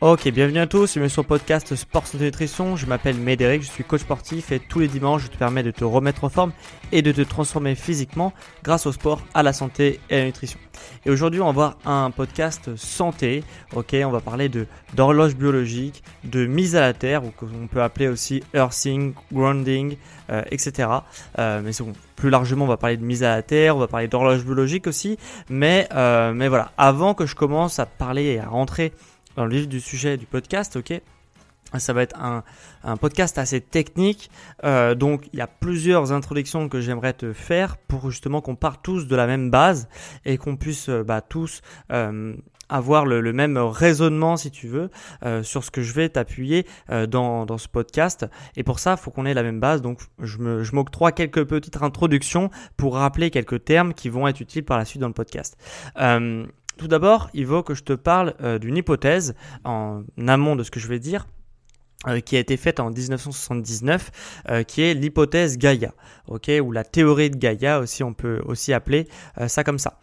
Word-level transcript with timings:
Ok, 0.00 0.28
bienvenue 0.28 0.60
à 0.60 0.68
tous, 0.68 0.92
bienvenue 0.92 1.10
sur 1.10 1.22
le 1.22 1.26
podcast 1.26 1.74
Sport 1.74 2.06
Santé 2.06 2.22
Nutrition. 2.26 2.76
Je 2.76 2.86
m'appelle 2.86 3.16
Médéric, 3.16 3.62
je 3.62 3.66
suis 3.66 3.82
coach 3.82 4.02
sportif 4.02 4.52
et 4.52 4.60
tous 4.60 4.78
les 4.78 4.86
dimanches 4.86 5.22
je 5.24 5.26
te 5.26 5.36
permets 5.36 5.64
de 5.64 5.72
te 5.72 5.82
remettre 5.82 6.22
en 6.22 6.28
forme 6.28 6.52
et 6.92 7.02
de 7.02 7.10
te 7.10 7.22
transformer 7.22 7.74
physiquement 7.74 8.32
grâce 8.62 8.86
au 8.86 8.92
sport, 8.92 9.20
à 9.34 9.42
la 9.42 9.52
santé 9.52 9.98
et 10.08 10.14
à 10.14 10.18
la 10.20 10.26
nutrition. 10.26 10.60
Et 11.04 11.10
aujourd'hui, 11.10 11.40
on 11.40 11.46
va 11.46 11.52
voir 11.52 11.78
un 11.84 12.12
podcast 12.12 12.76
santé. 12.76 13.42
Ok, 13.74 13.96
on 14.04 14.10
va 14.10 14.20
parler 14.20 14.48
de 14.48 14.68
d'horloge 14.94 15.34
biologique, 15.34 16.04
de 16.22 16.46
mise 16.46 16.76
à 16.76 16.80
la 16.80 16.92
terre 16.92 17.24
ou 17.24 17.32
qu'on 17.32 17.66
peut 17.66 17.82
appeler 17.82 18.06
aussi 18.06 18.44
earthing, 18.54 19.14
grounding, 19.32 19.96
euh, 20.30 20.42
etc. 20.52 20.90
Euh, 21.40 21.60
mais 21.64 21.72
bon, 21.80 21.92
plus 22.14 22.30
largement, 22.30 22.66
on 22.66 22.68
va 22.68 22.76
parler 22.76 22.98
de 22.98 23.04
mise 23.04 23.24
à 23.24 23.34
la 23.34 23.42
terre, 23.42 23.74
on 23.74 23.80
va 23.80 23.88
parler 23.88 24.06
d'horloge 24.06 24.44
biologique 24.44 24.86
aussi. 24.86 25.18
Mais 25.50 25.88
euh, 25.92 26.32
mais 26.34 26.46
voilà, 26.46 26.70
avant 26.78 27.14
que 27.14 27.26
je 27.26 27.34
commence 27.34 27.80
à 27.80 27.86
parler 27.86 28.26
et 28.26 28.38
à 28.38 28.46
rentrer 28.46 28.92
dans 29.38 29.46
le 29.46 29.54
vif 29.54 29.68
du 29.68 29.80
sujet 29.80 30.16
du 30.16 30.26
podcast, 30.26 30.74
ok? 30.74 31.00
Ça 31.78 31.92
va 31.92 32.02
être 32.02 32.18
un, 32.18 32.42
un 32.82 32.96
podcast 32.96 33.38
assez 33.38 33.60
technique, 33.60 34.30
euh, 34.64 34.96
donc 34.96 35.28
il 35.32 35.38
y 35.38 35.42
a 35.42 35.46
plusieurs 35.46 36.10
introductions 36.12 36.68
que 36.68 36.80
j'aimerais 36.80 37.12
te 37.12 37.32
faire 37.32 37.76
pour 37.76 38.10
justement 38.10 38.40
qu'on 38.40 38.56
parte 38.56 38.82
tous 38.82 39.06
de 39.06 39.14
la 39.14 39.28
même 39.28 39.50
base 39.50 39.88
et 40.24 40.38
qu'on 40.38 40.56
puisse 40.56 40.88
euh, 40.88 41.04
bah, 41.04 41.20
tous 41.20 41.60
euh, 41.92 42.34
avoir 42.68 43.06
le, 43.06 43.32
même 43.32 43.58
raisonnement 43.58 44.36
si 44.36 44.50
tu 44.50 44.66
veux 44.66 44.90
sur 45.42 45.64
ce 45.64 45.70
que 45.70 45.80
je 45.80 45.94
vais 45.94 46.10
t'appuyer 46.10 46.66
dans, 47.08 47.56
ce 47.56 47.66
podcast. 47.66 48.26
Et 48.56 48.62
pour 48.62 48.78
ça 48.78 48.96
il 48.98 49.02
faut 49.02 49.10
qu'on 49.10 49.24
ait 49.24 49.32
la 49.32 49.42
même 49.42 49.58
base. 49.58 49.80
Donc 49.80 50.02
je 50.20 50.74
m'octroie 50.74 51.12
quelques 51.12 51.44
petites 51.46 51.80
introductions 51.80 52.50
pour 52.76 52.96
rappeler 52.96 53.30
quelques 53.30 53.64
termes 53.64 53.94
qui 53.94 54.10
vont 54.10 54.28
être 54.28 54.42
utiles 54.42 54.66
par 54.66 54.76
la 54.76 54.84
suite 54.84 55.00
dans 55.00 55.08
le 55.08 55.14
podcast. 55.14 55.56
Tout 56.78 56.88
d'abord, 56.88 57.28
il 57.34 57.46
faut 57.46 57.62
que 57.62 57.74
je 57.74 57.82
te 57.82 57.92
parle 57.92 58.34
euh, 58.40 58.58
d'une 58.58 58.76
hypothèse 58.76 59.34
en 59.64 60.04
amont 60.26 60.56
de 60.56 60.62
ce 60.62 60.70
que 60.70 60.80
je 60.80 60.88
vais 60.88 60.98
dire. 60.98 61.26
Euh, 62.06 62.20
qui 62.20 62.36
a 62.36 62.38
été 62.38 62.56
faite 62.56 62.78
en 62.78 62.90
1979, 62.90 64.12
euh, 64.50 64.62
qui 64.62 64.82
est 64.82 64.94
l'hypothèse 64.94 65.58
Gaïa, 65.58 65.92
ou 66.28 66.70
la 66.70 66.84
théorie 66.84 67.28
de 67.28 67.36
Gaïa 67.36 67.80
aussi, 67.80 68.04
on 68.04 68.14
peut 68.14 68.40
aussi 68.46 68.72
appeler 68.72 69.08
ça 69.48 69.64
comme 69.64 69.80
ça. 69.80 69.98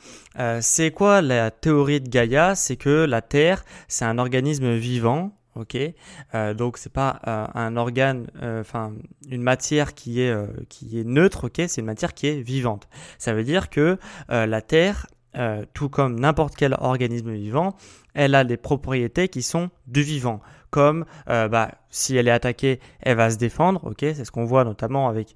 C'est 0.59 0.91
quoi 0.91 1.21
la 1.21 1.51
théorie 1.51 2.01
de 2.01 2.09
Gaïa? 2.09 2.53
C'est 2.53 2.75
que 2.75 3.05
la 3.05 3.21
Terre, 3.21 3.63
c'est 3.87 4.03
un 4.03 4.17
organisme 4.17 4.75
vivant, 4.75 5.31
ok, 5.55 5.77
donc 6.57 6.77
c'est 6.77 6.91
pas 6.91 7.21
un 7.53 7.77
organe, 7.77 8.27
enfin 8.41 8.91
une 9.29 9.41
matière 9.41 9.93
qui 9.93 10.19
est 10.19 10.35
qui 10.67 10.99
est 10.99 11.05
neutre, 11.05 11.49
c'est 11.55 11.77
une 11.77 11.85
matière 11.85 12.13
qui 12.13 12.27
est 12.27 12.41
vivante. 12.41 12.89
Ça 13.19 13.33
veut 13.33 13.45
dire 13.45 13.69
que 13.69 13.97
la 14.27 14.61
Terre 14.61 15.07
euh, 15.37 15.65
tout 15.73 15.89
comme 15.89 16.19
n'importe 16.19 16.55
quel 16.55 16.75
organisme 16.79 17.33
vivant, 17.33 17.75
elle 18.13 18.35
a 18.35 18.43
des 18.43 18.57
propriétés 18.57 19.27
qui 19.27 19.43
sont 19.43 19.69
du 19.87 20.01
vivant. 20.01 20.39
Comme 20.69 21.05
euh, 21.29 21.47
bah, 21.47 21.71
si 21.89 22.15
elle 22.15 22.27
est 22.27 22.31
attaquée, 22.31 22.79
elle 23.01 23.17
va 23.17 23.29
se 23.29 23.37
défendre. 23.37 23.93
C'est 23.99 24.25
ce 24.25 24.31
qu'on 24.31 24.45
voit 24.45 24.63
notamment 24.63 25.09
avec 25.09 25.35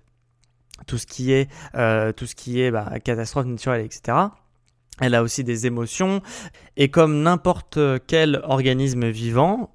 tout 0.87 0.97
ce 0.97 1.05
qui 1.05 1.33
est 1.33 1.49
euh, 1.75 2.13
tout 2.13 2.25
ce 2.25 2.35
qui 2.35 2.61
est 2.61 2.71
bah, 2.71 2.93
catastrophe 3.03 3.45
naturelle, 3.45 3.85
etc. 3.85 4.17
Elle 5.01 5.15
a 5.15 5.23
aussi 5.23 5.45
des 5.45 5.65
émotions 5.65 6.21
et 6.75 6.89
comme 6.89 7.21
n'importe 7.21 7.79
quel 8.05 8.41
organisme 8.43 9.07
vivant, 9.07 9.73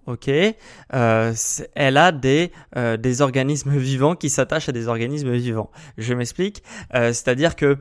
elle 0.91 1.97
a 1.97 2.13
des 2.13 2.53
des 2.99 3.23
organismes 3.23 3.75
vivants 3.75 4.17
qui 4.17 4.29
s'attachent 4.29 4.69
à 4.69 4.73
des 4.73 4.87
organismes 4.87 5.33
vivants. 5.33 5.71
Je 5.97 6.13
m'explique, 6.13 6.63
c'est-à-dire 6.93 7.57
que 7.57 7.79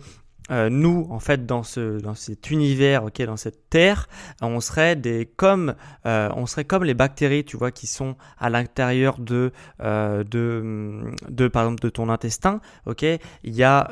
euh, 0.52 0.70
nous, 0.70 1.08
en 1.10 1.20
fait, 1.20 1.46
dans 1.46 1.64
ce 1.64 2.00
dans 2.02 2.16
cet 2.16 2.52
univers, 2.52 3.04
dans 3.26 3.38
cette 3.38 3.70
terre, 3.70 4.10
on 4.42 4.60
serait 4.60 4.96
des 4.96 5.26
comme 5.26 5.76
euh, 6.06 6.30
on 6.36 6.46
serait 6.46 6.66
comme 6.66 6.84
les 6.84 6.94
bactéries, 6.94 7.46
tu 7.46 7.56
vois, 7.56 7.72
qui 7.72 7.88
sont 7.88 8.16
à 8.38 8.50
l'intérieur 8.50 9.20
de 9.20 9.52
euh, 9.82 10.24
de 10.24 11.14
de 11.30 11.48
par 11.48 11.64
exemple 11.64 11.82
de 11.82 11.90
ton 11.90 12.10
intestin, 12.10 12.60
ok. 12.86 13.04
Il 13.44 13.54
y 13.54 13.64
a 13.64 13.90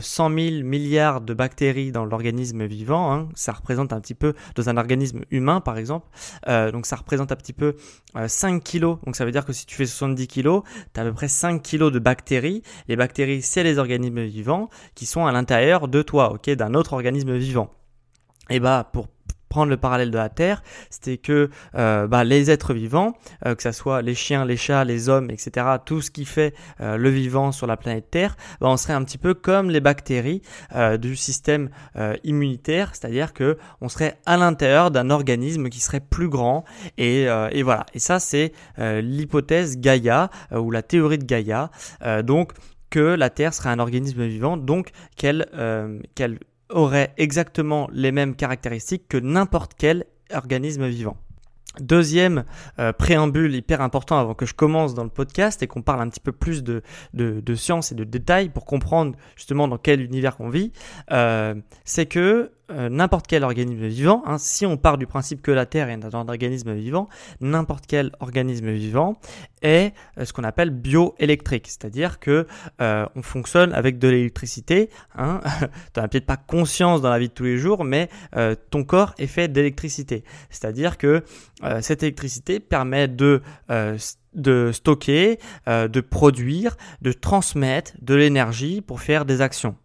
100 0.00 0.28
000 0.28 0.64
milliards 0.64 1.20
de 1.20 1.34
bactéries 1.34 1.92
dans 1.92 2.04
l'organisme 2.04 2.64
vivant. 2.66 3.12
Hein, 3.12 3.28
ça 3.34 3.52
représente 3.52 3.92
un 3.92 4.00
petit 4.00 4.14
peu 4.14 4.34
dans 4.54 4.68
un 4.68 4.76
organisme 4.76 5.22
humain, 5.30 5.60
par 5.60 5.78
exemple. 5.78 6.06
donc 6.46 6.86
ça 6.86 6.96
représente 6.96 7.32
un 7.32 7.36
petit 7.36 7.52
peu 7.52 7.76
5 8.26 8.62
kilos. 8.62 8.98
Donc 9.04 9.16
ça 9.16 9.24
veut 9.24 9.32
dire 9.32 9.44
que 9.44 9.52
si 9.52 9.66
tu 9.66 9.76
fais 9.76 9.86
70 9.86 10.26
kilos, 10.26 10.62
as 10.96 11.00
à 11.00 11.04
peu 11.04 11.12
près 11.12 11.28
5 11.28 11.62
kilos 11.62 11.92
de 11.92 11.98
bactéries. 11.98 12.62
Les 12.88 12.96
bactéries, 12.96 13.42
c'est 13.42 13.62
les 13.62 13.78
organismes 13.78 14.22
vivants 14.22 14.68
qui 14.94 15.06
sont 15.06 15.26
à 15.26 15.32
l'intérieur 15.32 15.88
de 15.94 16.02
toi, 16.02 16.32
ok, 16.32 16.50
d'un 16.50 16.74
autre 16.74 16.92
organisme 16.92 17.34
vivant. 17.36 17.70
Et 18.50 18.60
bah 18.60 18.88
pour 18.92 19.06
prendre 19.54 19.70
le 19.70 19.76
parallèle 19.76 20.10
de 20.10 20.18
la 20.18 20.28
Terre, 20.28 20.64
c'était 20.90 21.16
que 21.16 21.48
euh, 21.76 22.08
bah, 22.08 22.24
les 22.24 22.50
êtres 22.50 22.74
vivants, 22.74 23.14
euh, 23.46 23.54
que 23.54 23.62
ce 23.62 23.70
soit 23.70 24.02
les 24.02 24.16
chiens, 24.16 24.44
les 24.44 24.56
chats, 24.56 24.84
les 24.84 25.08
hommes, 25.08 25.30
etc., 25.30 25.64
tout 25.86 26.02
ce 26.02 26.10
qui 26.10 26.24
fait 26.24 26.54
euh, 26.80 26.96
le 26.96 27.08
vivant 27.08 27.52
sur 27.52 27.68
la 27.68 27.76
planète 27.76 28.10
Terre, 28.10 28.36
bah, 28.60 28.66
on 28.68 28.76
serait 28.76 28.94
un 28.94 29.04
petit 29.04 29.16
peu 29.16 29.32
comme 29.32 29.70
les 29.70 29.80
bactéries 29.80 30.42
du 30.98 31.14
système 31.14 31.68
immunitaire, 32.24 32.90
c'est-à-dire 32.94 33.32
que 33.32 33.56
on 33.80 33.88
serait 33.88 34.18
à 34.26 34.36
l'intérieur 34.36 34.90
d'un 34.90 35.10
organisme 35.10 35.68
qui 35.68 35.78
serait 35.78 36.00
plus 36.00 36.28
grand 36.28 36.64
et, 36.98 37.26
et 37.52 37.62
voilà. 37.62 37.86
Et 37.94 37.98
ça, 37.98 38.18
c'est 38.18 38.52
l'hypothèse 38.78 39.78
Gaïa 39.78 40.30
ou 40.52 40.70
la 40.70 40.82
théorie 40.82 41.18
de 41.18 41.24
Gaïa. 41.24 41.70
donc 42.24 42.52
que 42.94 43.00
la 43.00 43.28
Terre 43.28 43.52
serait 43.52 43.70
un 43.70 43.80
organisme 43.80 44.24
vivant, 44.24 44.56
donc 44.56 44.90
qu'elle 45.16 45.48
euh, 45.54 45.98
qu'elle 46.14 46.38
aurait 46.68 47.12
exactement 47.16 47.88
les 47.92 48.12
mêmes 48.12 48.36
caractéristiques 48.36 49.08
que 49.08 49.16
n'importe 49.16 49.72
quel 49.76 50.06
organisme 50.32 50.86
vivant. 50.86 51.16
Deuxième 51.80 52.44
euh, 52.78 52.92
préambule 52.92 53.52
hyper 53.52 53.80
important 53.80 54.20
avant 54.20 54.34
que 54.34 54.46
je 54.46 54.54
commence 54.54 54.94
dans 54.94 55.02
le 55.02 55.10
podcast 55.10 55.60
et 55.60 55.66
qu'on 55.66 55.82
parle 55.82 56.02
un 56.02 56.08
petit 56.08 56.20
peu 56.20 56.30
plus 56.30 56.62
de, 56.62 56.82
de, 57.14 57.40
de 57.40 57.54
science 57.56 57.90
et 57.90 57.96
de 57.96 58.04
détails 58.04 58.48
pour 58.48 58.64
comprendre 58.64 59.16
justement 59.34 59.66
dans 59.66 59.78
quel 59.78 60.00
univers 60.00 60.36
on 60.38 60.48
vit, 60.48 60.70
euh, 61.10 61.56
c'est 61.84 62.06
que 62.06 62.52
euh, 62.70 62.88
n'importe 62.88 63.26
quel 63.26 63.44
organisme 63.44 63.86
vivant, 63.86 64.22
hein, 64.24 64.38
si 64.38 64.64
on 64.64 64.78
part 64.78 64.96
du 64.96 65.06
principe 65.06 65.42
que 65.42 65.50
la 65.50 65.66
Terre 65.66 65.90
est 65.90 66.02
un 66.02 66.28
organisme 66.28 66.72
vivant, 66.72 67.10
n'importe 67.42 67.84
quel 67.86 68.10
organisme 68.20 68.70
vivant 68.70 69.18
est 69.60 69.92
euh, 70.18 70.24
ce 70.24 70.32
qu'on 70.32 70.44
appelle 70.44 70.70
bioélectrique, 70.70 71.66
c'est-à-dire 71.68 72.20
que 72.20 72.46
euh, 72.80 73.06
on 73.16 73.22
fonctionne 73.22 73.74
avec 73.74 73.98
de 73.98 74.08
l'électricité. 74.08 74.88
Hein. 75.14 75.40
tu 75.92 76.00
n'as 76.00 76.08
peut-être 76.08 76.24
pas 76.24 76.38
conscience 76.38 77.02
dans 77.02 77.10
la 77.10 77.18
vie 77.18 77.28
de 77.28 77.34
tous 77.34 77.44
les 77.44 77.58
jours, 77.58 77.84
mais 77.84 78.08
ton 78.70 78.84
corps 78.84 79.14
est 79.18 79.26
fait 79.26 79.48
d'électricité, 79.48 80.24
c'est-à-dire 80.48 80.96
que 80.96 81.22
cette 81.80 82.02
électricité 82.02 82.60
permet 82.60 83.08
de 83.08 83.42
stocker, 84.72 85.38
de 85.66 86.00
produire, 86.00 86.76
de 87.02 87.12
transmettre 87.12 87.92
de 88.00 88.14
l'énergie 88.14 88.80
pour 88.80 89.00
faire 89.00 89.24
des 89.24 89.40
actions. 89.40 89.76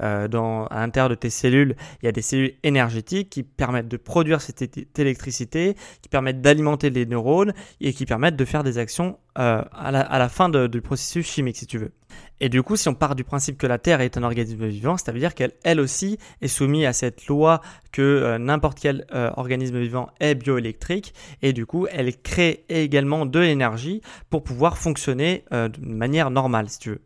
Euh, 0.00 0.28
dans, 0.28 0.66
à 0.66 0.80
l'intérieur 0.80 1.08
de 1.08 1.14
tes 1.14 1.30
cellules, 1.30 1.76
il 2.02 2.06
y 2.06 2.08
a 2.08 2.12
des 2.12 2.22
cellules 2.22 2.54
énergétiques 2.62 3.30
qui 3.30 3.42
permettent 3.42 3.88
de 3.88 3.96
produire 3.96 4.40
cette 4.40 4.98
électricité, 4.98 5.76
qui 6.02 6.08
permettent 6.08 6.40
d'alimenter 6.40 6.90
les 6.90 7.06
neurones 7.06 7.52
et 7.80 7.92
qui 7.92 8.06
permettent 8.06 8.36
de 8.36 8.44
faire 8.44 8.62
des 8.62 8.78
actions 8.78 9.18
euh, 9.38 9.62
à, 9.72 9.90
la, 9.90 10.28
fin 10.28 10.48
du 10.48 10.80
processus 10.80 11.26
chimique, 11.26 11.56
si 11.56 11.66
tu 11.66 11.78
veux. 11.78 11.92
Et 12.40 12.48
du 12.48 12.62
coup, 12.62 12.76
si 12.76 12.88
on 12.88 12.94
part 12.94 13.14
du 13.14 13.22
principe 13.22 13.58
que 13.58 13.66
la 13.66 13.78
Terre 13.78 14.00
est 14.00 14.16
un 14.16 14.22
organisme 14.22 14.66
vivant, 14.66 14.96
ça 14.96 15.12
veut 15.12 15.18
dire 15.18 15.34
qu'elle, 15.34 15.52
elle 15.62 15.78
aussi, 15.78 16.18
est 16.40 16.48
soumise 16.48 16.86
à 16.86 16.92
cette 16.92 17.26
loi 17.26 17.60
que 17.92 18.02
euh, 18.02 18.38
n'importe 18.38 18.78
quel 18.80 19.06
organisme 19.36 19.78
vivant 19.78 20.08
est 20.20 20.34
bioélectrique. 20.34 21.14
Et 21.42 21.52
du 21.52 21.66
coup, 21.66 21.86
elle 21.90 22.16
crée 22.16 22.64
également 22.68 23.26
de 23.26 23.38
l'énergie 23.38 24.00
pour 24.30 24.42
pouvoir 24.42 24.78
fonctionner 24.78 25.44
de 25.50 25.80
manière 25.80 26.30
normale, 26.30 26.68
si 26.68 26.78
tu 26.78 26.90
veux. 26.90 27.00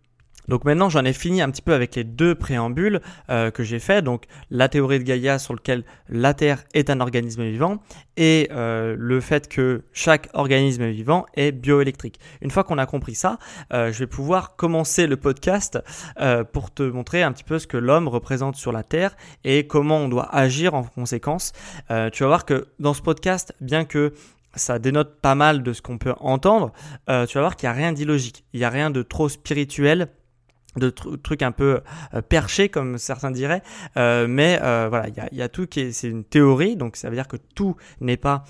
Donc 0.48 0.64
maintenant 0.64 0.88
j'en 0.88 1.04
ai 1.04 1.12
fini 1.12 1.40
un 1.42 1.50
petit 1.50 1.62
peu 1.62 1.72
avec 1.72 1.94
les 1.94 2.04
deux 2.04 2.34
préambules 2.34 3.00
euh, 3.30 3.50
que 3.50 3.62
j'ai 3.62 3.78
fait, 3.78 4.02
donc 4.02 4.24
la 4.50 4.68
théorie 4.68 4.98
de 4.98 5.04
Gaïa 5.04 5.38
sur 5.38 5.54
lequel 5.54 5.84
la 6.08 6.34
Terre 6.34 6.64
est 6.74 6.90
un 6.90 7.00
organisme 7.00 7.44
vivant 7.44 7.78
et 8.16 8.48
euh, 8.52 8.94
le 8.98 9.20
fait 9.20 9.48
que 9.48 9.82
chaque 9.92 10.28
organisme 10.34 10.86
vivant 10.88 11.26
est 11.34 11.52
bioélectrique. 11.52 12.20
Une 12.42 12.50
fois 12.50 12.64
qu'on 12.64 12.78
a 12.78 12.86
compris 12.86 13.14
ça, 13.14 13.38
euh, 13.72 13.92
je 13.92 13.98
vais 14.00 14.06
pouvoir 14.06 14.56
commencer 14.56 15.06
le 15.06 15.16
podcast 15.16 15.78
pour 16.52 16.72
te 16.72 16.82
montrer 16.82 17.22
un 17.22 17.32
petit 17.32 17.44
peu 17.44 17.58
ce 17.58 17.66
que 17.66 17.76
l'homme 17.76 18.08
représente 18.08 18.56
sur 18.56 18.72
la 18.72 18.82
Terre 18.82 19.16
et 19.44 19.66
comment 19.66 19.98
on 19.98 20.08
doit 20.08 20.34
agir 20.34 20.74
en 20.74 20.84
conséquence. 20.84 21.52
tu 22.12 22.22
vas 22.22 22.26
voir 22.26 22.44
que 22.44 22.68
dans 22.78 22.94
ce 22.94 23.02
podcast, 23.02 23.54
bien 23.60 23.84
que 23.84 24.12
ça 24.54 24.78
dénote 24.78 25.20
pas 25.20 25.34
mal 25.34 25.62
de 25.62 25.72
ce 25.72 25.82
qu'on 25.82 25.98
peut 25.98 26.14
entendre, 26.20 26.72
tu 27.06 27.12
vas 27.34 27.40
voir 27.40 27.56
qu'il 27.56 27.68
n'y 27.68 27.74
a 27.74 27.76
rien 27.76 27.92
d'illogique, 27.92 28.44
il 28.52 28.60
n'y 28.60 28.64
a 28.64 28.70
rien 28.70 28.90
de 28.90 29.02
trop 29.02 29.28
spirituel 29.28 30.08
de 30.76 30.90
trucs 30.90 31.42
un 31.42 31.52
peu 31.52 31.80
euh, 32.14 32.22
perchés 32.22 32.68
comme 32.68 32.98
certains 32.98 33.30
diraient. 33.30 33.62
Euh, 33.96 34.26
mais 34.28 34.58
euh, 34.62 34.86
voilà 34.88 35.08
il 35.08 35.14
y 35.14 35.20
a, 35.20 35.28
y 35.32 35.42
a, 35.42 35.48
tout 35.48 35.66
qui 35.66 35.80
est 35.80 35.92
c'est 35.92 36.08
une 36.08 36.24
théorie 36.24 36.76
donc 36.76 36.96
ça 36.96 37.08
veut 37.08 37.16
dire 37.16 37.28
que 37.28 37.36
tout 37.54 37.76
n'est 38.00 38.16
pas 38.16 38.44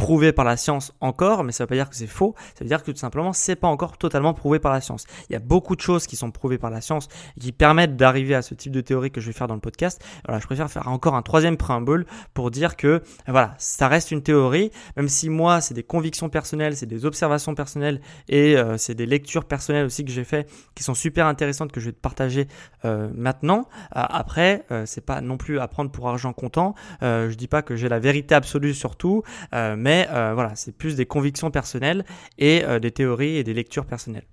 prouvé 0.00 0.32
par 0.32 0.46
la 0.46 0.56
science 0.56 0.94
encore, 1.02 1.44
mais 1.44 1.52
ça 1.52 1.62
ne 1.62 1.66
veut 1.66 1.68
pas 1.68 1.74
dire 1.74 1.90
que 1.90 1.94
c'est 1.94 2.06
faux, 2.06 2.34
ça 2.54 2.64
veut 2.64 2.68
dire 2.68 2.82
que 2.82 2.90
tout 2.90 2.96
simplement 2.96 3.34
c'est 3.34 3.54
pas 3.54 3.68
encore 3.68 3.98
totalement 3.98 4.32
prouvé 4.32 4.58
par 4.58 4.72
la 4.72 4.80
science. 4.80 5.04
Il 5.28 5.34
y 5.34 5.36
a 5.36 5.40
beaucoup 5.40 5.76
de 5.76 5.82
choses 5.82 6.06
qui 6.06 6.16
sont 6.16 6.30
prouvées 6.30 6.56
par 6.56 6.70
la 6.70 6.80
science 6.80 7.08
et 7.36 7.40
qui 7.40 7.52
permettent 7.52 7.96
d'arriver 7.98 8.34
à 8.34 8.40
ce 8.40 8.54
type 8.54 8.72
de 8.72 8.80
théorie 8.80 9.10
que 9.10 9.20
je 9.20 9.26
vais 9.26 9.34
faire 9.34 9.46
dans 9.46 9.54
le 9.54 9.60
podcast. 9.60 10.02
Voilà, 10.24 10.40
je 10.40 10.46
préfère 10.46 10.70
faire 10.70 10.88
encore 10.88 11.16
un 11.16 11.20
troisième 11.20 11.58
préambule 11.58 12.06
pour 12.32 12.50
dire 12.50 12.76
que 12.76 13.02
voilà, 13.28 13.54
ça 13.58 13.88
reste 13.88 14.10
une 14.10 14.22
théorie, 14.22 14.70
même 14.96 15.10
si 15.10 15.28
moi 15.28 15.60
c'est 15.60 15.74
des 15.74 15.82
convictions 15.82 16.30
personnelles, 16.30 16.78
c'est 16.78 16.86
des 16.86 17.04
observations 17.04 17.54
personnelles 17.54 18.00
et 18.26 18.56
euh, 18.56 18.78
c'est 18.78 18.94
des 18.94 19.06
lectures 19.06 19.44
personnelles 19.44 19.84
aussi 19.84 20.06
que 20.06 20.10
j'ai 20.10 20.24
fait 20.24 20.48
qui 20.74 20.82
sont 20.82 20.94
super 20.94 21.26
intéressantes 21.26 21.72
que 21.72 21.80
je 21.80 21.86
vais 21.86 21.92
te 21.92 22.00
partager 22.00 22.48
euh, 22.86 23.10
maintenant. 23.14 23.68
Euh, 23.96 24.00
après, 24.08 24.64
c'est 24.86 25.04
pas 25.04 25.20
non 25.20 25.36
plus 25.36 25.60
à 25.60 25.68
prendre 25.68 25.90
pour 25.90 26.08
argent 26.08 26.32
comptant. 26.32 26.74
je 27.02 27.34
dis 27.34 27.48
pas 27.48 27.60
que 27.60 27.76
j'ai 27.76 27.90
la 27.90 27.98
vérité 27.98 28.34
absolue 28.34 28.72
sur 28.72 28.96
tout, 28.96 29.22
mais 29.52 29.89
mais 29.90 30.06
euh, 30.10 30.34
voilà, 30.34 30.54
c'est 30.54 30.70
plus 30.70 30.94
des 30.94 31.04
convictions 31.04 31.50
personnelles 31.50 32.04
et 32.38 32.62
euh, 32.62 32.78
des 32.78 32.92
théories 32.92 33.38
et 33.38 33.42
des 33.42 33.54
lectures 33.54 33.86
personnelles. 33.86 34.28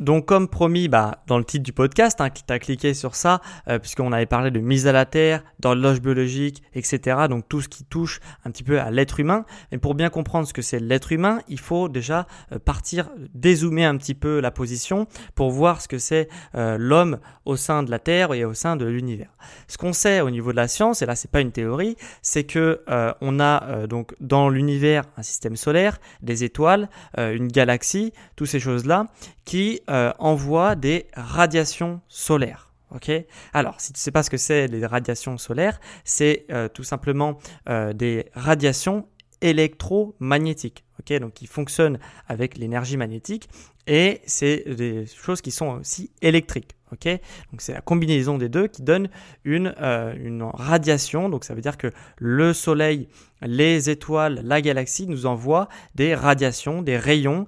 Donc 0.00 0.26
comme 0.26 0.46
promis, 0.46 0.86
bah, 0.86 1.22
dans 1.26 1.38
le 1.38 1.44
titre 1.44 1.64
du 1.64 1.72
podcast, 1.72 2.20
hein, 2.20 2.30
tu 2.30 2.42
as 2.52 2.58
cliqué 2.60 2.94
sur 2.94 3.16
ça, 3.16 3.40
euh, 3.66 3.80
puisqu'on 3.80 4.12
avait 4.12 4.26
parlé 4.26 4.52
de 4.52 4.60
mise 4.60 4.86
à 4.86 4.92
la 4.92 5.04
terre, 5.04 5.42
d'horloge 5.58 6.00
biologique, 6.00 6.62
etc. 6.74 7.26
Donc 7.28 7.48
tout 7.48 7.60
ce 7.60 7.68
qui 7.68 7.84
touche 7.84 8.20
un 8.44 8.50
petit 8.52 8.62
peu 8.62 8.80
à 8.80 8.92
l'être 8.92 9.18
humain. 9.18 9.44
Mais 9.72 9.78
pour 9.78 9.96
bien 9.96 10.08
comprendre 10.08 10.46
ce 10.46 10.52
que 10.52 10.62
c'est 10.62 10.78
l'être 10.78 11.10
humain, 11.10 11.40
il 11.48 11.58
faut 11.58 11.88
déjà 11.88 12.28
euh, 12.52 12.60
partir, 12.60 13.10
dézoomer 13.34 13.86
un 13.86 13.96
petit 13.96 14.14
peu 14.14 14.38
la 14.38 14.52
position 14.52 15.08
pour 15.34 15.50
voir 15.50 15.80
ce 15.80 15.88
que 15.88 15.98
c'est 15.98 16.28
euh, 16.54 16.76
l'homme 16.78 17.18
au 17.44 17.56
sein 17.56 17.82
de 17.82 17.90
la 17.90 17.98
Terre 17.98 18.32
et 18.34 18.44
au 18.44 18.54
sein 18.54 18.76
de 18.76 18.84
l'univers. 18.84 19.30
Ce 19.66 19.78
qu'on 19.78 19.92
sait 19.92 20.20
au 20.20 20.30
niveau 20.30 20.52
de 20.52 20.56
la 20.56 20.68
science, 20.68 21.02
et 21.02 21.06
là 21.06 21.16
c'est 21.16 21.30
pas 21.30 21.40
une 21.40 21.52
théorie, 21.52 21.96
c'est 22.20 22.44
que 22.44 22.82
on 23.20 23.40
a 23.40 23.86
donc 23.86 24.14
dans 24.20 24.50
l'univers 24.50 25.04
un 25.16 25.22
système 25.22 25.56
solaire, 25.56 25.98
des 26.20 26.44
étoiles, 26.44 26.90
une 27.16 27.48
galaxie, 27.48 28.12
toutes 28.36 28.48
ces 28.48 28.60
choses-là 28.60 29.06
qui 29.48 29.80
euh, 29.88 30.12
envoie 30.18 30.74
des 30.74 31.06
radiations 31.14 32.02
solaires. 32.08 32.72
Ok? 32.94 33.10
Alors, 33.54 33.80
si 33.80 33.92
tu 33.92 33.98
ne 33.98 34.00
sais 34.00 34.10
pas 34.10 34.22
ce 34.22 34.28
que 34.28 34.36
c'est 34.36 34.66
les 34.66 34.84
radiations 34.84 35.38
solaires, 35.38 35.80
c'est 36.04 36.44
euh, 36.50 36.68
tout 36.68 36.84
simplement 36.84 37.38
euh, 37.70 37.94
des 37.94 38.26
radiations 38.34 39.08
électromagnétiques. 39.40 40.84
Ok? 41.00 41.18
Donc, 41.20 41.32
qui 41.34 41.46
fonctionnent 41.46 41.98
avec 42.28 42.58
l'énergie 42.58 42.98
magnétique 42.98 43.48
et 43.86 44.20
c'est 44.26 44.64
des 44.74 45.06
choses 45.06 45.40
qui 45.40 45.50
sont 45.50 45.78
aussi 45.80 46.10
électriques. 46.20 46.76
Ok? 46.92 47.06
Donc, 47.50 47.60
c'est 47.60 47.72
la 47.72 47.80
combinaison 47.80 48.36
des 48.36 48.50
deux 48.50 48.66
qui 48.66 48.82
donne 48.82 49.08
une, 49.44 49.74
une 49.78 50.42
radiation. 50.42 51.30
Donc, 51.30 51.44
ça 51.44 51.54
veut 51.54 51.62
dire 51.62 51.78
que 51.78 51.90
le 52.18 52.52
Soleil 52.52 53.08
les 53.40 53.88
étoiles, 53.88 54.40
la 54.44 54.60
galaxie 54.60 55.06
nous 55.06 55.24
envoient 55.24 55.68
des 55.94 56.14
radiations, 56.14 56.82
des 56.82 56.98
rayons 56.98 57.46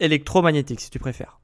électromagnétiques 0.00 0.80
si 0.80 0.90
tu 0.90 0.98
préfères. 0.98 1.38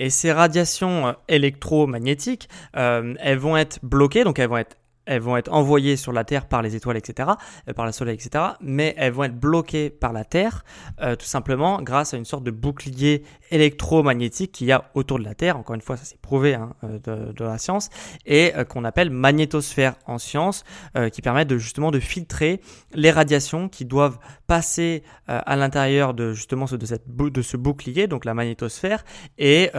Et 0.00 0.08
ces 0.08 0.32
radiations 0.32 1.08
euh, 1.08 1.12
électromagnétiques, 1.28 2.48
euh, 2.74 3.14
elles 3.20 3.38
vont 3.38 3.56
être 3.58 3.78
bloquées, 3.82 4.24
donc 4.24 4.38
elles 4.38 4.48
vont 4.48 4.56
être 4.56 4.76
elles 5.06 5.20
vont 5.20 5.36
être 5.36 5.52
envoyées 5.52 5.96
sur 5.96 6.12
la 6.12 6.24
Terre 6.24 6.46
par 6.46 6.62
les 6.62 6.76
étoiles, 6.76 6.96
etc., 6.96 7.30
euh, 7.68 7.72
par 7.72 7.86
le 7.86 7.92
Soleil, 7.92 8.14
etc., 8.14 8.44
mais 8.60 8.94
elles 8.96 9.12
vont 9.12 9.24
être 9.24 9.38
bloquées 9.38 9.90
par 9.90 10.12
la 10.12 10.24
Terre, 10.24 10.64
euh, 11.00 11.16
tout 11.16 11.26
simplement 11.26 11.82
grâce 11.82 12.14
à 12.14 12.16
une 12.16 12.24
sorte 12.24 12.44
de 12.44 12.50
bouclier 12.50 13.24
électromagnétique 13.50 14.52
qu'il 14.52 14.66
y 14.68 14.72
a 14.72 14.84
autour 14.94 15.18
de 15.18 15.24
la 15.24 15.34
Terre. 15.34 15.56
Encore 15.56 15.74
une 15.74 15.80
fois, 15.80 15.96
ça 15.96 16.04
c'est 16.04 16.20
prouvé 16.20 16.54
hein, 16.54 16.74
euh, 16.84 17.32
de, 17.32 17.44
la 17.44 17.58
science, 17.58 17.88
et 18.26 18.52
qu'on 18.68 18.84
appelle 18.84 19.10
magnétosphère 19.10 19.94
en 20.06 20.18
science, 20.18 20.64
qui 21.12 21.22
permet 21.22 21.44
de 21.44 21.56
justement 21.58 21.90
de 21.90 21.98
filtrer 21.98 22.60
les 22.92 23.10
radiations 23.10 23.68
qui 23.68 23.84
doivent 23.84 24.18
passer 24.46 25.02
à 25.26 25.56
l'intérieur 25.56 26.12
de 26.14 26.32
justement 26.32 26.66
de, 26.66 26.86
cette, 26.86 27.04
de 27.08 27.42
ce 27.42 27.56
bouclier, 27.56 28.06
donc 28.06 28.24
la 28.24 28.34
magnétosphère, 28.34 29.04
et, 29.38 29.70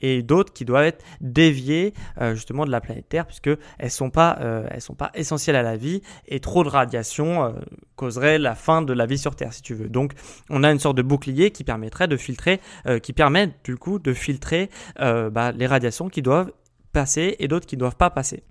et 0.00 0.22
d'autres 0.22 0.52
qui 0.52 0.64
doivent 0.64 0.84
être 0.84 1.04
déviées 1.20 1.92
justement 2.32 2.64
de 2.64 2.70
la 2.70 2.80
planète 2.80 3.08
Terre, 3.08 3.26
puisque 3.26 3.50
elles 3.78 3.90
sont 3.90 4.10
pas 4.10 4.38
elles 4.70 4.80
sont 4.80 4.94
pas 4.94 5.10
essentielles 5.14 5.56
à 5.56 5.62
la 5.62 5.76
vie 5.76 6.02
et 6.26 6.40
trop 6.40 6.64
de 6.64 6.68
radiation 6.68 7.44
euh, 7.44 7.50
causerait 7.96 8.38
la 8.38 8.54
fin 8.54 8.82
de 8.82 8.92
la 8.92 9.06
vie 9.06 9.18
sur 9.18 9.34
Terre, 9.36 9.52
si 9.52 9.62
tu 9.62 9.74
veux. 9.74 9.88
Donc, 9.88 10.12
on 10.50 10.64
a 10.64 10.70
une 10.70 10.78
sorte 10.78 10.96
de 10.96 11.02
bouclier 11.02 11.50
qui 11.50 11.64
permettrait 11.64 12.08
de 12.08 12.16
filtrer, 12.16 12.60
euh, 12.86 12.98
qui 12.98 13.12
permet 13.12 13.50
du 13.64 13.76
coup 13.76 13.98
de 13.98 14.12
filtrer 14.12 14.70
euh, 15.00 15.30
bah, 15.30 15.52
les 15.52 15.66
radiations 15.66 16.08
qui 16.08 16.22
doivent 16.22 16.52
passer 16.92 17.36
et 17.38 17.48
d'autres 17.48 17.66
qui 17.66 17.76
ne 17.76 17.80
doivent 17.80 17.96
pas 17.96 18.10
passer. 18.10 18.44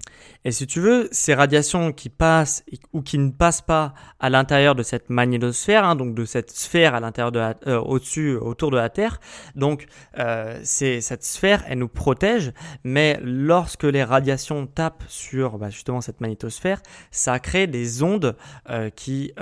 Et 0.43 0.51
si 0.51 0.67
tu 0.67 0.79
veux, 0.79 1.07
ces 1.11 1.33
radiations 1.33 1.91
qui 1.91 2.09
passent 2.09 2.63
ou 2.93 3.01
qui 3.01 3.17
ne 3.17 3.31
passent 3.31 3.61
pas 3.61 3.93
à 4.19 4.29
l'intérieur 4.29 4.75
de 4.75 4.83
cette 4.83 5.09
magnétosphère, 5.09 5.85
hein, 5.85 5.95
donc 5.95 6.15
de 6.15 6.25
cette 6.25 6.51
sphère 6.51 6.95
à 6.95 6.99
l'intérieur 6.99 7.31
de 7.31 7.39
euh, 7.67 7.79
au-dessus, 7.79 8.35
autour 8.35 8.71
de 8.71 8.77
la 8.77 8.89
Terre, 8.89 9.19
donc 9.55 9.85
euh, 10.17 10.59
c'est 10.63 11.01
cette 11.01 11.23
sphère, 11.23 11.63
elle 11.67 11.79
nous 11.79 11.87
protège, 11.87 12.53
mais 12.83 13.19
lorsque 13.23 13.83
les 13.83 14.03
radiations 14.03 14.67
tapent 14.67 15.03
sur 15.07 15.57
bah, 15.57 15.69
justement 15.69 16.01
cette 16.01 16.21
magnétosphère, 16.21 16.81
ça 17.11 17.39
crée 17.39 17.67
des 17.67 18.03
ondes 18.03 18.35
euh, 18.69 18.89
qui, 18.89 19.33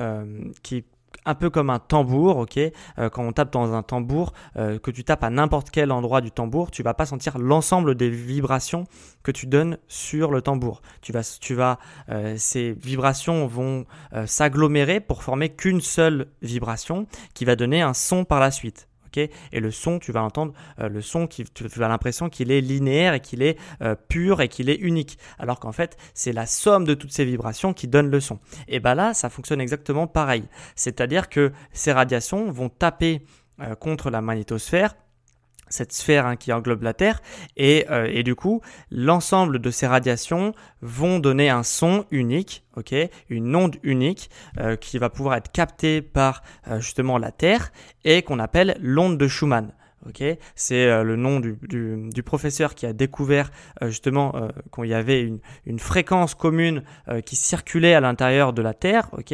qui 0.64 0.86
un 1.30 1.36
peu 1.36 1.50
comme 1.50 1.70
un 1.70 1.80
tambour, 1.80 2.38
ok? 2.38 2.58
Euh, 2.58 3.10
Quand 3.10 3.24
on 3.24 3.32
tape 3.32 3.54
dans 3.54 3.74
un 3.74 3.84
tambour, 3.84 4.34
euh, 4.58 4.80
que 4.80 4.90
tu 4.90 5.04
tapes 5.04 5.24
à 5.24 5.30
n'importe 5.30 5.70
quel 5.70 5.92
endroit 5.92 6.22
du 6.22 6.32
tambour, 6.32 6.72
tu 6.72 6.82
vas 6.82 6.96
pas 6.96 7.06
sentir 7.06 7.38
l'ensemble 7.38 7.96
des 7.96 8.10
vibrations 8.10 8.86
que 9.22 9.32
tu 9.32 9.46
donnes 9.46 9.78
sur 9.88 10.32
le 10.32 10.42
tambour. 10.42 10.82
Tu 11.02 11.12
vas, 11.12 11.22
tu 11.40 11.54
vas, 11.54 11.78
euh, 12.10 12.36
ces 12.38 12.72
vibrations 12.74 13.48
vont 13.48 13.86
s'agglomérer 14.26 15.00
pour 15.00 15.24
former 15.24 15.50
qu'une 15.50 15.82
seule 15.82 16.28
vibration 16.42 17.06
qui 17.34 17.46
va 17.46 17.56
donner 17.56 17.82
un 17.82 17.94
son 17.94 18.26
par 18.26 18.40
la 18.40 18.52
suite 18.52 18.89
et 19.18 19.60
le 19.60 19.72
son, 19.72 20.00
tu 20.00 20.12
vas 20.12 20.24
entendre 20.24 20.54
euh, 20.80 20.90
le 20.90 21.02
son 21.02 21.28
qui, 21.28 21.44
tu, 21.44 21.66
as 21.66 21.88
l'impression 21.88 22.30
qu'il 22.30 22.52
est 22.52 22.62
linéaire 22.62 23.14
et 23.14 23.20
qu'il 23.20 23.42
est 23.42 23.58
euh, 23.82 23.96
pur 23.96 24.42
et 24.42 24.48
qu'il 24.48 24.70
est 24.70 24.76
unique. 24.76 25.18
Alors 25.38 25.60
qu'en 25.60 25.72
fait, 25.72 25.98
c'est 26.14 26.34
la 26.34 26.46
somme 26.46 26.86
de 26.86 26.94
toutes 26.94 27.12
ces 27.12 27.26
vibrations 27.26 27.74
qui 27.74 27.88
donne 27.88 28.10
le 28.10 28.20
son. 28.20 28.40
Et 28.68 28.80
bien 28.80 28.96
là, 28.96 29.14
ça 29.14 29.30
fonctionne 29.30 29.62
exactement 29.62 30.08
pareil. 30.08 30.44
C'est-à-dire 30.76 31.30
que 31.30 31.52
ces 31.74 31.92
radiations 31.92 32.52
vont 32.52 32.70
taper 32.70 33.26
euh, 33.62 33.76
contre 33.76 34.10
la 34.10 34.22
magnétosphère 34.22 34.96
cette 35.70 35.94
sphère 35.94 36.26
hein, 36.26 36.36
qui 36.36 36.52
englobe 36.52 36.84
la 36.84 36.94
Terre, 36.94 37.22
et, 37.58 37.86
euh, 37.90 38.08
et 38.10 38.24
du 38.24 38.36
coup, 38.36 38.62
l'ensemble 38.92 39.60
de 39.60 39.72
ces 39.72 39.88
radiations 39.88 40.54
vont 40.82 41.20
donner 41.20 41.50
un 41.50 41.64
son 41.64 42.06
unique, 42.12 42.64
ok, 42.76 42.94
une 43.30 43.56
onde 43.56 43.78
unique 43.84 44.30
euh, 44.60 44.76
qui 44.76 44.98
va 44.98 45.10
pouvoir 45.10 45.36
être 45.36 45.52
captée 45.52 46.02
par 46.02 46.44
euh, 46.68 46.80
justement 46.80 47.18
la 47.18 47.32
Terre 47.32 47.72
et 48.04 48.22
qu'on 48.22 48.40
appelle 48.40 48.78
l'onde 48.82 49.18
de 49.18 49.28
Schumann. 49.28 49.74
ok 50.08 50.24
c'est 50.56 51.04
le 51.04 51.16
nom 51.16 51.40
du, 51.42 51.58
du, 51.68 52.10
du, 52.10 52.24
professeur 52.24 52.74
qui 52.74 52.86
a 52.86 52.94
découvert 52.94 53.52
justement 53.82 54.34
qu'il 54.74 54.86
y 54.86 54.94
avait 54.94 55.22
une, 55.22 55.40
une 55.66 55.80
fréquence 55.80 56.36
commune 56.36 56.84
qui 57.26 57.36
circulait 57.36 57.94
à 57.94 58.00
l'intérieur 58.00 58.54
de 58.54 58.62
la 58.62 58.74
Terre, 58.74 59.10
ok, 59.12 59.34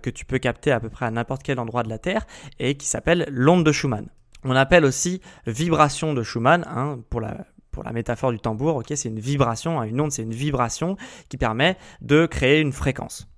que 0.00 0.10
tu 0.10 0.24
peux 0.24 0.38
capter 0.38 0.70
à 0.70 0.78
peu 0.78 0.88
près 0.88 1.06
à 1.06 1.10
n'importe 1.10 1.42
quel 1.42 1.58
endroit 1.58 1.82
de 1.82 1.88
la 1.88 1.98
Terre, 1.98 2.26
et 2.60 2.76
qui 2.76 2.86
s'appelle 2.86 3.26
l'onde 3.28 3.64
de 3.64 3.72
Schumann. 3.72 4.08
On 4.44 4.56
appelle 4.56 4.84
aussi 4.84 5.20
vibration 5.46 6.14
de 6.14 6.22
Schumann, 6.22 6.64
hein, 6.68 6.98
pour 7.08 7.20
la 7.20 7.92
métaphore 7.92 8.32
du 8.32 8.38
tambour, 8.38 8.82
c'est 8.86 9.08
une 9.08 9.20
vibration, 9.20 9.80
hein, 9.80 9.84
une 9.84 10.00
onde 10.00 10.12
c'est 10.12 10.22
une 10.22 10.34
vibration 10.34 10.96
qui 11.28 11.36
permet 11.36 11.76
de 12.00 12.26
créer 12.26 12.60
une 12.60 12.72
fréquence. 12.72 13.28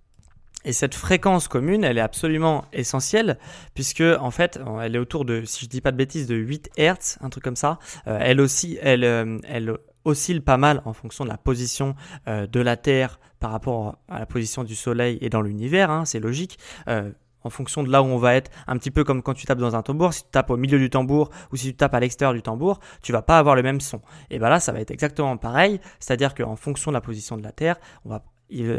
Et 0.64 0.72
cette 0.72 0.96
fréquence 0.96 1.46
commune, 1.46 1.84
elle 1.84 1.96
est 1.96 2.02
absolument 2.02 2.64
essentielle 2.72 3.38
puisque 3.74 4.02
en 4.02 4.32
fait, 4.32 4.58
elle 4.82 4.96
est 4.96 4.98
autour 4.98 5.24
de, 5.24 5.44
si 5.44 5.64
je 5.64 5.70
dis 5.70 5.80
pas 5.80 5.92
de 5.92 5.96
bêtises, 5.96 6.26
de 6.26 6.34
8 6.34 6.70
Hertz, 6.76 7.18
un 7.20 7.30
truc 7.30 7.44
comme 7.44 7.54
ça. 7.54 7.78
Euh, 8.08 8.18
elle 8.20 8.40
aussi, 8.40 8.76
elle, 8.82 9.04
euh, 9.04 9.38
elle 9.44 9.76
oscille 10.04 10.40
pas 10.40 10.56
mal 10.56 10.82
en 10.84 10.92
fonction 10.92 11.24
de 11.24 11.30
la 11.30 11.38
position 11.38 11.94
euh, 12.26 12.48
de 12.48 12.58
la 12.58 12.76
Terre 12.76 13.20
par 13.38 13.52
rapport 13.52 13.98
à 14.08 14.18
la 14.18 14.26
position 14.26 14.64
du 14.64 14.74
Soleil 14.74 15.18
et 15.20 15.28
dans 15.28 15.40
l'univers. 15.40 15.88
Hein, 15.90 16.04
c'est 16.04 16.20
logique 16.20 16.58
en 17.46 17.50
fonction 17.50 17.82
de 17.82 17.90
là 17.90 18.02
où 18.02 18.06
on 18.06 18.18
va 18.18 18.34
être, 18.34 18.50
un 18.66 18.76
petit 18.76 18.90
peu 18.90 19.04
comme 19.04 19.22
quand 19.22 19.34
tu 19.34 19.46
tapes 19.46 19.58
dans 19.58 19.76
un 19.76 19.82
tambour, 19.82 20.12
si 20.12 20.24
tu 20.24 20.30
tapes 20.30 20.50
au 20.50 20.56
milieu 20.56 20.78
du 20.78 20.90
tambour 20.90 21.30
ou 21.52 21.56
si 21.56 21.68
tu 21.68 21.74
tapes 21.74 21.94
à 21.94 22.00
l'extérieur 22.00 22.34
du 22.34 22.42
tambour, 22.42 22.80
tu 23.02 23.12
vas 23.12 23.22
pas 23.22 23.38
avoir 23.38 23.54
le 23.54 23.62
même 23.62 23.80
son. 23.80 24.00
Et 24.30 24.38
bien 24.38 24.48
là, 24.48 24.60
ça 24.60 24.72
va 24.72 24.80
être 24.80 24.90
exactement 24.90 25.36
pareil, 25.36 25.80
c'est-à-dire 26.00 26.34
qu'en 26.34 26.56
fonction 26.56 26.90
de 26.90 26.94
la 26.94 27.00
position 27.00 27.36
de 27.36 27.42
la 27.42 27.52
Terre, 27.52 27.76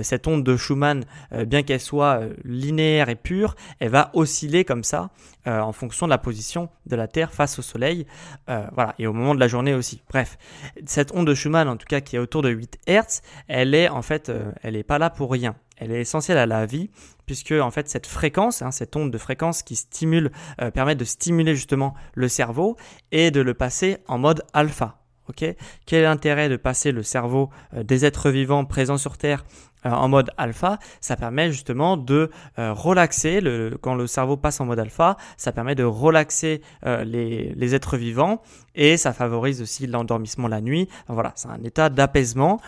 cette 0.01 0.27
onde 0.27 0.43
de 0.43 0.55
Schumann, 0.55 1.03
euh, 1.33 1.45
bien 1.45 1.63
qu'elle 1.63 1.79
soit 1.79 2.21
euh, 2.21 2.33
linéaire 2.43 3.09
et 3.09 3.15
pure, 3.15 3.55
elle 3.79 3.89
va 3.89 4.12
osciller 4.13 4.63
comme 4.63 4.83
ça 4.83 5.09
euh, 5.45 5.59
en 5.59 5.74
fonction 5.74 6.07
de 6.07 6.09
la 6.09 6.17
position 6.17 6.69
de 6.86 6.95
la 6.95 7.07
Terre 7.07 7.33
face 7.33 7.59
au 7.59 7.62
Soleil, 7.62 8.05
voilà, 8.47 8.95
et 8.97 9.07
au 9.07 9.13
moment 9.13 9.36
de 9.36 9.39
la 9.39 9.47
journée 9.47 9.74
aussi. 9.74 10.01
Bref, 10.09 10.38
cette 10.86 11.13
onde 11.13 11.27
de 11.27 11.33
Schumann, 11.33 11.67
en 11.67 11.77
tout 11.77 11.88
cas 11.88 12.01
qui 12.01 12.15
est 12.15 12.19
autour 12.19 12.41
de 12.41 12.50
8 12.50 12.79
Hertz, 12.88 13.21
elle 13.47 13.75
est 13.75 13.89
en 13.89 14.01
fait, 14.01 14.31
elle 14.62 14.74
n'est 14.74 14.83
pas 14.83 15.00
là 15.00 15.09
pour 15.09 15.31
rien. 15.31 15.55
Elle 15.77 15.91
est 15.91 16.01
essentielle 16.01 16.38
à 16.38 16.46
la 16.46 16.65
vie 16.65 16.89
puisque 17.25 17.51
en 17.51 17.72
fait 17.72 17.89
cette 17.89 18.07
fréquence, 18.07 18.62
hein, 18.62 18.72
cette 18.72 18.96
onde 18.96 19.12
de 19.12 19.17
fréquence 19.17 19.63
qui 19.63 19.75
stimule, 19.75 20.31
permet 20.74 20.96
de 20.96 21.03
stimuler 21.03 21.55
justement 21.55 21.93
le 22.13 22.27
cerveau 22.27 22.77
et 23.12 23.31
de 23.31 23.41
le 23.41 23.53
passer 23.53 23.98
en 24.07 24.17
mode 24.17 24.43
alpha. 24.53 24.98
Quel 25.36 25.55
est 25.89 26.01
l'intérêt 26.01 26.50
de 26.50 26.55
passer 26.57 26.91
le 26.91 27.03
cerveau 27.03 27.50
euh, 27.74 27.84
des 27.84 28.05
êtres 28.05 28.29
vivants 28.29 28.65
présents 28.65 28.98
sur 28.98 29.17
Terre 29.17 29.46
euh, 29.46 29.76
en 29.84 30.07
mode 30.07 30.31
alpha 30.38 30.79
Ça 31.01 31.15
permet 31.15 31.51
justement 31.51 31.98
de 31.98 32.29
euh, 32.60 32.74
relaxer, 32.74 33.41
le, 33.41 33.77
quand 33.79 33.96
le 33.96 34.07
cerveau 34.07 34.38
passe 34.38 34.60
en 34.60 34.65
mode 34.65 34.79
alpha, 34.79 35.17
ça 35.38 35.51
permet 35.51 35.75
de 35.75 35.84
relaxer 35.84 36.62
les, 36.84 37.53
les, 37.55 37.75
êtres 37.75 37.98
vivants 37.98 38.41
et 38.75 38.98
ça 38.98 39.13
favorise 39.13 39.62
aussi 39.62 39.88
l'endormissement 39.88 40.48
la 40.48 40.62
nuit. 40.62 40.88
voilà, 41.07 41.34
c'est 41.36 41.50
un 41.50 41.63
état 41.63 41.89
d'apaisement 41.89 42.60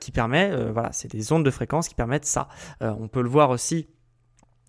qui 0.00 0.10
permet, 0.12 0.52
voilà, 0.72 0.90
c'est 0.92 1.10
des 1.10 1.32
ondes 1.32 1.44
de 1.44 1.50
fréquence 1.50 1.88
qui 1.88 1.94
permettent 1.94 2.26
ça. 2.26 2.48
on 2.80 3.08
peut 3.08 3.22
le 3.22 3.28
voir 3.28 3.50
aussi 3.50 3.88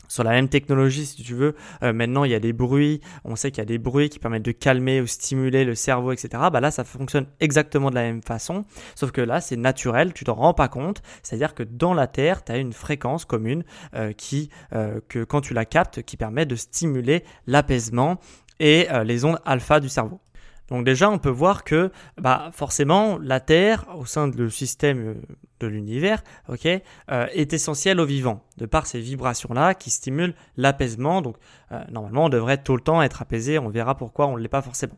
sur 0.08 0.24
la 0.24 0.32
même 0.32 0.50
technologie, 0.50 1.06
si 1.06 1.24
tu 1.24 1.34
veux, 1.34 1.56
euh, 1.84 1.94
maintenant 1.94 2.24
il 2.24 2.32
y 2.32 2.36
a 2.36 2.40
des 2.40 2.54
bruits, 2.54 3.02
on 3.24 3.36
sait 3.36 3.52
qu'il 3.52 3.60
y 3.60 3.62
a 3.62 3.66
des 3.66 3.78
bruits 3.78 4.10
qui 4.10 4.20
permettent 4.20 4.46
de 4.46 4.52
calmer 4.52 5.02
ou 5.02 5.08
stimuler 5.08 5.66
le 5.66 5.76
cerveau, 5.76 6.12
etc. 6.12 6.30
Bah 6.52 6.60
là, 6.60 6.72
ça 6.72 6.84
fonctionne 6.84 7.28
exactement 7.40 7.90
de 7.90 7.96
la 7.96 8.04
même 8.04 8.22
façon, 8.22 8.66
sauf 8.96 9.12
que 9.12 9.22
là, 9.22 9.42
c'est 9.42 9.58
naturel, 9.58 10.14
tu 10.14 10.24
t'en 10.24 10.36
rends 10.36 10.54
pas 10.54 10.68
compte. 10.68 11.02
C'est-à-dire 11.24 11.54
que 11.54 11.64
dans 11.64 11.94
la 11.94 12.08
Terre, 12.08 12.44
tu 12.44 12.52
as 12.52 12.58
une 12.58 12.74
fréquence 12.74 13.26
commune 13.26 13.64
euh, 13.96 14.14
qui, 14.14 14.50
euh, 14.74 15.00
que 15.08 15.24
quand 15.24 15.42
tu 15.42 15.54
la 15.54 15.66
captes, 15.66 16.02
qui 16.04 16.18
permet 16.18 16.46
de 16.46 16.56
stimuler 16.56 17.24
l'apaisement 17.48 18.20
et 18.60 18.88
les 19.04 19.26
ondes 19.26 19.38
alpha 19.46 19.82
du 19.82 19.90
cerveau. 19.90 20.22
Donc 20.70 20.86
déjà, 20.86 21.10
on 21.10 21.20
peut 21.20 21.30
voir 21.30 21.64
que 21.64 21.92
bah, 22.18 22.50
forcément, 22.52 23.18
la 23.20 23.40
Terre, 23.40 23.86
au 23.96 24.06
sein 24.06 24.28
du 24.28 24.50
système 24.50 25.08
euh, 25.08 25.14
de 25.60 25.68
l'univers, 25.68 26.24
ok, 26.50 26.66
euh, 26.66 27.28
est 27.32 27.54
essentielle 27.54 28.00
au 28.00 28.06
vivant, 28.06 28.44
de 28.58 28.66
par 28.66 28.88
ces 28.88 29.00
vibrations-là 29.00 29.76
qui 29.76 29.90
stimulent 29.90 30.36
l'apaisement. 30.58 31.22
Donc 31.22 31.38
euh, 31.72 31.84
normalement, 31.92 32.26
on 32.26 32.30
devrait 32.30 32.62
tout 32.62 32.76
le 32.76 32.82
temps 32.82 33.02
être 33.02 33.22
apaisé, 33.22 33.60
on 33.60 33.70
verra 33.70 33.96
pourquoi 33.96 34.28
on 34.28 34.38
ne 34.38 34.42
l'est 34.42 34.48
pas 34.48 34.62
forcément. 34.62 34.98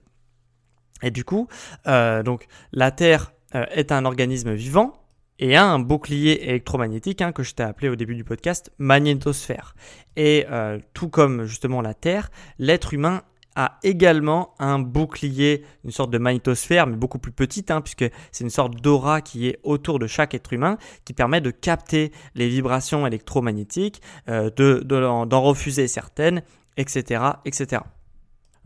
Et 1.03 1.11
du 1.11 1.23
coup, 1.23 1.47
donc, 1.85 2.47
la 2.71 2.89
Terre 2.89 3.31
est 3.53 3.91
un 3.91 4.03
organisme 4.03 4.53
vivant, 4.53 4.93
et 5.37 5.55
a 5.55 5.63
un 5.63 5.77
bouclier 5.77 6.49
électromagnétique 6.49 7.21
hein, 7.21 7.31
que 7.31 7.43
je 7.43 7.53
t'ai 7.53 7.61
appelé 7.61 7.89
au 7.89 7.95
début 7.95 8.15
du 8.15 8.23
podcast 8.23 8.71
magnétosphère. 8.79 9.75
Et 10.15 10.47
tout 10.95 11.09
comme 11.09 11.43
justement 11.43 11.83
la 11.83 11.93
Terre, 11.93 12.31
l'être 12.57 12.95
humain 12.95 13.21
a 13.57 13.79
également 13.81 14.53
un 14.59 14.77
bouclier, 14.77 15.65
une 15.83 15.91
sorte 15.91 16.11
de 16.11 16.19
magnétosphère, 16.19 16.85
mais 16.85 16.95
beaucoup 16.95 17.17
plus 17.17 17.31
petite, 17.31 17.71
hein, 17.71 17.81
puisque 17.81 18.05
c'est 18.31 18.43
une 18.43 18.51
sorte 18.51 18.75
d'aura 18.75 19.21
qui 19.21 19.47
est 19.47 19.59
autour 19.63 19.97
de 19.97 20.05
chaque 20.05 20.35
être 20.35 20.53
humain, 20.53 20.77
qui 21.05 21.13
permet 21.13 21.41
de 21.41 21.49
capter 21.49 22.11
les 22.35 22.47
vibrations 22.47 23.05
électromagnétiques, 23.07 24.01
euh, 24.29 24.51
d'en 24.51 25.41
refuser 25.41 25.87
certaines, 25.87 26.43
etc. 26.77 27.23
etc. 27.45 27.81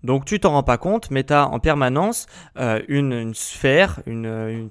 Donc 0.04 0.26
tu 0.26 0.40
t'en 0.40 0.52
rends 0.52 0.64
pas 0.64 0.78
compte, 0.78 1.10
mais 1.10 1.24
tu 1.24 1.32
as 1.32 1.48
en 1.48 1.60
permanence 1.60 2.26
euh, 2.58 2.82
une, 2.90 3.34
sphère 3.34 4.02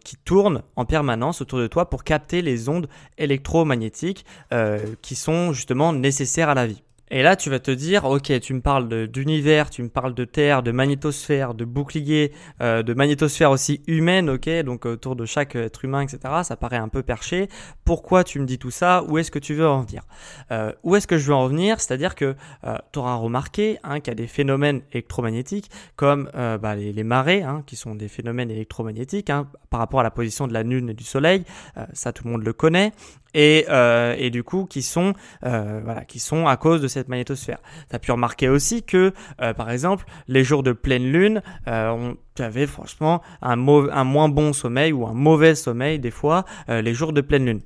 qui 0.04 0.16
tourne 0.24 0.62
en 0.76 0.84
permanence 0.84 1.40
autour 1.40 1.60
de 1.60 1.66
toi 1.66 1.88
pour 1.88 2.04
capter 2.04 2.42
les 2.42 2.68
ondes 2.68 2.88
électromagnétiques 3.16 4.26
euh, 4.52 4.80
qui 5.00 5.14
sont 5.14 5.52
justement 5.52 5.92
nécessaires 5.92 6.50
à 6.50 6.54
la 6.54 6.66
vie. 6.66 6.82
Et 7.12 7.24
là, 7.24 7.34
tu 7.34 7.50
vas 7.50 7.58
te 7.58 7.72
dire, 7.72 8.04
ok, 8.04 8.38
tu 8.40 8.54
me 8.54 8.60
parles 8.60 9.08
d'univers, 9.08 9.68
tu 9.68 9.82
me 9.82 9.88
parles 9.88 10.14
de 10.14 10.24
Terre, 10.24 10.62
de 10.62 10.70
magnétosphère, 10.70 11.54
de 11.54 11.64
bouclier, 11.64 12.32
euh, 12.60 12.84
de 12.84 12.94
magnétosphère 12.94 13.50
aussi 13.50 13.82
humaine, 13.88 14.30
ok, 14.30 14.48
donc 14.62 14.86
autour 14.86 15.16
de 15.16 15.24
chaque 15.24 15.56
être 15.56 15.84
humain, 15.84 16.02
etc. 16.02 16.20
Ça 16.44 16.56
paraît 16.56 16.76
un 16.76 16.88
peu 16.88 17.02
perché. 17.02 17.48
Pourquoi 17.84 18.22
tu 18.22 18.38
me 18.38 18.46
dis 18.46 18.58
tout 18.58 18.70
ça? 18.70 19.02
Où 19.08 19.18
est-ce 19.18 19.32
que 19.32 19.40
tu 19.40 19.54
veux 19.54 19.66
en 19.66 19.80
venir? 19.80 20.04
Euh, 20.52 20.72
Où 20.84 20.94
est-ce 20.94 21.08
que 21.08 21.18
je 21.18 21.26
veux 21.26 21.34
en 21.34 21.48
venir? 21.48 21.80
C'est-à-dire 21.80 22.14
que 22.14 22.36
euh, 22.62 22.76
tu 22.92 23.00
auras 23.00 23.16
remarqué 23.16 23.78
hein, 23.82 23.98
qu'il 23.98 24.12
y 24.12 24.14
a 24.14 24.14
des 24.14 24.28
phénomènes 24.28 24.82
électromagnétiques 24.92 25.68
comme 25.96 26.30
bah, 26.34 26.76
les, 26.76 27.04
marées, 27.04 27.42
hein, 27.42 27.64
qui 27.66 27.74
sont 27.74 27.96
des 27.96 28.08
phénomènes 28.08 28.50
électromagnétiques 28.50 29.30
hein, 29.30 29.48
par 29.68 29.80
rapport 29.80 30.00
à 30.00 30.02
la 30.04 30.10
position 30.10 30.46
de 30.46 30.52
la 30.52 30.62
Lune 30.62 30.90
et 30.90 30.94
du 30.94 31.04
Soleil. 31.04 31.44
Ça, 31.92 32.12
tout 32.12 32.24
le 32.24 32.30
monde 32.30 32.44
le 32.44 32.52
connaît 32.52 32.92
et, 33.34 33.66
euh, 33.68 34.14
et 34.18 34.30
du 34.30 34.42
coup 34.42 34.66
qui 34.66 34.82
sont 34.82 35.14
euh, 35.44 35.80
voilà 35.84 36.04
qui 36.04 36.18
sont 36.18 36.46
à 36.46 36.56
cause 36.56 36.80
de 36.80 36.88
cette 36.88 37.08
magnétosphère. 37.08 37.58
Tu 37.88 37.96
as 37.96 37.98
pu 37.98 38.12
remarquer 38.12 38.48
aussi 38.48 38.82
que 38.82 39.12
euh, 39.40 39.54
par 39.54 39.70
exemple 39.70 40.04
les 40.28 40.44
jours 40.44 40.62
de 40.62 40.72
pleine 40.72 41.10
lune 41.10 41.42
tu 42.36 42.42
avais 42.42 42.66
franchement 42.66 43.22
un, 43.42 43.58
un 43.68 44.04
moins 44.04 44.28
bon 44.28 44.52
sommeil 44.52 44.92
ou 44.92 45.06
un 45.06 45.14
mauvais 45.14 45.54
sommeil 45.54 45.98
des 45.98 46.10
fois 46.10 46.44
les 46.68 46.94
jours 46.94 47.12
de 47.12 47.20
pleine 47.20 47.44
lune. 47.44 47.60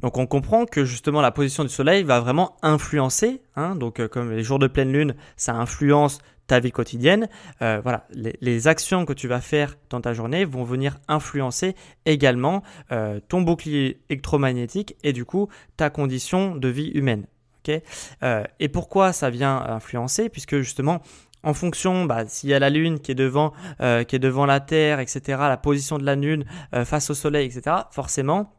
Donc 0.00 0.16
on 0.16 0.26
comprend 0.26 0.64
que 0.64 0.84
justement 0.84 1.20
la 1.20 1.30
position 1.30 1.62
du 1.62 1.68
soleil 1.68 2.02
va 2.04 2.20
vraiment 2.20 2.56
influencer, 2.62 3.42
hein, 3.54 3.76
donc 3.76 4.06
comme 4.08 4.32
les 4.32 4.42
jours 4.42 4.58
de 4.58 4.66
pleine 4.66 4.92
lune, 4.92 5.14
ça 5.36 5.54
influence 5.54 6.20
ta 6.50 6.58
vie 6.58 6.72
quotidienne. 6.72 7.28
Euh, 7.62 7.80
voilà, 7.80 8.08
les, 8.12 8.66
actions 8.66 9.04
que 9.04 9.12
tu 9.12 9.28
vas 9.28 9.40
faire 9.40 9.76
dans 9.88 10.00
ta 10.00 10.12
journée 10.14 10.44
vont 10.44 10.64
venir 10.64 10.98
influencer 11.06 11.76
également 12.06 12.64
euh, 12.90 13.20
ton 13.28 13.42
bouclier 13.42 14.00
électromagnétique 14.10 14.96
et 15.04 15.12
du 15.12 15.24
coup 15.24 15.48
ta 15.76 15.90
condition 15.90 16.56
de 16.56 16.66
vie 16.66 16.88
humaine. 16.88 17.26
ok? 17.60 17.80
Euh, 18.24 18.42
et 18.58 18.68
pourquoi 18.68 19.12
ça 19.12 19.30
vient 19.30 19.58
influencer? 19.58 20.28
Puisque 20.28 20.56
justement, 20.58 21.02
en 21.44 21.54
fonction, 21.54 22.04
bah, 22.04 22.26
s'il 22.26 22.50
y 22.50 22.54
a 22.54 22.58
la 22.58 22.68
Lune 22.68 22.98
qui 22.98 23.12
est 23.12 23.14
devant, 23.14 23.52
qui 23.78 24.16
est 24.16 24.18
devant 24.18 24.44
la 24.44 24.58
Terre, 24.58 24.98
etc., 24.98 25.38
la 25.42 25.56
position 25.56 25.98
de 25.98 26.04
la 26.04 26.16
Lune 26.16 26.44
face 26.84 27.10
au 27.10 27.14
Soleil, 27.14 27.46
etc., 27.46 27.76
forcément, 27.92 28.52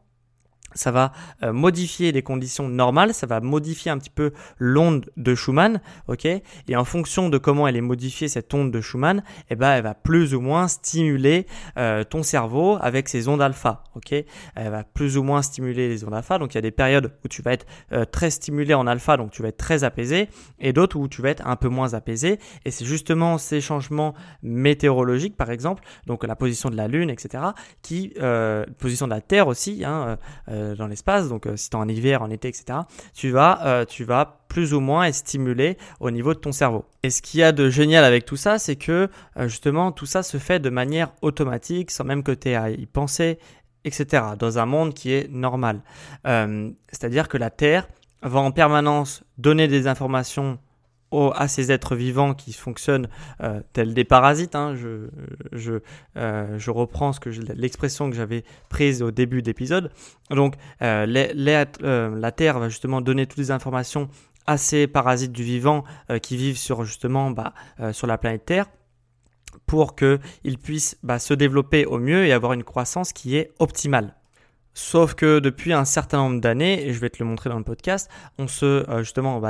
ça 0.74 0.90
va 0.90 1.12
euh, 1.42 1.52
modifier 1.52 2.12
les 2.12 2.22
conditions 2.22 2.68
normales, 2.68 3.14
ça 3.14 3.26
va 3.26 3.40
modifier 3.40 3.90
un 3.90 3.98
petit 3.98 4.10
peu 4.10 4.32
l'onde 4.58 5.10
de 5.16 5.34
Schumann, 5.34 5.80
ok? 6.08 6.26
Et 6.26 6.76
en 6.76 6.84
fonction 6.84 7.28
de 7.28 7.38
comment 7.38 7.66
elle 7.68 7.76
est 7.76 7.80
modifiée 7.80 8.28
cette 8.28 8.52
onde 8.54 8.70
de 8.70 8.80
Schumann, 8.80 9.22
eh 9.50 9.56
ben 9.56 9.72
elle 9.72 9.82
va 9.82 9.94
plus 9.94 10.34
ou 10.34 10.40
moins 10.40 10.68
stimuler 10.68 11.46
euh, 11.78 12.04
ton 12.04 12.22
cerveau 12.22 12.78
avec 12.80 13.08
ses 13.08 13.28
ondes 13.28 13.42
alpha, 13.42 13.84
ok? 13.94 14.12
Elle 14.54 14.70
va 14.70 14.84
plus 14.84 15.16
ou 15.16 15.22
moins 15.22 15.42
stimuler 15.42 15.88
les 15.88 16.04
ondes 16.04 16.14
alpha, 16.14 16.38
donc 16.38 16.54
il 16.54 16.56
y 16.56 16.58
a 16.58 16.62
des 16.62 16.70
périodes 16.70 17.12
où 17.24 17.28
tu 17.28 17.42
vas 17.42 17.52
être 17.52 17.66
euh, 17.92 18.04
très 18.04 18.30
stimulé 18.30 18.74
en 18.74 18.86
alpha, 18.86 19.16
donc 19.16 19.30
tu 19.30 19.42
vas 19.42 19.48
être 19.48 19.56
très 19.56 19.84
apaisé, 19.84 20.28
et 20.58 20.72
d'autres 20.72 20.96
où 20.96 21.08
tu 21.08 21.22
vas 21.22 21.30
être 21.30 21.46
un 21.46 21.56
peu 21.56 21.68
moins 21.68 21.94
apaisé, 21.94 22.38
et 22.64 22.70
c'est 22.70 22.84
justement 22.84 23.38
ces 23.38 23.60
changements 23.60 24.14
météorologiques, 24.42 25.36
par 25.36 25.50
exemple, 25.50 25.82
donc 26.06 26.24
la 26.24 26.36
position 26.36 26.70
de 26.70 26.76
la 26.76 26.88
Lune, 26.88 27.10
etc., 27.10 27.44
qui, 27.82 28.14
position 28.78 29.06
de 29.06 29.10
la 29.10 29.20
Terre 29.20 29.46
aussi, 29.46 29.84
hein, 29.84 30.18
euh, 30.48 30.61
dans 30.76 30.86
l'espace, 30.86 31.28
donc 31.28 31.46
euh, 31.46 31.56
si 31.56 31.70
tu 31.70 31.76
es 31.76 31.80
en 31.80 31.88
hiver, 31.88 32.22
en 32.22 32.30
été, 32.30 32.48
etc., 32.48 32.80
tu 33.14 33.30
vas, 33.30 33.60
euh, 33.64 33.84
tu 33.84 34.04
vas 34.04 34.40
plus 34.48 34.74
ou 34.74 34.80
moins 34.80 35.04
être 35.04 35.14
stimulé 35.14 35.76
au 36.00 36.10
niveau 36.10 36.34
de 36.34 36.38
ton 36.38 36.52
cerveau. 36.52 36.84
Et 37.02 37.10
ce 37.10 37.22
qu'il 37.22 37.40
y 37.40 37.42
a 37.42 37.52
de 37.52 37.68
génial 37.70 38.04
avec 38.04 38.24
tout 38.24 38.36
ça, 38.36 38.58
c'est 38.58 38.76
que 38.76 39.08
justement 39.46 39.92
tout 39.92 40.06
ça 40.06 40.22
se 40.22 40.36
fait 40.36 40.60
de 40.60 40.70
manière 40.70 41.12
automatique, 41.22 41.90
sans 41.90 42.04
même 42.04 42.22
que 42.22 42.32
tu 42.32 42.50
aies 42.50 42.56
à 42.56 42.70
y 42.70 42.86
penser, 42.86 43.38
etc., 43.84 44.22
dans 44.38 44.58
un 44.58 44.66
monde 44.66 44.92
qui 44.92 45.12
est 45.12 45.30
normal. 45.30 45.80
C'est-à-dire 46.24 47.28
que 47.28 47.38
la 47.38 47.48
Terre 47.48 47.88
va 48.22 48.40
en 48.40 48.50
permanence 48.50 49.24
donner 49.38 49.68
des 49.68 49.86
informations 49.86 50.58
à 51.34 51.48
ces 51.48 51.72
êtres 51.72 51.94
vivants 51.94 52.34
qui 52.34 52.52
fonctionnent 52.52 53.08
euh, 53.42 53.60
tels 53.72 53.94
des 53.94 54.04
parasites. 54.04 54.54
Hein. 54.54 54.74
Je, 54.74 55.08
je, 55.52 55.74
euh, 56.16 56.58
je, 56.58 56.70
reprends 56.70 57.12
ce 57.12 57.20
que 57.20 57.30
l'expression 57.54 58.10
que 58.10 58.16
j'avais 58.16 58.44
prise 58.68 59.02
au 59.02 59.10
début 59.10 59.42
d'épisode. 59.42 59.90
Donc, 60.30 60.54
euh, 60.82 61.06
la 61.06 62.32
Terre 62.32 62.58
va 62.58 62.68
justement 62.68 63.00
donner 63.00 63.26
toutes 63.26 63.38
les 63.38 63.50
informations 63.50 64.08
à 64.46 64.56
ces 64.56 64.86
parasites 64.86 65.32
du 65.32 65.44
vivant 65.44 65.84
qui 66.20 66.36
vivent 66.36 66.58
sur 66.58 66.82
justement 66.84 67.30
bah, 67.30 67.54
sur 67.92 68.08
la 68.08 68.18
planète 68.18 68.44
Terre 68.44 68.66
pour 69.66 69.94
qu'ils 69.94 70.58
puissent 70.60 70.98
bah, 71.04 71.20
se 71.20 71.32
développer 71.32 71.86
au 71.86 71.98
mieux 71.98 72.26
et 72.26 72.32
avoir 72.32 72.52
une 72.52 72.64
croissance 72.64 73.12
qui 73.12 73.36
est 73.36 73.52
optimale. 73.60 74.16
Sauf 74.74 75.14
que 75.14 75.38
depuis 75.38 75.72
un 75.74 75.84
certain 75.84 76.18
nombre 76.18 76.40
d'années, 76.40 76.86
et 76.86 76.92
je 76.94 76.98
vais 76.98 77.10
te 77.10 77.22
le 77.22 77.28
montrer 77.28 77.50
dans 77.50 77.58
le 77.58 77.64
podcast, 77.64 78.10
on 78.38 78.48
se 78.48 78.88
euh, 78.88 79.02
justement 79.02 79.40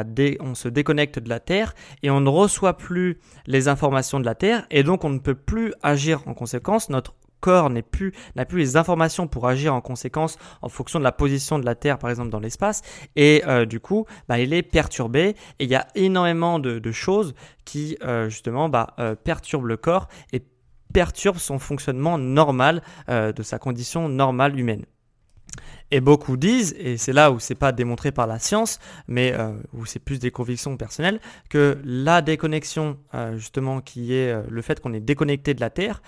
on 0.40 0.54
se 0.54 0.68
déconnecte 0.68 1.20
de 1.20 1.28
la 1.28 1.38
Terre 1.38 1.74
et 2.02 2.10
on 2.10 2.20
ne 2.20 2.28
reçoit 2.28 2.76
plus 2.76 3.20
les 3.46 3.68
informations 3.68 4.18
de 4.18 4.24
la 4.24 4.34
Terre 4.34 4.66
et 4.70 4.82
donc 4.82 5.04
on 5.04 5.10
ne 5.10 5.20
peut 5.20 5.36
plus 5.36 5.74
agir 5.82 6.22
en 6.26 6.34
conséquence. 6.34 6.90
Notre 6.90 7.14
corps 7.38 7.70
n'a 7.70 7.82
plus, 7.82 8.12
plus 8.48 8.58
les 8.58 8.76
informations 8.76 9.28
pour 9.28 9.46
agir 9.46 9.74
en 9.74 9.80
conséquence 9.80 10.38
en 10.60 10.68
fonction 10.68 10.98
de 10.98 11.04
la 11.04 11.12
position 11.12 11.58
de 11.58 11.64
la 11.64 11.76
Terre, 11.76 11.98
par 11.98 12.10
exemple, 12.10 12.30
dans 12.30 12.40
l'espace. 12.40 12.82
Et 13.14 13.42
euh, 13.46 13.64
du 13.64 13.80
coup, 13.80 14.06
bah, 14.28 14.40
il 14.40 14.52
est 14.52 14.62
perturbé. 14.62 15.36
Et 15.58 15.64
il 15.64 15.68
y 15.68 15.74
a 15.74 15.86
énormément 15.94 16.58
de, 16.58 16.92
choses 16.92 17.34
qui, 17.64 17.96
euh, 18.02 18.28
justement, 18.28 18.68
bah, 18.68 18.94
perturbent 19.24 19.66
le 19.66 19.76
corps 19.76 20.08
et 20.32 20.42
perturbent 20.92 21.38
son 21.38 21.58
fonctionnement 21.58 22.18
normal 22.18 22.82
de 23.08 23.42
sa 23.42 23.58
condition 23.58 24.08
normale 24.08 24.58
humaine. 24.58 24.84
Et 25.90 26.00
beaucoup 26.00 26.38
disent, 26.38 26.74
et 26.78 26.96
c'est 26.96 27.12
là 27.12 27.30
où 27.30 27.38
c'est 27.38 27.54
pas 27.54 27.70
démontré 27.70 28.12
par 28.12 28.26
la 28.26 28.38
science, 28.38 28.78
mais 29.08 29.34
euh, 29.34 29.52
où 29.74 29.84
c'est 29.84 29.98
plus 29.98 30.18
des 30.18 30.30
convictions 30.30 30.76
personnelles, 30.78 31.20
que 31.50 31.78
la 31.84 32.22
déconnexion, 32.22 32.96
euh, 33.14 33.36
justement, 33.36 33.82
qui 33.82 34.14
est 34.14 34.32
euh, 34.32 34.42
le 34.48 34.62
fait 34.62 34.80
qu'on 34.80 34.94
est 34.94 35.00
déconnecté 35.00 35.52
de 35.52 35.60
la 35.60 35.68
Terre, 35.70 36.02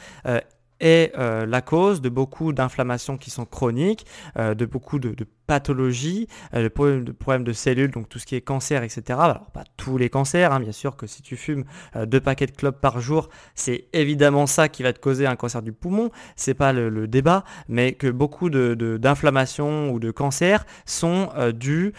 est 0.80 1.12
la 1.16 1.62
cause 1.62 2.00
de 2.02 2.08
beaucoup 2.08 2.52
d'inflammations 2.52 3.16
qui 3.16 3.30
sont 3.30 3.46
chroniques, 3.46 4.04
de 4.36 4.66
beaucoup 4.66 4.98
de, 4.98 5.10
de 5.10 5.24
pathologies, 5.46 6.28
le 6.52 6.68
problème 6.68 7.04
de, 7.04 7.12
problème 7.12 7.44
de 7.44 7.52
cellules, 7.52 7.90
donc 7.90 8.08
tout 8.08 8.18
ce 8.18 8.26
qui 8.26 8.36
est 8.36 8.40
cancer, 8.40 8.82
etc. 8.82 9.02
Alors 9.20 9.50
pas 9.50 9.64
tous 9.76 9.98
les 9.98 10.10
cancers, 10.10 10.52
hein, 10.52 10.60
bien 10.60 10.72
sûr 10.72 10.96
que 10.96 11.06
si 11.06 11.22
tu 11.22 11.36
fumes 11.36 11.64
deux 12.06 12.20
paquets 12.20 12.46
de 12.46 12.52
clopes 12.52 12.80
par 12.80 13.00
jour, 13.00 13.28
c'est 13.54 13.86
évidemment 13.92 14.46
ça 14.46 14.68
qui 14.68 14.82
va 14.82 14.92
te 14.92 15.00
causer 15.00 15.26
un 15.26 15.36
cancer 15.36 15.62
du 15.62 15.72
poumon, 15.72 16.10
c'est 16.36 16.54
pas 16.54 16.72
le, 16.72 17.06
débat, 17.06 17.44
mais 17.68 17.92
que 17.92 18.06
beaucoup 18.06 18.50
d'inflammations 18.50 19.86
de, 19.86 19.92
ou 19.92 19.98
de 19.98 20.10
cancers 20.10 20.64
sont 20.86 21.28
dus, 21.54 21.92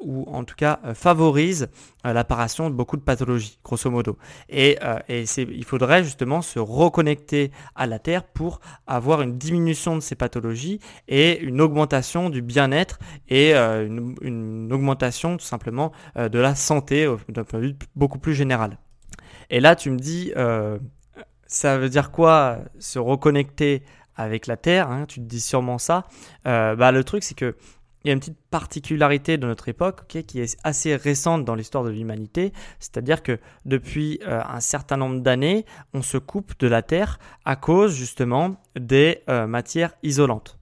ou 0.00 0.26
en 0.32 0.44
tout 0.44 0.56
cas 0.56 0.80
favorisent 0.94 1.68
l'apparition 2.04 2.70
de 2.70 2.74
beaucoup 2.74 2.96
de 2.96 3.02
pathologies, 3.02 3.58
grosso 3.64 3.90
modo. 3.90 4.18
Et, 4.48 4.78
et 5.08 5.24
il 5.38 5.64
faudrait 5.64 6.04
justement 6.04 6.42
se 6.42 6.58
reconnecter 6.58 7.52
à 7.74 7.86
la 7.86 7.98
Terre 7.98 8.24
pour 8.24 8.60
avoir 8.86 9.22
une 9.22 9.38
diminution 9.38 9.94
de 9.96 10.00
ces 10.00 10.14
pathologies 10.14 10.80
et 11.06 11.38
une 11.40 11.60
augmentation 11.60 12.30
du 12.30 12.42
bien-être 12.42 12.87
et 13.28 13.54
euh, 13.54 13.86
une, 14.20 14.72
augmentation 14.72 15.36
tout 15.36 15.44
simplement 15.44 15.92
euh, 16.16 16.28
de 16.28 16.38
la 16.38 16.54
santé 16.54 17.12
d'un 17.28 17.44
point 17.44 17.60
de 17.60 17.66
vue 17.66 17.76
beaucoup 17.96 18.18
plus 18.18 18.34
général. 18.34 18.78
Et 19.50 19.60
là, 19.60 19.76
tu 19.76 19.90
me 19.90 19.98
dis, 19.98 20.32
euh, 20.36 20.78
ça 21.46 21.78
veut 21.78 21.88
dire 21.88 22.10
quoi 22.10 22.58
se 22.78 22.98
reconnecter 22.98 23.82
avec 24.14 24.46
la 24.46 24.56
Terre 24.56 24.90
hein, 24.90 25.06
Tu 25.06 25.20
te 25.20 25.24
dis 25.24 25.40
sûrement 25.40 25.78
ça. 25.78 26.04
bah, 26.44 26.92
le 26.92 27.04
truc, 27.04 27.22
c'est 27.22 27.36
que 27.36 27.56
il 28.04 28.08
y 28.08 28.10
a 28.10 28.14
une 28.14 28.20
petite 28.20 28.38
particularité 28.50 29.38
de 29.38 29.46
notre 29.46 29.68
époque 29.68 30.06
qui 30.06 30.40
est 30.40 30.56
assez 30.62 30.94
récente 30.94 31.44
dans 31.44 31.56
l'histoire 31.56 31.82
de 31.82 31.90
l'humanité, 31.90 32.52
c'est-à-dire 32.78 33.24
que 33.24 33.40
depuis 33.64 34.20
un 34.24 34.60
certain 34.60 34.96
nombre 34.96 35.20
d'années, 35.20 35.66
on 35.92 36.02
se 36.02 36.16
coupe 36.16 36.52
de 36.60 36.68
la 36.68 36.82
Terre 36.82 37.18
à 37.44 37.56
cause 37.56 37.92
justement 37.94 38.56
des 38.76 39.22
matières 39.26 39.94
isolantes. 40.04 40.57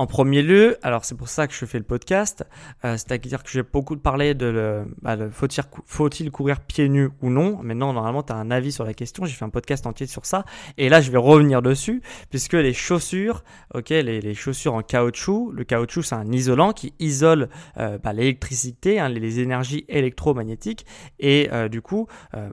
En 0.00 0.06
premier 0.06 0.40
lieu, 0.40 0.78
alors 0.80 1.04
c'est 1.04 1.14
pour 1.14 1.28
ça 1.28 1.46
que 1.46 1.52
je 1.52 1.62
fais 1.66 1.76
le 1.76 1.84
podcast, 1.84 2.46
euh, 2.86 2.92
c'est-à-dire 2.92 3.42
que 3.42 3.50
j'ai 3.50 3.62
beaucoup 3.62 3.98
parlé 3.98 4.32
de, 4.32 4.82
bah, 5.02 5.18
faut-il 5.30 6.30
courir 6.30 6.60
pieds 6.60 6.88
nus 6.88 7.10
ou 7.20 7.28
non. 7.28 7.58
Maintenant, 7.62 7.92
normalement, 7.92 8.22
tu 8.22 8.32
as 8.32 8.36
un 8.36 8.50
avis 8.50 8.72
sur 8.72 8.84
la 8.86 8.94
question. 8.94 9.26
J'ai 9.26 9.34
fait 9.34 9.44
un 9.44 9.50
podcast 9.50 9.86
entier 9.86 10.06
sur 10.06 10.24
ça. 10.24 10.46
Et 10.78 10.88
là, 10.88 11.02
je 11.02 11.10
vais 11.10 11.18
revenir 11.18 11.60
dessus, 11.60 12.00
puisque 12.30 12.54
les 12.54 12.72
chaussures, 12.72 13.44
ok, 13.74 13.90
les, 13.90 14.32
chaussures 14.32 14.72
en 14.72 14.80
caoutchouc, 14.80 15.52
le 15.52 15.64
caoutchouc, 15.64 16.00
c'est 16.00 16.14
un 16.14 16.32
isolant 16.32 16.72
qui 16.72 16.94
isole 16.98 17.50
euh, 17.76 17.98
bah, 17.98 18.14
l'électricité, 18.14 19.00
hein, 19.00 19.10
les, 19.10 19.40
énergies 19.40 19.84
électromagnétiques. 19.86 20.86
Et 21.18 21.50
euh, 21.52 21.68
du 21.68 21.82
coup, 21.82 22.06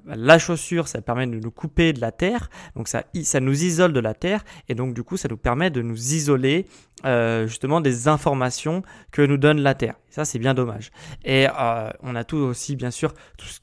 la 0.06 0.38
chaussure, 0.38 0.90
ça 0.90 1.02
permet 1.02 1.26
de 1.28 1.40
nous 1.40 1.52
couper 1.52 1.94
de 1.94 2.02
la 2.02 2.12
terre. 2.12 2.50
Donc, 2.76 2.90
ça, 2.90 3.06
ça 3.24 3.40
nous 3.40 3.64
isole 3.64 3.94
de 3.94 4.02
la 4.02 4.14
terre. 4.14 4.44
Et 4.68 4.76
donc, 4.76 4.94
du 4.94 5.04
coup, 5.04 5.16
ça 5.16 5.30
nous 5.30 5.38
permet 5.38 5.70
de 5.70 5.82
nous 5.82 6.14
isoler 6.14 6.66
justement 7.46 7.82
des 7.82 8.08
informations 8.08 8.82
que 9.12 9.22
nous 9.22 9.38
donne 9.38 9.62
la 9.62 9.76
Terre. 9.76 9.96
Ça, 10.10 10.26
c'est 10.26 10.40
bien 10.40 10.56
dommage. 10.56 10.90
Et 11.24 11.48
euh, 11.48 11.92
on 12.02 12.16
a 12.16 12.24
tout 12.24 12.38
aussi, 12.38 12.76
bien 12.76 12.90
sûr, 12.90 13.14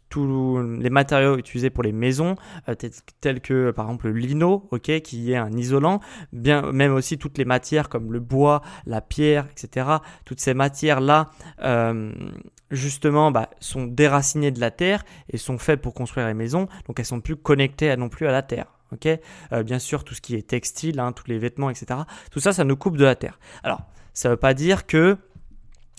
tous 0.08 0.62
les 0.78 0.90
matériaux 0.90 1.36
utilisés 1.36 1.70
pour 1.70 1.82
les 1.82 1.90
maisons, 1.90 2.36
euh, 2.68 2.76
tels 3.20 3.40
que 3.40 3.72
par 3.72 3.86
exemple 3.86 4.08
le 4.08 4.20
lino, 4.20 4.68
qui 4.82 5.32
est 5.32 5.36
un 5.36 5.50
isolant, 5.52 5.98
bien, 6.32 6.70
même 6.70 6.92
aussi 6.92 7.18
toutes 7.18 7.38
les 7.38 7.44
matières 7.44 7.88
comme 7.88 8.12
le 8.12 8.20
bois, 8.20 8.62
la 8.86 9.00
pierre, 9.00 9.48
etc. 9.50 9.88
Toutes 10.24 10.38
ces 10.38 10.54
matières-là, 10.54 11.30
justement, 12.70 13.32
bah, 13.32 13.50
sont 13.58 13.86
déracinées 13.86 14.52
de 14.52 14.60
la 14.60 14.70
terre 14.70 15.04
et 15.30 15.38
sont 15.38 15.58
faites 15.58 15.80
pour 15.80 15.92
construire 15.92 16.28
les 16.28 16.34
maisons, 16.34 16.68
donc 16.86 17.00
elles 17.00 17.04
sont 17.04 17.20
plus 17.20 17.36
connectées 17.36 17.96
non 17.96 18.08
plus 18.08 18.28
à 18.28 18.32
la 18.32 18.42
terre. 18.42 18.66
Euh, 19.52 19.62
bien 19.62 19.78
sûr, 19.78 20.04
tout 20.04 20.14
ce 20.14 20.20
qui 20.20 20.34
est 20.34 20.46
textile, 20.46 21.00
hein, 21.00 21.12
tous 21.12 21.26
les 21.28 21.38
vêtements, 21.38 21.70
etc. 21.70 22.00
Tout 22.30 22.40
ça, 22.40 22.52
ça 22.52 22.64
nous 22.64 22.76
coupe 22.76 22.96
de 22.96 23.04
la 23.04 23.14
terre. 23.14 23.38
Alors, 23.62 23.82
ça 24.12 24.28
ne 24.28 24.34
veut 24.34 24.38
pas 24.38 24.54
dire 24.54 24.86
que 24.86 25.16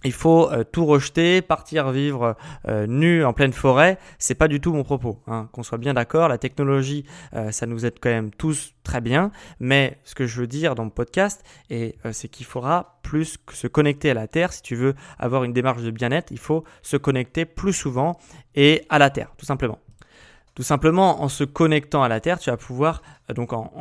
il 0.03 0.13
faut 0.13 0.51
euh, 0.51 0.63
tout 0.63 0.85
rejeter, 0.85 1.41
partir 1.41 1.89
vivre 1.89 2.35
euh, 2.67 2.85
nu 2.85 3.25
en 3.25 3.33
pleine 3.33 3.53
forêt. 3.53 3.97
C'est 4.19 4.35
pas 4.35 4.47
du 4.47 4.61
tout 4.61 4.71
mon 4.71 4.83
propos. 4.83 5.19
Hein. 5.25 5.49
Qu'on 5.51 5.63
soit 5.63 5.79
bien 5.79 5.95
d'accord, 5.95 6.27
la 6.27 6.37
technologie, 6.37 7.05
ça 7.49 7.65
nous 7.65 7.87
aide 7.87 7.95
quand 7.99 8.09
même 8.09 8.29
tous 8.29 8.75
très 8.83 9.01
bien. 9.01 9.31
Mais 9.59 9.97
ce 10.03 10.13
que 10.13 10.27
je 10.27 10.39
veux 10.39 10.47
dire 10.47 10.75
dans 10.75 10.83
le 10.83 10.91
podcast, 10.91 11.43
c'est 11.69 12.27
qu'il 12.27 12.45
faudra 12.45 12.99
plus 13.01 13.39
se 13.51 13.65
connecter 13.65 14.11
à 14.11 14.13
la 14.13 14.27
terre. 14.27 14.53
Si 14.53 14.61
tu 14.61 14.75
veux 14.75 14.93
avoir 15.17 15.43
une 15.43 15.53
démarche 15.53 15.81
de 15.81 15.89
bien-être, 15.89 16.29
il 16.29 16.39
faut 16.39 16.63
se 16.83 16.97
connecter 16.97 17.45
plus 17.45 17.73
souvent 17.73 18.19
et 18.53 18.85
à 18.89 18.99
la 18.99 19.09
terre, 19.09 19.33
tout 19.37 19.45
simplement. 19.45 19.79
Tout 20.55 20.63
simplement, 20.63 21.21
en 21.21 21.27
se 21.27 21.43
connectant 21.43 22.01
à 22.01 22.07
la 22.07 22.21
Terre, 22.21 22.39
tu 22.39 22.49
vas 22.49 22.57
pouvoir, 22.57 23.01
donc 23.33 23.53
en, 23.53 23.71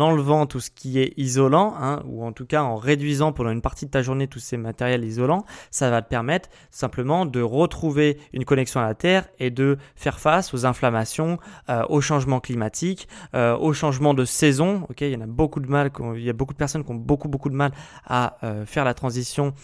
enlevant 0.00 0.46
tout 0.46 0.60
ce 0.60 0.70
qui 0.70 0.98
est 0.98 1.14
isolant, 1.16 1.74
hein, 1.80 2.02
ou 2.06 2.24
en 2.24 2.32
tout 2.32 2.44
cas 2.44 2.62
en 2.62 2.76
réduisant 2.76 3.32
pendant 3.32 3.50
une 3.50 3.62
partie 3.62 3.86
de 3.86 3.90
ta 3.90 4.02
journée 4.02 4.28
tous 4.28 4.40
ces 4.40 4.56
matériels 4.56 5.04
isolants, 5.04 5.44
ça 5.70 5.90
va 5.90 6.02
te 6.02 6.08
permettre 6.08 6.48
simplement 6.70 7.24
de 7.26 7.40
retrouver 7.40 8.18
une 8.32 8.44
connexion 8.44 8.80
à 8.80 8.84
la 8.84 8.94
Terre 8.94 9.28
et 9.38 9.50
de 9.50 9.78
faire 9.96 10.20
face 10.20 10.52
aux 10.52 10.66
inflammations, 10.66 11.38
euh, 11.68 11.84
aux 11.88 12.00
changements 12.00 12.40
climatiques, 12.40 13.08
euh, 13.34 13.56
aux 13.56 13.72
changements 13.72 14.14
de 14.14 14.24
saison. 14.24 14.86
Ok, 14.90 15.00
il 15.00 15.10
y 15.10 15.16
en 15.16 15.22
a 15.22 15.26
beaucoup 15.26 15.60
de 15.60 15.68
mal, 15.68 15.90
il 16.16 16.22
y 16.22 16.30
a 16.30 16.34
beaucoup 16.34 16.52
de 16.52 16.58
personnes 16.58 16.84
qui 16.84 16.90
ont 16.90 16.96
beaucoup 16.96 17.28
beaucoup 17.28 17.50
de 17.50 17.56
mal 17.56 17.72
à 18.06 18.36
faire 18.66 18.84
la 18.84 18.94
transition 18.94 19.54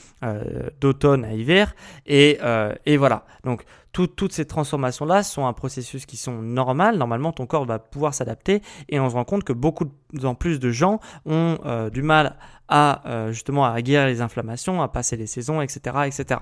d'automne 0.81 1.25
à 1.25 1.33
hiver, 1.33 1.75
et, 2.07 2.39
et 2.87 2.97
voilà. 2.97 3.25
Donc 3.45 3.65
toutes 3.93 4.33
ces 4.33 4.47
transformations-là 4.47 5.23
sont 5.23 5.47
un 5.47 5.53
processus 5.53 6.07
qui 6.07 6.17
sont 6.17 6.43
normales. 6.43 6.97
Normalement, 6.97 7.33
ton 7.33 7.47
corps 7.47 7.65
va 7.65 7.79
pouvoir 7.79 8.15
s'adapter 8.15 8.63
et 8.89 9.01
on 9.11 9.12
se 9.12 9.16
rend 9.16 9.25
compte 9.25 9.44
que 9.44 9.53
beaucoup 9.53 9.87
en 10.23 10.35
plus 10.35 10.61
de 10.61 10.70
gens 10.70 11.01
ont 11.27 11.59
euh, 11.64 11.90
du 11.90 12.03
mal 12.03 12.37
à 12.68 13.03
euh, 13.07 13.33
justement 13.33 13.64
à 13.64 13.83
guérir 13.83 14.07
les 14.07 14.20
inflammations, 14.20 14.81
à 14.83 14.88
passer 14.88 15.16
les 15.16 15.27
saisons, 15.27 15.61
etc., 15.61 15.81
etc. 16.07 16.40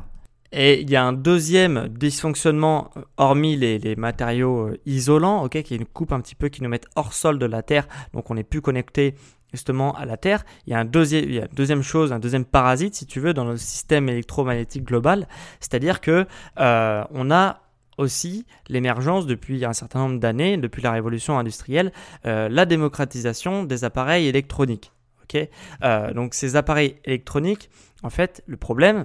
Et 0.53 0.81
il 0.81 0.91
y 0.91 0.97
a 0.97 1.05
un 1.05 1.13
deuxième 1.15 1.89
dysfonctionnement, 1.89 2.91
euh, 2.97 3.03
hormis 3.17 3.57
les, 3.57 3.97
matériaux 3.97 4.71
isolants, 4.85 5.45
ok, 5.45 5.63
qui 5.63 5.75
est 5.75 5.77
une 5.79 5.87
coupe 5.87 6.13
un 6.13 6.21
petit 6.21 6.35
peu 6.35 6.49
qui 6.49 6.63
nous 6.63 6.69
met 6.69 6.81
hors 6.95 7.15
sol 7.15 7.39
de 7.39 7.47
la 7.47 7.63
Terre, 7.63 7.89
donc 8.13 8.31
on 8.31 8.35
n'est 8.35 8.45
plus 8.45 8.61
connecté 8.61 9.15
justement 9.53 9.95
à 9.95 10.05
la 10.05 10.19
Terre. 10.19 10.45
Il 10.67 10.73
y 10.73 10.75
a, 10.75 10.79
un 10.79 10.85
deuxième, 10.85 11.25
il 11.25 11.35
y 11.35 11.39
a 11.39 11.45
une 11.45 11.55
deuxième 11.55 11.83
chose, 11.83 12.13
un 12.13 12.19
deuxième 12.19 12.45
parasite, 12.45 12.95
si 12.95 13.07
tu 13.07 13.19
veux, 13.19 13.33
dans 13.33 13.47
le 13.47 13.57
système 13.57 14.11
électromagnétique 14.11 14.85
global. 14.85 15.27
C'est-à-dire 15.59 16.03
que 16.03 16.27
on 16.59 17.31
a 17.31 17.63
aussi 17.99 18.47
l'émergence 18.69 19.27
depuis 19.27 19.65
un 19.65 19.73
certain 19.73 20.01
nombre 20.01 20.19
d'années, 20.19 20.57
depuis 20.57 20.83
la 20.83 20.93
révolution 20.93 21.39
industrielle, 21.39 21.93
euh, 22.25 22.49
la 22.49 22.65
démocratisation 22.65 23.65
des 23.65 23.85
appareils 23.85 24.27
électroniques. 24.27 24.93
euh, 25.85 26.15
donc 26.15 26.35
ces 26.35 26.57
appareils 26.57 26.97
électroniques, 27.05 27.69
en 28.03 28.11
fait, 28.11 28.43
le 28.47 28.57
problème, 28.57 29.05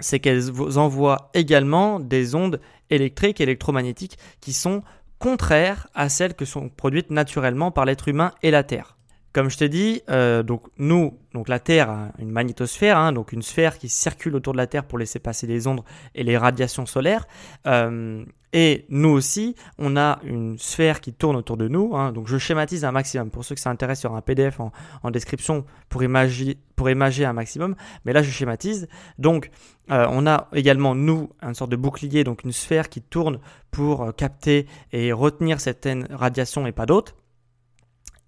c'est 0.00 0.18
qu'elles 0.18 0.50
envoient 0.78 1.30
également 1.34 2.00
des 2.00 2.34
ondes 2.34 2.60
électriques, 2.90 3.40
électromagnétiques, 3.40 4.18
qui 4.40 4.52
sont 4.52 4.82
contraires 5.18 5.88
à 5.94 6.08
celles 6.08 6.34
que 6.34 6.44
sont 6.44 6.68
produites 6.68 7.10
naturellement 7.10 7.70
par 7.70 7.84
l'être 7.84 8.08
humain 8.08 8.32
et 8.42 8.50
la 8.50 8.62
Terre. 8.62 8.97
Comme 9.32 9.50
je 9.50 9.58
t'ai 9.58 9.68
dit, 9.68 10.00
euh, 10.08 10.42
donc 10.42 10.62
nous, 10.78 11.18
donc 11.34 11.48
la 11.48 11.60
Terre 11.60 11.90
a 11.90 12.08
une 12.18 12.30
magnétosphère, 12.30 12.96
hein, 12.96 13.12
donc 13.12 13.32
une 13.32 13.42
sphère 13.42 13.76
qui 13.78 13.90
circule 13.90 14.34
autour 14.34 14.54
de 14.54 14.58
la 14.58 14.66
Terre 14.66 14.84
pour 14.84 14.98
laisser 14.98 15.18
passer 15.18 15.46
les 15.46 15.66
ondes 15.66 15.82
et 16.14 16.24
les 16.24 16.38
radiations 16.38 16.86
solaires. 16.86 17.28
Euh, 17.66 18.24
et 18.54 18.86
nous 18.88 19.10
aussi, 19.10 19.54
on 19.76 19.98
a 19.98 20.18
une 20.24 20.58
sphère 20.58 21.02
qui 21.02 21.12
tourne 21.12 21.36
autour 21.36 21.58
de 21.58 21.68
nous. 21.68 21.94
Hein, 21.94 22.12
donc 22.12 22.26
je 22.26 22.38
schématise 22.38 22.86
un 22.86 22.92
maximum. 22.92 23.30
Pour 23.30 23.44
ceux 23.44 23.54
que 23.54 23.60
ça 23.60 23.68
intéresse, 23.68 24.00
sur 24.00 24.14
un 24.14 24.22
PDF 24.22 24.60
en, 24.60 25.10
description 25.10 25.66
pour 25.90 26.02
imager, 26.02 26.56
pour 26.74 26.88
un 26.88 27.32
maximum. 27.34 27.76
Mais 28.06 28.14
là, 28.14 28.22
je 28.22 28.30
schématise. 28.30 28.88
Donc, 29.18 29.50
euh, 29.90 30.06
on 30.10 30.26
a 30.26 30.48
également, 30.54 30.94
nous, 30.94 31.28
une 31.42 31.54
sorte 31.54 31.70
de 31.70 31.76
bouclier, 31.76 32.24
donc 32.24 32.44
une 32.44 32.52
sphère 32.52 32.88
qui 32.88 33.02
tourne 33.02 33.40
pour 33.70 34.14
capter 34.16 34.66
et 34.92 35.12
retenir 35.12 35.60
certaines 35.60 36.06
radiations 36.10 36.66
et 36.66 36.72
pas 36.72 36.86
d'autres. 36.86 37.14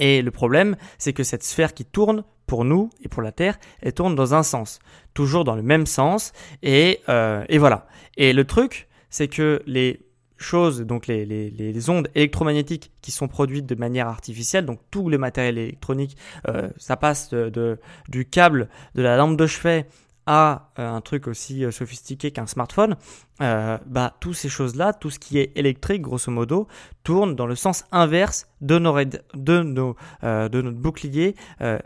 Et 0.01 0.23
le 0.23 0.31
problème, 0.33 0.75
c'est 0.99 1.13
que 1.13 1.23
cette 1.23 1.45
sphère 1.45 1.73
qui 1.73 1.85
tourne, 1.85 2.25
pour 2.51 2.65
nous 2.65 2.91
et 3.01 3.09
pour 3.09 3.23
la 3.23 3.31
Terre, 3.31 3.61
elle 3.81 3.93
tourne 3.93 4.17
dans 4.17 4.35
un 4.35 4.43
sens, 4.43 4.81
toujours 5.15 5.45
dans 5.45 5.55
le 5.55 5.63
même 5.63 5.87
sens. 5.87 6.33
Et, 6.65 6.99
euh, 7.09 7.45
et 7.49 7.59
voilà. 7.59 7.87
Et 8.17 8.33
le 8.33 8.45
truc, 8.45 8.89
c'est 9.09 9.29
que 9.29 9.63
les 9.67 10.01
choses, 10.37 10.81
donc 10.81 11.07
les, 11.07 11.25
les, 11.25 11.51
les, 11.51 11.91
ondes 11.91 12.09
électromagnétiques 12.17 12.91
qui 13.03 13.13
sont 13.13 13.29
produites 13.29 13.67
de 13.67 13.77
manière 13.77 14.09
artificielle, 14.09 14.67
donc 14.67 14.81
tout 14.91 15.09
le 15.09 15.17
matériel 15.17 15.59
électronique, 15.59 16.17
euh, 16.49 16.69
ça 16.77 16.97
passe 16.97 17.31
de, 17.31 17.51
de, 17.51 17.79
du 18.09 18.25
câble 18.25 18.69
de 18.97 19.03
la 19.03 19.17
lampe 19.17 19.37
de 19.37 19.47
chevet 19.47 19.87
euh, 20.31 20.89
un 20.89 21.01
truc 21.01 21.27
aussi 21.27 21.65
euh, 21.65 21.71
sophistiqué 21.71 22.31
qu'un 22.31 22.47
smartphone, 22.47 22.97
euh, 23.41 23.79
bah, 23.87 24.15
toutes 24.21 24.37
ces 24.37 24.49
choses-là, 24.49 24.93
tout 24.93 25.11
ce 25.11 25.19
qui 25.19 25.39
est 25.39 25.51
électrique, 25.57 26.03
grosso 26.03 26.31
modo, 26.31 26.69
tourne 27.03 27.35
dans 27.35 27.47
le 27.47 27.57
sens 27.57 27.85
inverse 27.91 28.47
de, 28.61 28.79
nos, 28.79 28.97
de, 29.35 29.63
nos, 29.63 29.97
de 30.23 30.61
notre 30.61 30.77
bouclier 30.77 31.35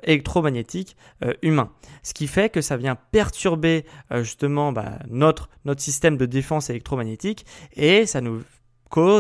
électromagnétique 0.03 0.97
humain. 1.43 1.71
Ce 2.03 2.13
qui 2.13 2.27
fait 2.27 2.49
que 2.51 2.61
ça 2.61 2.77
vient 2.77 2.97
perturber 3.13 3.87
justement 4.11 4.73
bah, 4.73 4.99
notre, 5.09 5.49
notre 5.65 5.81
système 5.81 6.17
de 6.17 6.27
défense 6.27 6.69
électromagnétique 6.69 7.47
et 7.77 8.07
ça 8.07 8.21
nous 8.21 8.43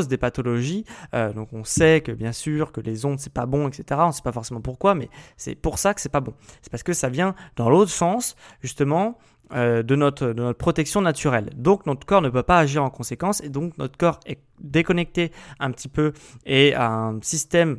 des 0.08 0.16
pathologies. 0.16 0.84
Euh, 1.14 1.32
donc 1.32 1.48
on 1.52 1.64
sait 1.64 2.00
que 2.00 2.12
bien 2.12 2.32
sûr 2.32 2.72
que 2.72 2.80
les 2.80 3.04
ondes 3.04 3.18
c'est 3.18 3.32
pas 3.32 3.46
bon, 3.46 3.68
etc. 3.68 4.00
On 4.04 4.12
sait 4.12 4.22
pas 4.22 4.32
forcément 4.32 4.60
pourquoi, 4.60 4.94
mais 4.94 5.08
c'est 5.36 5.54
pour 5.54 5.78
ça 5.78 5.94
que 5.94 6.00
c'est 6.00 6.08
pas 6.08 6.20
bon. 6.20 6.34
C'est 6.62 6.70
parce 6.70 6.82
que 6.82 6.92
ça 6.92 7.08
vient 7.08 7.34
dans 7.56 7.68
l'autre 7.68 7.90
sens 7.90 8.36
justement 8.60 9.18
euh, 9.52 9.82
de, 9.82 9.94
notre, 9.96 10.28
de 10.28 10.42
notre 10.42 10.58
protection 10.58 11.00
naturelle. 11.00 11.50
Donc 11.56 11.86
notre 11.86 12.06
corps 12.06 12.22
ne 12.22 12.30
peut 12.30 12.42
pas 12.42 12.58
agir 12.58 12.82
en 12.82 12.90
conséquence 12.90 13.42
et 13.42 13.48
donc 13.48 13.76
notre 13.78 13.96
corps 13.98 14.20
est 14.26 14.40
déconnecté 14.60 15.32
un 15.58 15.70
petit 15.70 15.88
peu 15.88 16.12
et 16.46 16.74
un 16.74 17.18
système 17.22 17.78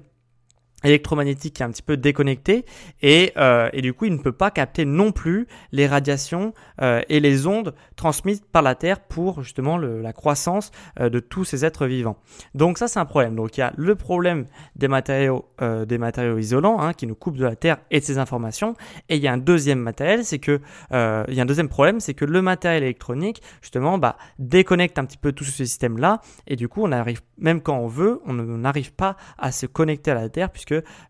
électromagnétique 0.84 1.56
qui 1.56 1.64
est 1.64 1.66
un 1.66 1.72
petit 1.72 1.82
peu 1.82 1.98
déconnecté 1.98 2.66
et, 3.02 3.32
euh, 3.38 3.70
et, 3.74 3.82
du 3.82 3.94
coup 3.94 4.06
il 4.06 4.14
ne 4.14 4.18
peut 4.18 4.32
pas 4.32 4.52
capter 4.52 4.86
non 4.86 5.12
plus 5.12 5.48
les 5.72 5.88
radiations 5.88 6.54
euh, 6.82 7.02
et 7.10 7.20
les 7.20 7.48
ondes 7.48 7.74
transmises 7.96 8.42
par 8.52 8.62
la 8.62 8.76
Terre 8.76 9.00
pour 9.00 9.42
justement 9.42 9.78
la 9.78 10.14
croissance 10.14 10.72
euh, 11.00 11.10
de 11.10 11.20
tous 11.20 11.46
ces 11.46 11.66
êtres 11.66 11.86
vivants. 11.88 12.18
Donc 12.54 12.78
ça 12.78 12.88
c'est 12.88 13.00
un 13.00 13.06
problème. 13.06 13.36
Donc 13.36 13.58
il 13.58 13.62
y 13.62 13.64
a 13.64 13.74
le 13.78 13.96
problème 13.96 14.46
des 14.76 14.88
matériaux, 14.88 15.46
des 15.60 15.98
matériaux 15.98 16.38
isolants 16.38 16.80
hein, 16.80 16.94
qui 16.94 17.08
nous 17.08 17.16
coupent 17.16 17.38
de 17.38 17.46
la 17.46 17.56
Terre 17.56 17.78
et 17.92 18.00
de 18.00 18.06
ses 18.06 18.18
informations 18.18 18.76
et 19.10 19.16
il 19.16 19.22
y 19.22 19.28
a 19.28 19.34
un 19.34 19.38
deuxième 19.38 19.80
matériel, 19.80 20.26
c'est 20.26 20.40
que 20.40 20.60
il 20.92 21.34
y 21.34 21.40
a 21.40 21.44
un 21.44 21.46
deuxième 21.46 21.70
problème, 21.70 22.00
c'est 22.00 22.14
que 22.14 22.26
le 22.26 22.42
matériel 22.42 22.84
électronique 22.84 23.42
justement 23.62 23.98
bah, 23.98 24.18
déconnecte 24.40 25.00
un 25.00 25.06
petit 25.06 25.18
peu 25.18 25.32
tout 25.32 25.44
ce 25.44 25.52
système 25.52 25.98
là 25.98 26.22
et 26.48 26.56
du 26.56 26.68
coup 26.68 26.82
on 26.84 26.92
arrive 26.92 27.22
même 27.38 27.62
quand 27.62 27.78
on 27.78 27.88
veut, 27.88 28.22
on 28.26 28.34
n'arrive 28.34 28.94
pas 28.94 29.18
à 29.38 29.52
se 29.52 29.66
connecter 29.66 30.12
à 30.12 30.16
la 30.16 30.30
Terre 30.30 30.50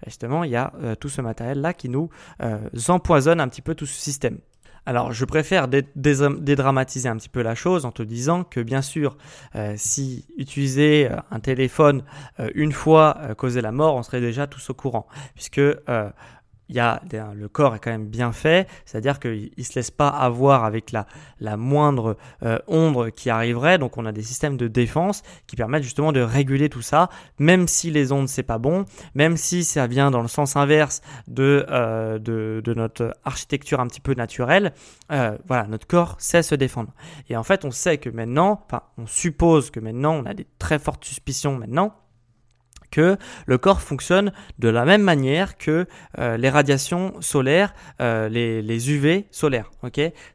justement 0.05 0.43
il 0.43 0.51
y 0.51 0.55
a 0.55 0.73
euh, 0.81 0.95
tout 0.95 1.09
ce 1.09 1.21
matériel 1.21 1.61
là 1.61 1.73
qui 1.73 1.89
nous 1.89 2.09
euh, 2.41 2.57
empoisonne 2.87 3.39
un 3.39 3.47
petit 3.47 3.61
peu 3.61 3.75
tout 3.75 3.85
ce 3.85 3.99
système. 3.99 4.37
Alors, 4.87 5.11
je 5.11 5.25
préfère 5.25 5.67
dédramatiser 5.67 7.09
un 7.09 7.17
petit 7.17 7.29
peu 7.29 7.41
la 7.41 7.55
chose 7.55 7.85
en 7.85 7.91
te 7.91 8.03
disant 8.03 8.43
que 8.43 8.59
bien 8.59 8.83
sûr, 8.83 9.17
euh, 9.55 9.73
si 9.77 10.27
utiliser 10.37 11.09
un 11.31 11.39
téléphone 11.39 12.03
une 12.53 12.71
fois 12.71 13.17
causait 13.35 13.63
la 13.63 13.71
mort, 13.71 13.95
on 13.95 14.03
serait 14.03 14.21
déjà 14.21 14.45
tous 14.45 14.69
au 14.69 14.75
courant, 14.75 15.07
puisque 15.33 15.59
y 16.69 16.80
a 16.80 17.01
le 17.34 17.47
corps 17.47 17.75
est 17.75 17.80
quand 17.80 17.91
même 17.91 18.08
bien 18.08 18.32
fait, 18.32 18.67
c'est-à-dire 18.86 19.19
qu'il 19.19 19.51
ne 19.58 19.63
se 19.63 19.75
laisse 19.75 19.91
pas 19.91 20.08
avoir 20.08 20.63
avec 20.63 20.91
la, 20.91 21.06
la 21.39 21.58
moindre 21.58 22.17
euh, 22.43 22.60
onde 22.67 23.12
qui 23.12 23.30
arriverait. 23.30 23.78
Donc 23.78 23.97
on 23.97 24.06
a 24.06 24.12
des 24.12 24.23
systèmes 24.23 24.58
de 24.58 24.67
défense 24.67 25.21
qui 25.47 25.56
permettent 25.56 25.84
justement 25.84 26.12
de 26.12 26.21
réguler 26.21 26.69
tout 26.69 26.82
ça, 26.82 27.10
même 27.39 27.67
si 27.67 27.91
les 27.91 28.12
ondes 28.12 28.28
c'est 28.28 28.43
pas 28.43 28.58
bon, 28.58 28.86
même 29.13 29.38
si 29.38 29.63
ça 29.63 29.88
vient 29.88 30.12
dans 30.12 30.21
le 30.21 30.28
sens 30.28 30.56
inverse 30.56 31.01
de, 31.28 31.65
euh, 31.69 32.19
de, 32.19 32.73
notre 32.75 33.15
architecture 33.23 33.80
un 33.80 33.88
petit 33.88 34.01
peu 34.01 34.13
naturelle. 34.13 34.73
Euh, 35.12 35.38
voilà, 35.47 35.67
notre 35.67 35.88
corps 35.88 36.15
sait 36.19 36.43
se 36.43 36.56
défendre. 36.56 36.93
Et 37.30 37.38
en 37.38 37.43
fait, 37.43 37.63
on 37.63 37.71
sait 37.71 37.97
que 37.97 38.10
maintenant, 38.10 38.63
enfin, 38.65 38.84
on 38.97 39.08
suppose 39.08 39.71
que 39.71 39.80
maintenant, 39.80 40.13
on 40.13 40.25
a 40.25 40.34
des 40.34 40.47
très 40.60 40.80
fortes 40.80 41.06
suspicions 41.06 41.58
maintenant 41.58 41.95
le 43.01 43.58
corps 43.58 43.81
fonctionne 43.81 44.31
de 44.60 44.69
la 44.69 44.86
même 44.86 45.01
manière 45.01 45.58
que 45.58 45.88
euh, 46.19 46.38
les 46.38 46.49
radiations 46.49 47.13
solaires, 47.21 47.73
euh, 48.01 48.29
les, 48.29 48.91
UV 48.91 49.27
solaires. 49.31 49.71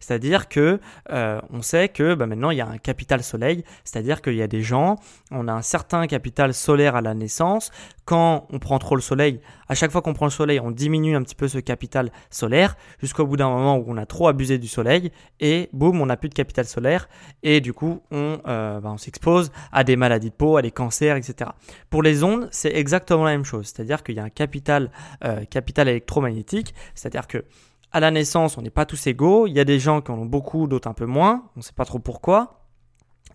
C'est-à-dire 0.00 0.48
que 0.48 0.80
euh, 1.10 1.40
on 1.50 1.62
sait 1.62 1.88
que 1.88 2.14
bah, 2.14 2.26
maintenant 2.26 2.50
il 2.50 2.58
y 2.58 2.60
a 2.60 2.68
un 2.68 2.78
capital 2.78 3.22
soleil, 3.22 3.64
c'est-à-dire 3.84 4.22
qu'il 4.22 4.34
y 4.34 4.42
a 4.42 4.46
des 4.46 4.62
gens, 4.62 4.96
on 5.30 5.48
a 5.48 5.52
un 5.52 5.62
certain 5.62 6.06
capital 6.06 6.54
solaire 6.54 6.96
à 6.96 7.00
la 7.00 7.14
naissance. 7.14 7.70
Quand 8.04 8.46
on 8.50 8.58
prend 8.58 8.78
trop 8.78 8.96
le 8.96 9.02
soleil, 9.02 9.40
à 9.70 9.74
chaque 9.76 9.92
fois 9.92 10.02
qu'on 10.02 10.14
prend 10.14 10.26
le 10.26 10.32
soleil, 10.32 10.58
on 10.58 10.72
diminue 10.72 11.14
un 11.14 11.22
petit 11.22 11.36
peu 11.36 11.46
ce 11.46 11.58
capital 11.58 12.10
solaire 12.28 12.76
jusqu'au 13.00 13.24
bout 13.24 13.36
d'un 13.36 13.48
moment 13.48 13.76
où 13.76 13.84
on 13.86 13.96
a 13.96 14.04
trop 14.04 14.26
abusé 14.26 14.58
du 14.58 14.66
soleil 14.66 15.12
et 15.38 15.68
boum, 15.72 16.00
on 16.00 16.06
n'a 16.06 16.16
plus 16.16 16.28
de 16.28 16.34
capital 16.34 16.64
solaire 16.64 17.08
et 17.44 17.60
du 17.60 17.72
coup 17.72 18.02
on, 18.10 18.40
bah, 18.44 18.80
on 18.84 18.98
s'expose 18.98 19.52
à 19.70 19.84
des 19.84 19.94
maladies 19.94 20.30
de 20.30 20.34
peau, 20.34 20.56
à 20.56 20.62
des 20.62 20.72
cancers, 20.72 21.16
etc. 21.16 21.50
Pour 21.88 22.02
les 22.02 22.24
ondes 22.24 22.48
c'est 22.50 22.74
exactement 22.74 23.24
la 23.24 23.30
même 23.30 23.44
chose. 23.44 23.66
C'est-à-dire 23.66 24.02
qu'il 24.02 24.16
y 24.16 24.18
a 24.18 24.24
un 24.24 24.28
capital, 24.28 24.90
euh, 25.24 25.44
capital 25.44 25.88
électromagnétique. 25.88 26.74
C'est-à-dire 26.96 27.28
que 27.28 27.44
à 27.92 28.00
la 28.00 28.10
naissance, 28.10 28.58
on 28.58 28.62
n'est 28.62 28.70
pas 28.70 28.86
tous 28.86 29.06
égaux. 29.06 29.46
Il 29.46 29.52
y 29.52 29.60
a 29.60 29.64
des 29.64 29.78
gens 29.78 30.00
qui 30.00 30.10
en 30.10 30.18
ont 30.18 30.26
beaucoup, 30.26 30.66
d'autres 30.66 30.88
un 30.88 30.94
peu 30.94 31.06
moins. 31.06 31.44
On 31.56 31.60
ne 31.60 31.62
sait 31.62 31.72
pas 31.72 31.84
trop 31.84 31.98
pourquoi 31.98 32.59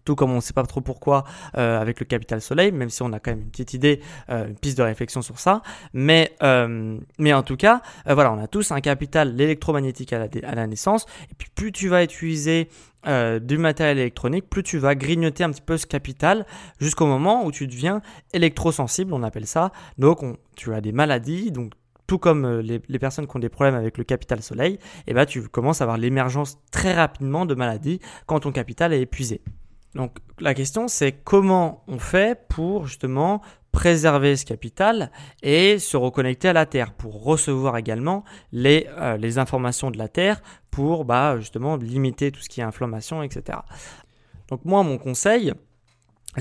tout 0.06 0.15
comme 0.15 0.32
on 0.32 0.36
ne 0.36 0.41
sait 0.41 0.54
pas 0.54 0.63
trop 0.63 0.82
pourquoi 0.82 1.26
euh, 1.58 1.82
avec 1.82 2.00
le 2.00 2.06
capital 2.06 2.41
soleil, 2.41 2.72
même 2.72 2.89
si 2.89 3.02
on 3.02 3.12
a 3.12 3.20
quand 3.20 3.32
même 3.32 3.41
une 3.41 3.50
petite 3.50 3.74
idée, 3.74 4.02
euh, 4.30 4.48
une 4.48 4.56
piste 4.56 4.78
de 4.78 4.84
réflexion 4.84 5.22
sur 5.22 5.39
ça. 5.39 5.62
Mais, 5.94 6.36
mais 7.20 7.34
en 7.34 7.44
tout 7.44 7.58
cas, 7.58 7.82
voilà, 8.06 8.32
on 8.32 8.41
a 8.41 8.48
tous 8.48 8.72
un 8.72 8.82
capital 8.82 9.39
électromagnétique 9.39 10.13
à 10.13 10.28
la, 10.56 10.68
naissance. 10.68 11.06
Et 11.32 11.36
puis 11.38 11.50
plus 11.54 11.72
tu 11.72 11.89
vas 11.89 12.04
utiliser 12.04 12.70
euh, 13.08 13.39
du 13.39 13.60
matériel 13.60 14.00
électronique, 14.00 14.50
plus 14.50 14.63
tu 14.63 14.80
vas 14.80 14.96
grignoter 14.96 15.44
un 15.44 15.52
petit 15.52 15.62
peu 15.62 15.78
ce 15.78 15.86
capital 15.86 16.46
jusqu'au 16.80 17.06
moment 17.06 17.46
où 17.46 17.52
tu 17.52 17.68
deviens 17.68 18.02
électrosensible, 18.34 19.13
on 19.13 19.22
appelle 19.22 19.46
ça. 19.46 19.72
Donc 20.00 20.24
tu 20.56 20.74
as 20.74 20.82
des 20.82 20.91
maladies, 20.91 21.52
donc 21.52 21.74
tout 22.08 22.18
comme 22.18 22.46
euh, 22.46 22.62
les, 22.62 23.00
personnes 23.00 23.28
qui 23.28 23.36
ont 23.36 23.39
des 23.39 23.50
problèmes 23.50 23.76
avec 23.76 24.00
le 24.00 24.04
capital 24.04 24.41
soleil, 24.41 24.80
eh 25.06 25.13
ben, 25.13 25.26
tu 25.26 25.48
commences 25.48 25.82
à 25.82 25.84
avoir 25.84 25.98
l'émergence 25.98 26.58
très 26.72 26.94
rapidement 26.94 27.46
de 27.46 27.54
maladies 27.54 28.00
quand 28.26 28.39
ton 28.39 28.52
capital 28.52 28.91
est 28.91 29.02
épuisé. 29.02 29.41
Donc 29.96 30.18
la 30.40 30.54
question 30.54 30.88
c'est 30.88 31.12
comment 31.12 31.84
on 31.88 31.98
fait 32.00 32.48
pour 32.48 32.86
justement 32.86 33.42
préserver 33.72 34.38
ce 34.38 34.46
capital 34.46 35.12
et 35.44 35.80
se 35.80 35.98
reconnecter 35.98 36.48
à 36.48 36.54
la 36.54 36.66
Terre 36.66 36.94
pour 36.94 37.24
recevoir 37.24 37.76
également 37.76 38.24
les, 38.54 38.88
euh, 38.98 39.38
informations 39.38 39.92
de 39.92 39.98
la 39.98 40.08
Terre 40.08 40.42
pour 40.72 41.04
bah, 41.04 41.38
justement 41.40 41.76
limiter 41.76 42.32
tout 42.32 42.40
ce 42.40 42.48
qui 42.48 42.62
est 42.62 42.64
inflammation, 42.64 43.22
etc. 43.22 43.60
Donc 44.50 44.64
moi, 44.64 44.82
mon 44.84 44.98
conseil, 44.98 45.54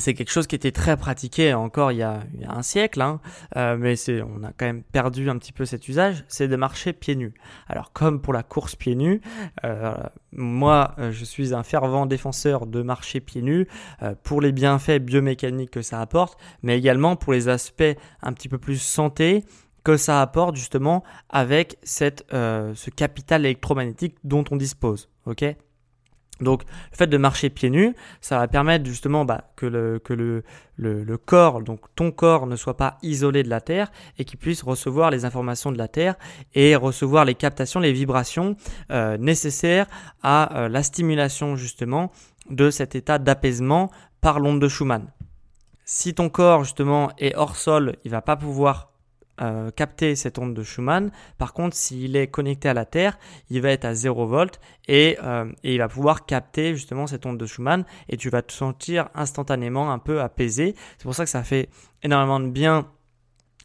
c'est 0.00 0.14
quelque 0.14 0.30
chose 0.30 0.46
qui 0.46 0.54
était 0.54 0.72
très 0.72 0.96
pratiqué 0.96 1.54
encore 1.54 1.92
il 1.92 1.98
y 1.98 2.02
a, 2.02 2.20
un 2.46 2.62
siècle, 2.62 3.00
hein, 3.00 3.20
euh, 3.56 3.76
mais 3.78 3.96
c'est, 3.96 4.22
on 4.22 4.42
a 4.42 4.52
quand 4.52 4.66
même 4.66 4.82
perdu 4.82 5.30
un 5.30 5.38
petit 5.38 5.52
peu 5.52 5.64
cet 5.64 5.88
usage, 5.88 6.24
c'est 6.28 6.48
de 6.48 6.56
marcher 6.56 6.92
pieds 6.92 7.16
nus. 7.16 7.34
Alors 7.68 7.92
comme 7.92 8.20
pour 8.20 8.32
la 8.32 8.42
course 8.42 8.76
pieds 8.76 8.94
nus, 8.94 9.20
euh, 9.64 9.94
moi 10.32 10.94
euh, 10.98 11.12
je 11.12 11.24
suis 11.24 11.54
un 11.54 11.62
fervent 11.62 12.06
défenseur 12.06 12.66
de 12.66 12.82
marcher 12.82 13.20
pieds 13.20 13.42
nus 13.42 13.66
pour 14.22 14.40
les 14.40 14.52
bienfaits 14.52 14.98
biomécaniques 14.98 15.70
que 15.70 15.82
ça 15.82 16.00
apporte, 16.00 16.38
mais 16.62 16.76
également 16.76 17.16
pour 17.16 17.32
les 17.32 17.48
aspects 17.48 17.82
un 18.22 18.32
petit 18.32 18.48
peu 18.48 18.58
plus 18.58 18.80
santé 18.80 19.44
que 19.84 19.96
ça 19.96 20.22
apporte 20.22 20.56
justement 20.56 21.04
avec 21.28 21.78
cette, 21.82 22.24
ce 22.30 22.90
capital 22.90 23.44
électromagnétique 23.44 24.16
dont 24.24 24.44
on 24.50 24.56
dispose. 24.56 25.08
Donc 26.40 26.62
le 26.90 26.96
fait 26.96 27.06
de 27.06 27.16
marcher 27.16 27.48
pieds 27.48 27.70
nus, 27.70 27.94
ça 28.20 28.38
va 28.38 28.48
permettre 28.48 28.84
justement 28.86 29.24
bah, 29.24 29.44
que, 29.54 29.66
le, 29.66 30.00
que 30.00 30.12
le, 30.12 30.42
le, 30.76 31.16
corps, 31.16 31.62
donc 31.62 31.80
ton 31.94 32.10
corps 32.10 32.46
ne 32.46 32.56
soit 32.56 32.76
pas 32.76 32.98
isolé 33.02 33.44
de 33.44 33.48
la 33.48 33.60
Terre 33.60 33.92
et 34.18 34.24
qu'il 34.24 34.38
puisse 34.38 34.62
recevoir 34.62 35.10
les 35.10 35.24
informations 35.24 35.70
de 35.70 35.78
la 35.78 35.86
Terre 35.86 36.16
et 36.54 36.74
recevoir 36.74 37.24
les 37.24 37.36
captations, 37.36 37.78
les 37.78 37.92
vibrations 37.92 38.56
euh, 38.90 39.16
nécessaires 39.16 39.86
à 40.22 40.64
euh, 40.64 40.68
la 40.68 40.82
stimulation 40.82 41.54
justement 41.54 42.10
de 42.50 42.70
cet 42.70 42.96
état 42.96 43.18
d'apaisement 43.18 43.90
par 44.20 44.40
l'onde 44.40 44.60
de 44.60 44.68
Schumann. 44.68 45.06
Si 45.84 46.14
ton 46.14 46.28
corps 46.30 46.64
justement 46.64 47.12
est 47.18 47.36
hors 47.36 47.56
sol, 47.56 47.96
il 48.04 48.10
va 48.10 48.22
pas 48.22 48.36
pouvoir 48.36 48.93
euh, 49.40 49.70
capter 49.70 50.16
cette 50.16 50.38
onde 50.38 50.54
de 50.54 50.62
Schumann. 50.62 51.10
Par 51.38 51.52
contre, 51.52 51.76
s'il 51.76 52.16
est 52.16 52.28
connecté 52.28 52.68
à 52.68 52.74
la 52.74 52.84
Terre, 52.84 53.18
il 53.50 53.60
va 53.60 53.70
être 53.70 53.84
à 53.84 53.94
0 53.94 54.26
volt 54.26 54.60
et, 54.86 55.18
euh, 55.22 55.46
et, 55.62 55.74
il 55.74 55.78
va 55.78 55.88
pouvoir 55.88 56.26
capter 56.26 56.74
justement 56.74 57.06
cette 57.06 57.26
onde 57.26 57.38
de 57.38 57.46
Schumann 57.46 57.84
et 58.08 58.16
tu 58.16 58.30
vas 58.30 58.42
te 58.42 58.52
sentir 58.52 59.08
instantanément 59.14 59.92
un 59.92 59.98
peu 59.98 60.20
apaisé. 60.20 60.74
C'est 60.98 61.04
pour 61.04 61.14
ça 61.14 61.24
que 61.24 61.30
ça 61.30 61.42
fait 61.42 61.68
énormément 62.02 62.38
de 62.38 62.48
bien 62.48 62.88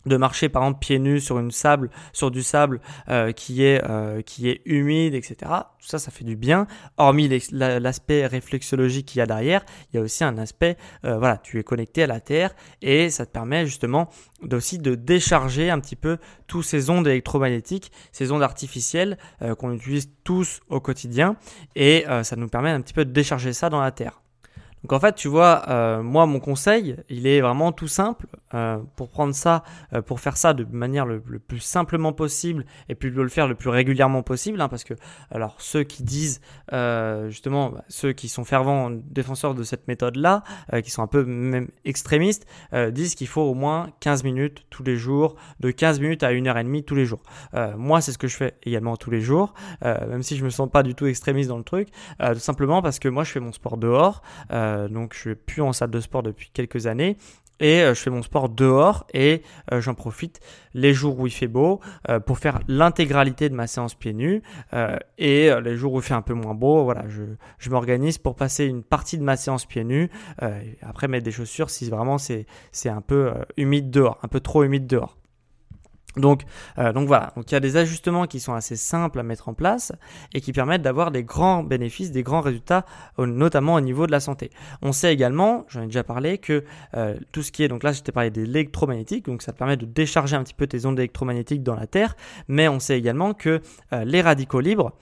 de 0.05 0.17
marcher 0.17 0.49
par 0.49 0.63
exemple 0.63 0.79
pieds 0.79 0.99
nus 0.99 1.19
sur 1.19 1.39
une 1.39 1.51
sable, 1.51 1.89
sur 2.13 2.31
du 2.31 2.43
sable 2.43 2.79
euh, 3.09 3.31
qui 3.31 3.63
est 3.63 3.83
euh, 3.89 4.21
qui 4.21 4.49
est 4.49 4.61
humide, 4.65 5.13
etc. 5.13 5.35
Tout 5.79 5.87
ça, 5.87 5.99
ça 5.99 6.11
fait 6.11 6.25
du 6.25 6.35
bien. 6.35 6.67
Hormis 6.97 7.29
l'aspect 7.51 8.25
réflexologique 8.25 9.07
qu'il 9.07 9.19
y 9.19 9.21
a 9.21 9.25
derrière, 9.25 9.65
il 9.91 9.97
y 9.97 9.99
a 9.99 10.03
aussi 10.03 10.23
un 10.23 10.37
aspect, 10.37 10.77
euh, 11.05 11.17
voilà, 11.17 11.37
tu 11.37 11.59
es 11.59 11.63
connecté 11.63 12.03
à 12.03 12.07
la 12.07 12.19
terre 12.19 12.55
et 12.81 13.09
ça 13.09 13.25
te 13.25 13.31
permet 13.31 13.65
justement 13.65 14.09
aussi 14.51 14.77
de 14.77 14.95
décharger 14.95 15.69
un 15.69 15.79
petit 15.79 15.95
peu 15.95 16.17
tous 16.47 16.63
ces 16.63 16.89
ondes 16.89 17.07
électromagnétiques, 17.07 17.91
ces 18.11 18.31
ondes 18.31 18.43
artificielles 18.43 19.17
qu'on 19.57 19.73
utilise 19.73 20.09
tous 20.23 20.61
au 20.69 20.79
quotidien 20.79 21.35
et 21.75 22.05
ça 22.23 22.35
nous 22.35 22.47
permet 22.47 22.69
un 22.69 22.81
petit 22.81 22.93
peu 22.93 23.05
de 23.05 23.11
décharger 23.11 23.53
ça 23.53 23.69
dans 23.69 23.81
la 23.81 23.91
terre. 23.91 24.21
Donc 24.83 24.93
en 24.93 24.99
fait, 24.99 25.15
tu 25.15 25.27
vois, 25.27 25.63
euh, 25.69 26.01
moi, 26.01 26.25
mon 26.25 26.39
conseil, 26.39 26.95
il 27.09 27.27
est 27.27 27.41
vraiment 27.41 27.71
tout 27.71 27.87
simple. 27.87 28.27
Euh, 28.55 28.79
pour 28.95 29.09
prendre 29.09 29.35
ça, 29.35 29.63
euh, 29.93 30.01
pour 30.01 30.19
faire 30.19 30.35
ça 30.35 30.55
de 30.55 30.65
manière 30.71 31.05
le, 31.05 31.19
plus 31.19 31.59
simplement 31.59 32.13
possible 32.13 32.65
et 32.87 32.95
puis 32.95 33.11
de 33.11 33.21
le 33.21 33.29
faire 33.29 33.47
le 33.47 33.53
plus 33.53 33.69
régulièrement 33.69 34.23
possible, 34.23 34.59
hein, 34.59 34.69
parce 34.69 34.83
que 34.83 34.95
alors 35.29 35.55
ceux 35.59 35.83
qui 35.83 36.01
disent 36.01 36.41
justement, 37.27 37.69
bah, 37.69 37.83
ceux 37.89 38.11
qui 38.13 38.27
sont 38.27 38.43
fervents 38.43 38.89
défenseurs 38.89 39.53
de 39.53 39.63
cette 39.63 39.87
méthode-là, 39.87 40.43
qui 40.83 40.89
sont 40.89 41.03
un 41.03 41.07
peu 41.07 41.23
même 41.25 41.67
extrémistes, 41.85 42.47
disent 42.91 43.15
qu'il 43.15 43.27
faut 43.27 43.41
au 43.41 43.53
moins 43.53 43.89
15 43.99 44.23
minutes 44.23 44.65
tous 44.69 44.83
les 44.83 44.95
jours, 44.95 45.35
de 45.59 45.71
15 45.71 45.99
minutes 45.99 46.23
à 46.23 46.31
1h30 46.31 46.83
tous 46.85 46.95
les 46.95 47.05
jours. 47.05 47.21
moi, 47.77 48.01
c'est 48.01 48.11
ce 48.11 48.17
que 48.17 48.27
je 48.27 48.35
fais 48.35 48.55
également 48.63 48.97
tous 48.97 49.11
les 49.11 49.21
jours, 49.21 49.53
même 49.81 50.23
si 50.23 50.37
je 50.37 50.43
me 50.43 50.49
sens 50.49 50.69
pas 50.69 50.83
du 50.83 50.95
tout 50.95 51.05
extrémiste 51.05 51.49
dans 51.49 51.57
le 51.57 51.63
truc, 51.63 51.89
tout 52.19 52.39
simplement 52.39 52.81
parce 52.81 52.99
que 52.99 53.09
moi, 53.09 53.23
je 53.23 53.31
fais 53.31 53.39
mon 53.39 53.51
sport 53.51 53.77
dehors. 53.77 54.21
Donc 54.89 55.13
je 55.13 55.19
suis 55.19 55.35
plus 55.35 55.61
en 55.61 55.73
salle 55.73 55.91
de 55.91 55.99
sport 55.99 56.23
depuis 56.23 56.49
quelques 56.53 56.87
années 56.87 57.17
et 57.59 57.81
euh, 57.81 57.93
je 57.93 58.01
fais 58.01 58.09
mon 58.09 58.21
sport 58.21 58.49
dehors 58.49 59.05
et 59.13 59.43
euh, 59.71 59.81
j'en 59.81 59.93
profite 59.93 60.39
les 60.73 60.93
jours 60.93 61.19
où 61.19 61.27
il 61.27 61.31
fait 61.31 61.47
beau 61.47 61.81
pour 62.25 62.37
faire 62.37 62.59
l'intégralité 62.67 63.49
de 63.49 63.55
ma 63.55 63.65
séance 63.65 63.95
pieds 63.95 64.13
nus 64.13 64.43
et 65.17 65.49
les 65.63 65.75
jours 65.75 65.93
où 65.93 65.97
il 65.97 66.03
fait 66.03 66.13
un 66.13 66.21
peu 66.21 66.35
moins 66.35 66.53
beau, 66.53 66.83
voilà, 66.83 67.05
je, 67.09 67.69
m'organise 67.69 68.19
pour 68.19 68.35
passer 68.35 68.65
une 68.65 68.83
partie 68.83 69.17
de 69.17 69.23
ma 69.23 69.35
séance 69.35 69.65
pieds 69.65 69.83
nus 69.83 70.11
et 70.43 70.77
après 70.83 71.07
mettre 71.07 71.25
des 71.25 71.31
chaussures 71.31 71.71
si 71.71 71.89
vraiment 71.89 72.17
c'est 72.19 72.45
un 72.85 73.01
peu 73.01 73.33
humide 73.57 73.89
dehors, 73.89 74.19
un 74.21 74.27
peu 74.27 74.39
trop 74.39 74.63
humide 74.63 74.85
dehors. 74.85 75.18
Donc, 76.17 76.43
euh, 76.79 76.91
donc 76.91 77.07
voilà, 77.07 77.33
donc 77.35 77.51
il 77.51 77.53
y 77.53 77.57
a 77.57 77.59
des 77.59 77.77
ajustements 77.77 78.25
qui 78.25 78.39
sont 78.39 78.53
assez 78.53 78.75
simples 78.75 79.19
à 79.19 79.23
mettre 79.23 79.47
en 79.47 79.53
place 79.53 79.91
et 80.33 80.41
qui 80.41 80.53
permettent 80.53 80.81
d'avoir 80.81 81.11
des 81.11 81.23
grands 81.23 81.63
bénéfices, 81.63 82.11
des 82.11 82.23
grands 82.23 82.41
résultats, 82.41 82.83
notamment 83.17 83.75
au 83.75 83.81
niveau 83.81 84.07
de 84.07 84.11
la 84.11 84.19
santé. 84.19 84.49
On 84.81 84.91
sait 84.91 85.13
également, 85.13 85.65
j'en 85.69 85.83
ai 85.83 85.85
déjà 85.85 86.03
parlé, 86.03 86.39
que 86.39 86.63
euh, 86.95 87.15
tout 87.31 87.43
ce 87.43 87.51
qui 87.51 87.63
est, 87.63 87.67
donc 87.67 87.83
là 87.83 87.91
je 87.91 88.01
t'ai 88.01 88.11
parlé 88.11 88.31
d'électromagnétique, 88.31 89.25
donc 89.25 89.43
ça 89.43 89.53
te 89.53 89.57
permet 89.57 89.77
de 89.77 89.85
décharger 89.85 90.35
un 90.35 90.43
petit 90.43 90.55
peu 90.55 90.65
tes 90.65 90.85
ondes 90.87 90.97
électromagnétiques 90.97 91.61
dans 91.61 91.75
la 91.75 91.85
Terre, 91.85 92.15
mais 92.47 92.67
on 92.67 92.79
sait 92.79 92.97
également 92.97 93.35
que 93.35 93.61
euh, 93.93 94.03
les 94.03 94.21
radicaux 94.21 94.61
libres, 94.61 94.93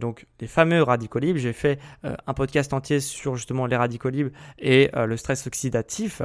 donc 0.00 0.26
les 0.40 0.46
fameux 0.46 0.82
radicaux 0.82 1.18
libres, 1.18 1.38
j'ai 1.38 1.52
fait 1.52 1.78
un 2.02 2.34
podcast 2.34 2.72
entier 2.72 3.00
sur 3.00 3.36
justement 3.36 3.66
les 3.66 3.76
radicaux 3.76 4.08
libres 4.08 4.30
et 4.58 4.90
le 4.94 5.16
stress 5.16 5.46
oxydatif, 5.46 6.22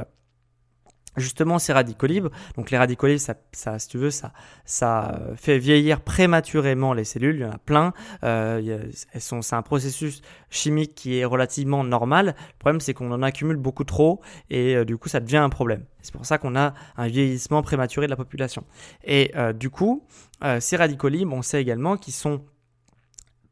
justement 1.16 1.58
ces 1.58 1.72
radicaux 1.72 2.06
libres. 2.06 2.30
Donc 2.56 2.70
les 2.70 2.78
radicaux 2.78 3.06
libres, 3.06 3.20
ça, 3.20 3.34
ça, 3.52 3.78
si 3.78 3.88
tu 3.88 3.98
veux, 3.98 4.10
ça, 4.10 4.32
ça 4.64 5.20
fait 5.36 5.58
vieillir 5.58 6.00
prématurément 6.00 6.92
les 6.92 7.04
cellules. 7.04 7.36
Il 7.36 7.42
y 7.42 7.44
en 7.44 7.52
a 7.52 7.58
plein. 7.58 7.92
Euh, 8.24 8.90
sont, 9.18 9.42
c'est 9.42 9.56
un 9.56 9.62
processus 9.62 10.22
chimique 10.50 10.94
qui 10.94 11.18
est 11.18 11.24
relativement 11.24 11.84
normal. 11.84 12.34
Le 12.36 12.58
problème, 12.58 12.80
c'est 12.80 12.94
qu'on 12.94 13.10
en 13.12 13.22
accumule 13.22 13.56
beaucoup 13.56 13.84
trop 13.84 14.20
et 14.50 14.76
euh, 14.76 14.84
du 14.84 14.96
coup, 14.96 15.08
ça 15.08 15.20
devient 15.20 15.38
un 15.38 15.50
problème. 15.50 15.84
C'est 16.02 16.12
pour 16.12 16.24
ça 16.24 16.38
qu'on 16.38 16.56
a 16.56 16.74
un 16.96 17.08
vieillissement 17.08 17.62
prématuré 17.62 18.06
de 18.06 18.10
la 18.10 18.16
population. 18.16 18.64
Et 19.04 19.32
euh, 19.36 19.52
du 19.52 19.70
coup, 19.70 20.04
euh, 20.44 20.60
ces 20.60 20.76
radicaux 20.76 21.08
libres, 21.08 21.34
on 21.34 21.42
sait 21.42 21.60
également 21.60 21.96
qu'ils 21.96 22.14
sont 22.14 22.42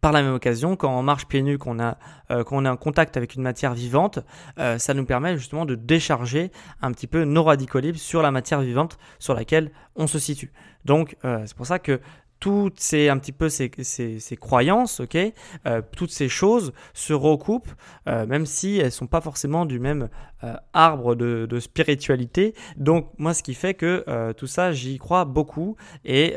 par 0.01 0.13
la 0.13 0.23
même 0.23 0.35
occasion, 0.35 0.77
quand 0.77 0.97
on 0.97 1.03
marche 1.03 1.27
pieds 1.27 1.43
nus, 1.43 1.59
qu'on 1.59 1.81
a, 1.81 1.97
euh, 2.31 2.45
contact 2.45 3.17
avec 3.17 3.35
une 3.35 3.43
matière 3.43 3.75
vivante, 3.75 4.21
euh, 4.59 4.79
ça 4.79 4.95
nous 4.95 5.05
permet 5.05 5.37
justement 5.37 5.65
de 5.65 5.75
décharger 5.75 6.51
un 6.83 6.93
petit 6.93 7.07
peu 7.07 7.25
nos 7.25 7.43
radicaux 7.43 7.81
libres 7.81 7.99
sur 7.99 8.23
la 8.23 8.31
matière 8.31 8.61
vivante 8.61 8.99
sur 9.19 9.35
laquelle 9.35 9.73
on 9.97 10.07
se 10.07 10.19
situe. 10.19 10.53
Donc, 10.85 11.17
euh, 11.25 11.43
c'est 11.47 11.57
pour 11.57 11.67
ça 11.67 11.79
que 11.79 12.01
toutes 12.41 12.81
ces 12.81 13.09
un 13.09 13.19
petit 13.19 13.33
peu 13.33 13.49
ces, 13.49 13.71
ces, 13.83 14.37
croyances, 14.37 15.01
euh, 15.67 15.83
toutes 15.97 16.11
ces 16.11 16.29
choses 16.29 16.73
se 16.93 17.13
recoupent, 17.13 17.73
euh, 18.09 18.27
même 18.27 18.47
si 18.47 18.79
elles 18.79 18.93
sont 18.93 19.07
pas 19.07 19.21
forcément 19.21 19.65
du 19.65 19.79
même 19.79 20.09
euh, 20.45 20.55
arbre 20.73 21.15
de, 21.15 21.59
spiritualité. 21.61 22.55
Donc 22.77 23.11
moi, 23.19 23.33
ce 23.35 23.43
qui 23.43 23.55
fait 23.55 23.75
que 23.75 24.33
tout 24.33 24.47
ça, 24.47 24.73
j'y 24.73 24.99
crois 24.99 25.25
beaucoup 25.25 25.77
et, 26.05 26.35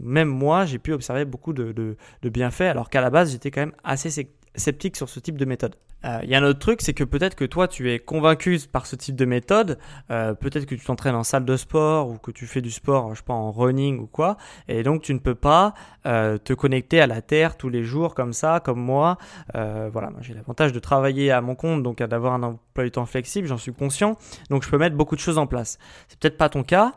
même 0.00 0.28
moi, 0.28 0.66
j'ai 0.66 0.78
pu 0.78 0.92
observer 0.92 1.24
beaucoup 1.24 1.52
de 1.52 1.96
bienfaits, 2.22 2.62
alors 2.62 2.90
qu'à 2.90 3.00
la 3.00 3.10
base, 3.10 3.32
j'étais 3.32 3.50
quand 3.50 3.62
même 3.62 3.74
assez 3.84 4.28
sceptique 4.54 4.96
sur 4.96 5.08
ce 5.08 5.20
type 5.20 5.38
de 5.38 5.44
méthode. 5.44 5.74
Il 6.04 6.08
euh, 6.08 6.24
y 6.24 6.34
a 6.34 6.38
un 6.38 6.42
autre 6.42 6.58
truc, 6.58 6.82
c'est 6.82 6.94
que 6.94 7.04
peut-être 7.04 7.36
que 7.36 7.44
toi 7.44 7.68
tu 7.68 7.92
es 7.92 7.98
convaincu 7.98 8.58
par 8.70 8.86
ce 8.86 8.96
type 8.96 9.14
de 9.14 9.24
méthode, 9.24 9.78
euh, 10.10 10.34
peut-être 10.34 10.66
que 10.66 10.74
tu 10.74 10.84
t'entraînes 10.84 11.14
en 11.14 11.22
salle 11.22 11.44
de 11.44 11.56
sport 11.56 12.08
ou 12.08 12.18
que 12.18 12.30
tu 12.32 12.46
fais 12.46 12.60
du 12.60 12.70
sport, 12.70 13.10
je 13.14 13.18
sais 13.18 13.24
pas, 13.24 13.34
en 13.34 13.52
running 13.52 14.00
ou 14.00 14.06
quoi, 14.06 14.36
et 14.66 14.82
donc 14.82 15.02
tu 15.02 15.14
ne 15.14 15.20
peux 15.20 15.36
pas 15.36 15.74
euh, 16.06 16.38
te 16.38 16.52
connecter 16.54 17.00
à 17.00 17.06
la 17.06 17.22
terre 17.22 17.56
tous 17.56 17.68
les 17.68 17.84
jours 17.84 18.14
comme 18.14 18.32
ça, 18.32 18.60
comme 18.60 18.80
moi. 18.80 19.16
voilà, 19.54 20.10
moi 20.10 20.20
j'ai 20.20 20.34
l'avantage 20.34 20.72
de 20.72 20.78
travailler 20.80 21.30
à 21.30 21.40
mon 21.40 21.54
compte, 21.54 21.82
donc 21.82 22.02
d'avoir 22.02 22.34
un 22.34 22.42
emploi 22.72 22.84
du 22.84 22.90
temps 22.90 23.06
flexible, 23.06 23.46
j'en 23.46 23.58
suis 23.58 23.72
conscient, 23.72 24.16
donc 24.50 24.64
je 24.64 24.70
peux 24.70 24.78
mettre 24.78 24.96
beaucoup 24.96 25.14
de 25.14 25.20
choses 25.20 25.38
en 25.38 25.46
place. 25.46 25.78
C'est 26.08 26.18
peut-être 26.18 26.38
pas 26.38 26.48
ton 26.48 26.62
cas, 26.62 26.92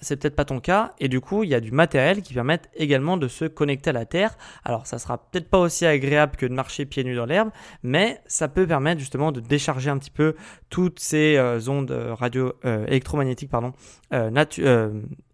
c'est 0.00 0.16
peut-être 0.16 0.36
pas 0.36 0.44
ton 0.44 0.60
cas, 0.60 0.92
et 0.98 1.08
du 1.08 1.20
coup 1.20 1.44
il 1.44 1.50
y 1.50 1.54
a 1.54 1.60
du 1.60 1.70
matériel 1.70 2.22
qui 2.22 2.34
permet 2.34 2.60
également 2.74 3.16
de 3.16 3.28
se 3.28 3.44
connecter 3.44 3.90
à 3.90 3.92
la 3.92 4.06
terre. 4.06 4.36
Alors 4.64 4.86
ça 4.86 4.98
sera 4.98 5.18
peut-être 5.18 5.48
pas 5.48 5.58
aussi 5.58 5.86
agréable 5.86 6.36
que 6.36 6.46
de 6.46 6.54
marcher 6.54 6.86
pieds 6.86 7.04
nus 7.04 7.16
dans 7.16 7.26
l'herbe, 7.26 7.50
mais 7.82 8.20
ça 8.26 8.48
peut 8.48 8.66
permettre 8.66 9.00
justement 9.00 9.32
de 9.32 9.40
décharger 9.40 9.90
un 9.90 9.98
petit 9.98 10.10
peu 10.10 10.34
toutes 10.70 11.00
ces 11.00 11.36
euh, 11.36 11.60
ondes 11.68 11.90
euh, 11.90 12.14
radio 12.14 12.52
euh, 12.64 12.86
électromagnétiques 12.86 13.50
pardon 13.50 13.72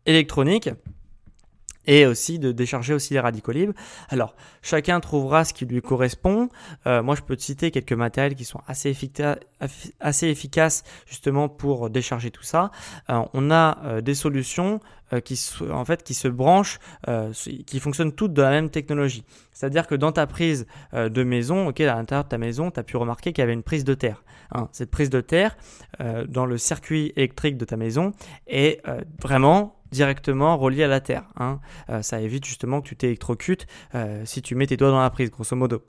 électroniques 0.06 0.70
et 1.86 2.06
aussi 2.06 2.38
de 2.38 2.52
décharger 2.52 2.94
aussi 2.94 3.14
les 3.14 3.20
radicaux 3.20 3.52
libres. 3.52 3.74
Alors, 4.08 4.34
chacun 4.62 5.00
trouvera 5.00 5.44
ce 5.44 5.52
qui 5.52 5.64
lui 5.64 5.80
correspond. 5.80 6.48
Euh, 6.86 7.02
moi, 7.02 7.14
je 7.14 7.22
peux 7.22 7.36
te 7.36 7.42
citer 7.42 7.70
quelques 7.70 7.92
matériels 7.92 8.34
qui 8.34 8.44
sont 8.44 8.60
assez, 8.66 8.90
efficaces 10.28 10.84
justement 11.06 11.48
pour 11.48 11.90
décharger 11.90 12.30
tout 12.30 12.42
ça. 12.42 12.70
Euh, 13.08 13.22
on 13.32 13.50
a 13.50 13.78
euh, 13.84 14.00
des 14.00 14.14
solutions 14.14 14.80
qui, 15.24 15.36
en 15.72 15.84
fait, 15.84 16.04
qui 16.04 16.14
se 16.14 16.28
branchent, 16.28 16.78
qui 17.66 17.80
fonctionnent 17.80 18.12
toutes 18.12 18.32
de 18.32 18.42
la 18.42 18.50
même 18.50 18.70
technologie. 18.70 19.24
C'est-à-dire 19.52 19.88
que 19.88 19.96
dans 19.96 20.12
ta 20.12 20.28
prise 20.28 20.68
de 20.92 21.24
maison, 21.24 21.66
ok, 21.66 21.80
à 21.80 21.96
l'intérieur 21.96 22.22
de 22.22 22.28
ta 22.28 22.38
maison, 22.38 22.70
tu 22.70 22.78
as 22.78 22.84
pu 22.84 22.96
remarquer 22.96 23.32
qu'il 23.32 23.42
y 23.42 23.44
avait 23.44 23.52
une 23.52 23.64
prise 23.64 23.82
de 23.82 23.94
terre. 23.94 24.22
Hein. 24.52 24.68
Cette 24.70 24.92
prise 24.92 25.10
de 25.10 25.20
terre 25.20 25.56
dans 26.28 26.46
le 26.46 26.58
circuit 26.58 27.12
électrique 27.16 27.56
de 27.56 27.64
ta 27.64 27.76
maison 27.76 28.12
est 28.46 28.80
vraiment 29.20 29.79
directement 29.90 30.56
relié 30.56 30.84
à 30.84 30.88
la 30.88 31.00
Terre. 31.00 31.24
Hein. 31.36 31.60
Euh, 31.88 32.02
ça 32.02 32.20
évite 32.20 32.44
justement 32.44 32.80
que 32.80 32.88
tu 32.88 32.96
t'électrocutes 32.96 33.66
euh, 33.94 34.22
si 34.24 34.42
tu 34.42 34.54
mets 34.54 34.66
tes 34.66 34.76
doigts 34.76 34.90
dans 34.90 35.00
la 35.00 35.10
prise, 35.10 35.30
grosso 35.30 35.56
modo. 35.56 35.82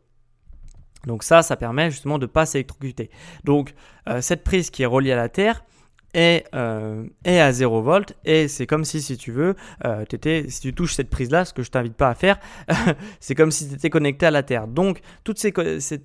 Donc 1.08 1.24
ça, 1.24 1.42
ça 1.42 1.56
permet 1.56 1.90
justement 1.90 2.20
de 2.20 2.26
ne 2.26 2.32
pas 2.32 2.46
s'électrocuter. 2.46 3.10
Donc 3.44 3.74
euh, 4.08 4.22
cette 4.22 4.44
prise 4.44 4.70
qui 4.70 4.84
est 4.84 4.88
reliée 4.88 5.12
à 5.12 5.16
la 5.16 5.30
Terre, 5.30 5.64
est, 6.13 6.45
euh, 6.54 7.06
est 7.24 7.39
à 7.39 7.52
0 7.52 7.82
volts 7.82 8.13
et 8.26 8.47
c'est 8.47 8.67
comme 8.67 8.86
si 8.86 9.02
si 9.02 9.17
tu 9.17 9.32
veux 9.32 9.56
euh, 9.86 10.06
si 10.47 10.62
tu 10.62 10.74
touches 10.74 10.95
cette 10.95 11.10
prise 11.10 11.32
là 11.32 11.45
ce 11.45 11.54
que 11.54 11.63
je 11.63 11.71
t'invite 11.71 11.95
pas 11.95 12.10
à 12.10 12.15
faire 12.15 12.39
c'est 13.19 13.36
comme 13.36 13.52
si 13.52 13.67
tu 13.69 13.76
étais 13.76 13.89
connecté 13.89 14.26
à 14.26 14.32
la 14.32 14.43
terre 14.43 14.67
donc 14.67 15.02
toutes 15.24 15.39
ces, 15.39 15.52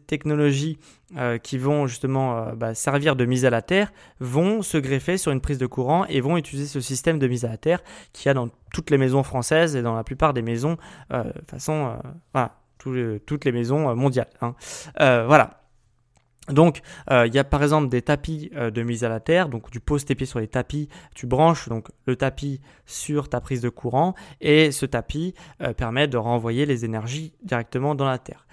technologies 0.06 0.78
euh, 1.16 1.38
qui 1.38 1.58
vont 1.58 1.86
justement 1.86 2.38
euh, 2.38 2.52
bah, 2.52 2.74
servir 2.74 3.16
de 3.16 3.24
mise 3.24 3.44
à 3.44 3.50
la 3.50 3.62
terre 3.62 3.92
vont 4.20 4.62
se 4.62 4.78
greffer 4.78 5.18
sur 5.18 5.32
une 5.32 5.40
prise 5.40 5.58
de 5.58 5.66
courant 5.66 6.04
et 6.06 6.20
vont 6.20 6.36
utiliser 6.36 6.68
ce 6.68 6.80
système 6.80 7.18
de 7.18 7.26
mise 7.26 7.44
à 7.44 7.48
la 7.48 7.56
terre 7.56 7.82
qu'il 8.12 8.26
y 8.26 8.30
a 8.30 8.34
dans 8.34 8.48
toutes 8.72 8.90
les 8.90 8.98
maisons 8.98 9.22
françaises 9.22 9.76
et 9.76 9.82
dans 9.82 9.94
la 9.94 10.04
plupart 10.04 10.34
des 10.34 10.42
maisons 10.42 10.76
façon 11.48 11.96
voilà 12.32 12.54
toutes 12.78 13.44
les 13.44 13.52
maisons 13.52 13.94
mondiales 13.96 14.28
hein. 14.40 14.54
voilà 14.98 15.65
donc, 16.48 16.80
euh, 17.10 17.26
il 17.26 17.34
y 17.34 17.38
a 17.38 17.44
par 17.44 17.62
exemple 17.62 17.88
des 17.88 18.02
tapis 18.02 18.50
euh, 18.54 18.70
de 18.70 18.82
mise 18.82 19.04
à 19.04 19.08
la 19.08 19.20
terre. 19.20 19.48
Donc, 19.48 19.70
tu 19.70 19.80
poses 19.80 20.04
tes 20.04 20.14
pieds 20.14 20.26
sur 20.26 20.38
les 20.38 20.48
tapis, 20.48 20.88
tu 21.14 21.26
branches 21.26 21.68
donc 21.68 21.88
le 22.06 22.16
tapis 22.16 22.60
sur 22.86 23.28
ta 23.28 23.40
prise 23.40 23.60
de 23.60 23.68
courant 23.68 24.14
et 24.40 24.70
ce 24.70 24.86
tapis 24.86 25.34
euh, 25.60 25.72
permet 25.72 26.06
de 26.06 26.16
renvoyer 26.16 26.66
les 26.66 26.84
énergies 26.84 27.32
directement 27.42 27.94
dans 27.94 28.06
la 28.06 28.18
terre. 28.18 28.46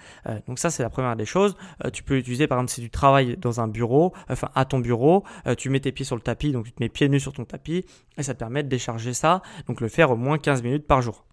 donc 0.46 0.58
ça, 0.58 0.70
c'est 0.70 0.82
la 0.82 0.90
première 0.90 1.16
des 1.16 1.24
choses. 1.24 1.56
tu 1.92 2.02
peux 2.02 2.14
l'utiliser 2.14 2.46
par 2.46 2.58
exemple 2.58 2.72
si 2.72 2.80
tu 2.80 2.90
travailles 2.90 3.36
dans 3.36 3.60
un 3.60 3.68
bureau, 3.68 4.12
enfin 4.28 4.50
à 4.54 4.64
ton 4.64 4.78
bureau, 4.78 5.24
tu 5.56 5.70
mets 5.70 5.80
tes 5.80 5.92
pieds 5.92 6.04
sur 6.04 6.16
le 6.16 6.22
tapis, 6.22 6.52
donc 6.52 6.66
tu 6.66 6.72
te 6.72 6.82
mets 6.82 6.88
pieds 6.88 7.08
nus 7.08 7.20
sur 7.20 7.32
ton 7.32 7.44
tapis 7.44 7.84
et 8.18 8.22
ça 8.22 8.34
te 8.34 8.38
permet 8.38 8.62
de 8.62 8.68
décharger 8.68 9.14
ça. 9.14 9.42
Donc, 9.66 9.80
le 9.80 9.88
faire 9.88 10.10
au 10.10 10.16
moins 10.16 10.38
15 10.38 10.62
minutes 10.62 10.86
par 10.86 11.02
jour. 11.02 11.24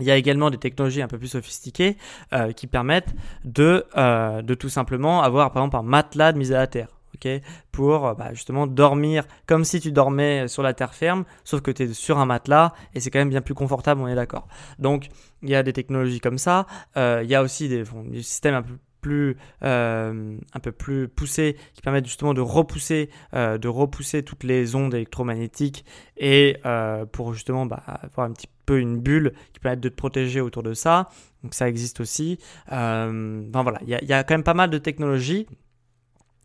Il 0.00 0.06
y 0.06 0.10
a 0.10 0.16
également 0.16 0.50
des 0.50 0.58
technologies 0.58 1.02
un 1.02 1.08
peu 1.08 1.18
plus 1.18 1.28
sophistiquées 1.28 1.96
euh, 2.32 2.52
qui 2.52 2.66
permettent 2.66 3.14
de, 3.44 3.84
euh, 3.96 4.42
de 4.42 4.54
tout 4.54 4.68
simplement 4.68 5.22
avoir 5.22 5.52
par 5.52 5.62
exemple 5.62 5.76
un 5.76 5.82
matelas 5.82 6.32
de 6.32 6.38
mise 6.38 6.52
à 6.52 6.58
la 6.58 6.66
terre. 6.66 6.88
ok, 7.14 7.28
pour 7.72 8.14
bah, 8.14 8.32
justement 8.32 8.66
dormir 8.66 9.24
comme 9.46 9.64
si 9.64 9.80
tu 9.80 9.92
dormais 9.92 10.48
sur 10.48 10.62
la 10.62 10.74
terre 10.74 10.94
ferme, 10.94 11.24
sauf 11.44 11.60
que 11.60 11.70
tu 11.70 11.84
es 11.84 11.92
sur 11.92 12.18
un 12.18 12.26
matelas 12.26 12.72
et 12.94 13.00
c'est 13.00 13.10
quand 13.10 13.18
même 13.18 13.30
bien 13.30 13.42
plus 13.42 13.54
confortable, 13.54 14.00
on 14.00 14.08
est 14.08 14.14
d'accord. 14.14 14.48
Donc 14.78 15.08
il 15.42 15.50
y 15.50 15.54
a 15.54 15.62
des 15.62 15.72
technologies 15.72 16.20
comme 16.20 16.38
ça, 16.38 16.66
il 16.96 17.26
y 17.26 17.34
a 17.34 17.42
aussi 17.42 17.68
des, 17.68 17.84
des 18.06 18.22
systèmes 18.22 18.54
un 18.54 18.62
peu 18.62 18.74
plus 19.00 19.36
euh, 19.62 20.36
un 20.52 20.60
peu 20.60 20.72
plus 20.72 21.08
poussées 21.08 21.56
qui 21.74 21.82
permettent 21.82 22.06
justement 22.06 22.34
de 22.34 22.40
repousser 22.40 23.10
euh, 23.34 23.58
de 23.58 23.68
repousser 23.68 24.22
toutes 24.22 24.44
les 24.44 24.74
ondes 24.74 24.94
électromagnétiques 24.94 25.84
et 26.16 26.56
euh, 26.66 27.06
pour 27.06 27.34
justement 27.34 27.66
bah, 27.66 27.82
avoir 27.86 28.28
un 28.28 28.32
petit 28.32 28.48
peu 28.66 28.78
une 28.78 28.98
bulle 28.98 29.32
qui 29.52 29.60
permet 29.60 29.76
de 29.76 29.88
te 29.88 29.94
protéger 29.94 30.40
autour 30.40 30.62
de 30.62 30.74
ça. 30.74 31.08
Donc 31.42 31.54
ça 31.54 31.68
existe 31.68 32.00
aussi. 32.00 32.38
Enfin 32.66 33.62
voilà 33.62 33.80
il 33.82 33.88
y, 33.88 34.12
a 34.12 34.24
quand 34.24 34.34
même 34.34 34.44
pas 34.44 34.54
mal 34.54 34.70
de 34.70 34.78
technologies 34.78 35.46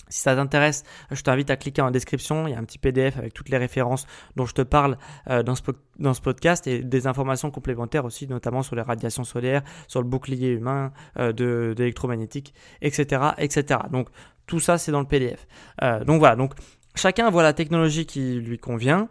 si 0.10 0.22
ça 0.22 0.36
t'intéresse, 0.36 0.84
je 1.12 1.22
t'invite 1.22 1.50
à 1.50 1.56
cliquer 1.56 1.82
en 1.82 1.92
description. 1.92 2.48
Il 2.48 2.52
y 2.52 2.54
a 2.54 2.60
un 2.60 2.64
petit 2.64 2.78
PDF 2.78 3.18
avec 3.18 3.34
toutes 3.34 3.50
les 3.50 3.58
références 3.58 4.06
dont 4.36 4.46
je 4.46 4.54
te 4.54 4.62
parle 4.62 4.98
euh, 5.30 5.44
dans, 5.44 5.56
ce, 5.56 6.22
podcast 6.22 6.68
et 6.68 6.84
des 6.84 7.08
informations 7.08 7.52
complémentaires 7.52 8.06
aussi, 8.06 8.28
notamment 8.28 8.64
sur 8.64 8.76
les 8.76 8.82
radiations 8.82 9.24
solaires, 9.24 9.64
sur 9.88 10.02
le 10.02 10.08
bouclier 10.08 10.50
humain 10.50 10.92
euh, 11.18 11.74
d'électromagnétique, 11.74 12.54
etc., 12.82 13.22
etc. 13.38 13.80
Donc 13.92 14.10
tout 14.46 14.60
ça, 14.60 14.78
c'est 14.78 14.92
dans 14.92 15.02
le 15.02 15.08
PDF. 15.08 15.48
Euh, 15.82 16.04
donc 16.04 16.20
voilà, 16.20 16.36
donc 16.36 16.54
chacun 16.94 17.30
voit 17.30 17.44
la 17.44 17.54
technologie 17.54 18.06
qui 18.06 18.36
lui 18.36 18.60
convient. 18.60 19.10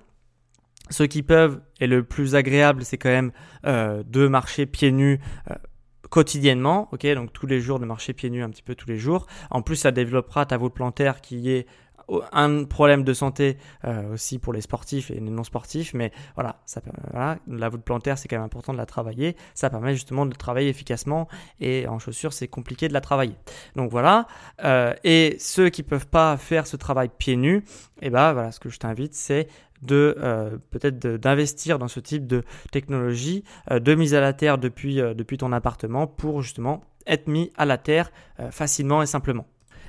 Ceux 0.90 1.06
qui 1.06 1.22
peuvent, 1.22 1.60
et 1.80 1.86
le 1.86 2.04
plus 2.04 2.34
agréable, 2.34 2.84
c'est 2.84 2.98
quand 2.98 3.08
même 3.08 3.32
de 3.64 4.28
marcher 4.28 4.66
pieds 4.66 4.92
nus 4.92 5.18
quotidiennement, 6.10 6.88
ok, 6.92 7.06
donc 7.14 7.32
tous 7.32 7.46
les 7.46 7.60
jours 7.60 7.78
de 7.78 7.86
marcher 7.86 8.12
pieds 8.12 8.30
nus 8.30 8.42
un 8.42 8.50
petit 8.50 8.62
peu 8.62 8.74
tous 8.74 8.88
les 8.88 8.98
jours. 8.98 9.26
En 9.50 9.62
plus, 9.62 9.76
ça 9.76 9.90
développera 9.90 10.46
ta 10.46 10.56
voûte 10.56 10.74
plantaire 10.74 11.20
qui 11.20 11.50
est 11.50 11.66
un 12.32 12.64
problème 12.64 13.04
de 13.04 13.14
santé 13.14 13.56
euh, 13.84 14.12
aussi 14.12 14.38
pour 14.38 14.52
les 14.52 14.60
sportifs 14.60 15.10
et 15.10 15.14
les 15.14 15.20
non 15.20 15.44
sportifs, 15.44 15.94
mais 15.94 16.12
voilà, 16.34 16.60
ça, 16.66 16.80
la 17.46 17.68
voûte 17.68 17.82
plantaire 17.82 18.18
c'est 18.18 18.28
quand 18.28 18.36
même 18.36 18.44
important 18.44 18.72
de 18.72 18.78
la 18.78 18.86
travailler. 18.86 19.36
Ça 19.54 19.70
permet 19.70 19.94
justement 19.94 20.26
de 20.26 20.34
travailler 20.34 20.68
efficacement 20.68 21.28
et 21.60 21.86
en 21.88 21.98
chaussures 21.98 22.32
c'est 22.32 22.48
compliqué 22.48 22.88
de 22.88 22.92
la 22.92 23.00
travailler. 23.00 23.36
Donc 23.76 23.90
voilà. 23.90 24.26
Euh, 24.64 24.94
et 25.04 25.36
ceux 25.38 25.70
qui 25.70 25.82
peuvent 25.82 26.06
pas 26.06 26.36
faire 26.36 26.66
ce 26.66 26.76
travail 26.76 27.10
pieds 27.16 27.36
nus, 27.36 27.64
et 28.02 28.08
eh 28.08 28.10
ben 28.10 28.32
voilà, 28.32 28.52
ce 28.52 28.60
que 28.60 28.68
je 28.68 28.78
t'invite 28.78 29.14
c'est 29.14 29.48
de 29.84 30.16
euh, 30.18 30.56
peut-être 30.70 30.98
d'investir 30.98 31.78
dans 31.78 31.88
ce 31.88 32.00
type 32.00 32.26
de 32.26 32.42
technologie 32.72 33.44
euh, 33.70 33.78
de 33.78 33.94
mise 33.94 34.14
à 34.14 34.20
la 34.20 34.32
terre 34.32 34.58
depuis, 34.58 35.00
euh, 35.00 35.14
depuis 35.14 35.38
ton 35.38 35.52
appartement 35.52 36.06
pour 36.06 36.42
justement 36.42 36.82
être 37.06 37.28
mis 37.28 37.52
à 37.56 37.66
la 37.66 37.76
terre 37.76 38.10
facilement 38.50 39.02
et 39.02 39.06
simplement. 39.06 39.46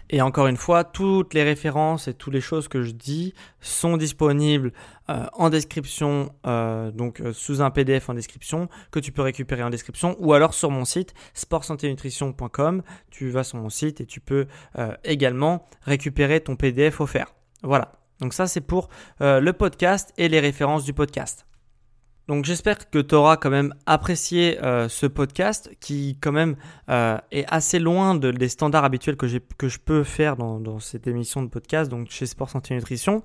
Et 0.10 0.22
encore 0.22 0.48
une 0.48 0.58
fois, 0.58 0.84
toutes 0.84 1.34
les 1.34 1.44
références 1.44 2.10
et 2.10 2.14
toutes 2.14 2.34
les 2.34 2.42
choses 2.42 2.68
que 2.68 2.82
je 2.82 2.92
dis 2.92 3.34
sont 3.62 3.96
disponibles 3.96 4.74
en 5.08 5.50
description, 5.50 6.34
donc 6.44 7.24
sous 7.32 7.62
un 7.62 7.72
PDF 7.72 8.10
en 8.10 8.14
description, 8.14 8.68
que 8.92 9.00
tu 9.00 9.14
peux 9.14 9.22
récupérer 9.22 9.64
en 9.64 9.70
description, 9.70 10.18
ou 10.20 10.34
alors 10.34 10.54
sur 10.54 10.72
mon 10.72 10.84
site 10.84 11.14
sportsanténutrition.com. 11.34 12.84
Tu 13.10 13.30
vas 13.30 13.46
sur 13.46 13.58
mon 13.60 13.70
site 13.70 14.02
et 14.02 14.06
tu 14.06 14.20
peux 14.20 14.46
également 15.06 15.66
récupérer 15.84 16.42
ton 16.42 16.58
PDF 16.58 17.00
offert. 17.00 17.34
Voilà. 17.64 17.94
Donc 18.22 18.34
ça, 18.34 18.48
c'est 18.48 18.62
pour 18.62 18.90
euh, 19.22 19.40
le 19.40 19.54
podcast 19.54 20.14
et 20.18 20.30
les 20.30 20.40
références 20.40 20.84
du 20.84 20.94
podcast. 20.94 21.46
Donc 22.28 22.46
j'espère 22.46 22.90
que 22.90 23.00
tu 23.00 23.14
auras 23.14 23.38
quand 23.38 23.52
même 23.52 23.74
apprécié 23.86 24.60
euh, 24.64 24.90
ce 24.90 25.06
podcast 25.06 25.70
qui 25.80 26.18
quand 26.20 26.32
même 26.32 26.56
euh, 26.90 27.18
est 27.32 27.46
assez 27.50 27.78
loin 27.78 28.16
des 28.16 28.50
standards 28.50 28.84
habituels 28.84 29.16
que, 29.16 29.28
je 29.28 29.78
peux 29.78 30.04
faire 30.04 30.36
dans, 30.36 30.60
dans, 30.60 30.80
cette 30.80 31.06
émission 31.06 31.44
de 31.44 31.50
podcast, 31.50 31.92
donc 31.92 32.10
chez 32.10 32.26
Sport 32.26 32.50
Santé 32.50 32.74
Nutrition 32.74 33.24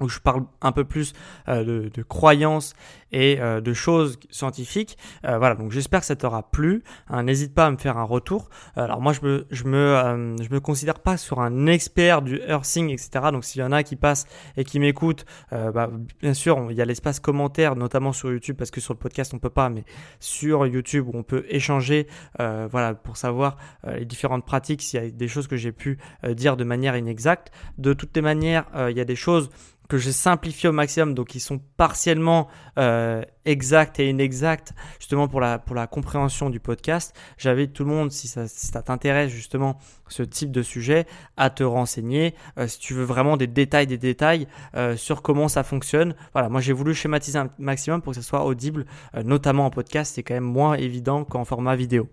où 0.00 0.08
je 0.08 0.20
parle 0.20 0.44
un 0.60 0.72
peu 0.72 0.84
plus 0.84 1.12
euh, 1.48 1.88
de, 1.90 2.02
croyances 2.02 2.74
et 3.12 3.40
euh, 3.40 3.60
de 3.60 3.72
choses 3.72 4.18
scientifiques. 4.30 4.98
Euh, 5.24 5.38
voilà, 5.38 5.54
donc 5.54 5.72
j'espère 5.72 6.00
que 6.00 6.06
ça 6.06 6.16
t'aura 6.16 6.50
plu. 6.50 6.82
Hein, 7.08 7.22
N'hésite 7.22 7.54
pas 7.54 7.66
à 7.66 7.70
me 7.70 7.76
faire 7.76 7.96
un 7.96 8.04
retour. 8.04 8.48
Alors 8.76 9.00
moi, 9.00 9.12
je 9.12 9.20
me, 9.22 9.46
je 9.50 9.64
me, 9.64 10.36
je 10.40 10.48
me 10.50 10.60
considère 10.60 11.00
pas 11.00 11.16
sur 11.16 11.40
un 11.40 11.66
expert 11.66 12.22
du 12.22 12.40
earthing, 12.46 12.90
etc. 12.90 13.10
Donc 13.32 13.44
s'il 13.44 13.60
y 13.60 13.64
en 13.64 13.72
a 13.72 13.82
qui 13.82 13.96
passent 13.96 14.26
et 14.56 14.64
qui 14.64 14.78
m'écoutent, 14.80 15.24
bah, 15.50 15.90
bien 16.20 16.34
sûr, 16.34 16.66
il 16.70 16.76
y 16.76 16.82
a 16.82 16.84
l'espace 16.84 17.20
commentaire, 17.20 17.76
notamment 17.76 18.12
sur 18.12 18.30
YouTube, 18.30 18.56
parce 18.56 18.70
que 18.70 18.80
sur 18.80 18.94
le 18.94 18.98
podcast 18.98 19.32
on 19.34 19.38
peut 19.38 19.50
pas, 19.50 19.68
mais 19.68 19.84
sur 20.20 20.66
YouTube 20.66 21.08
on 21.14 21.22
peut 21.22 21.44
échanger, 21.48 22.06
voilà, 22.38 22.94
pour 22.94 23.16
savoir 23.16 23.56
les 23.86 24.04
différentes 24.04 24.44
pratiques, 24.44 24.82
s'il 24.82 25.02
y 25.02 25.06
a 25.06 25.10
des 25.10 25.28
choses 25.28 25.46
que 25.46 25.56
j'ai 25.56 25.72
pu 25.72 25.98
dire 26.28 26.56
de 26.56 26.64
manière 26.64 26.96
inexacte. 26.96 27.52
De 27.78 27.92
toutes 27.92 28.14
les 28.14 28.22
manières, 28.22 28.66
il 28.88 28.96
y 28.96 29.00
a 29.00 29.04
des 29.04 29.16
choses 29.16 29.50
que 29.88 29.98
j'ai 29.98 30.12
simplifié 30.12 30.68
au 30.68 30.72
maximum, 30.72 31.14
donc 31.14 31.34
ils 31.34 31.40
sont 31.40 31.60
partiellement 31.76 32.48
euh, 32.78 33.22
exacts 33.44 34.00
et 34.00 34.08
inexacts, 34.08 34.72
justement 34.98 35.28
pour 35.28 35.40
la, 35.40 35.58
compréhension 35.90 36.50
du 36.50 36.60
podcast. 36.60 37.16
J'invite 37.38 37.72
tout 37.72 37.84
le 37.84 37.90
monde, 37.90 38.10
si 38.10 38.28
ça, 38.28 38.48
ça 38.48 38.82
t'intéresse 38.82 39.30
justement 39.30 39.78
ce 40.08 40.22
type 40.22 40.50
de 40.50 40.62
sujet, 40.62 41.06
à 41.36 41.50
te 41.50 41.62
renseigner, 41.62 42.34
euh, 42.58 42.66
si 42.66 42.78
tu 42.78 42.94
veux 42.94 43.04
vraiment 43.04 43.36
des 43.36 43.46
détails, 43.46 43.86
des 43.86 43.98
détails 43.98 44.46
euh, 44.74 44.96
sur 44.96 45.22
comment 45.22 45.48
ça 45.48 45.62
fonctionne. 45.62 46.14
Voilà, 46.32 46.48
moi 46.48 46.60
j'ai 46.60 46.72
voulu 46.72 46.94
schématiser 46.94 47.38
un 47.38 47.50
maximum 47.58 48.02
pour 48.02 48.12
que 48.12 48.20
ça 48.20 48.26
soit 48.26 48.44
audible, 48.44 48.86
notamment 49.24 49.66
en 49.66 49.70
podcast, 49.70 50.14
c'est 50.14 50.22
quand 50.22 50.34
même 50.34 50.44
moins 50.44 50.74
évident 50.74 51.24
qu'en 51.24 51.44
format 51.44 51.76
vidéo. 51.76 52.08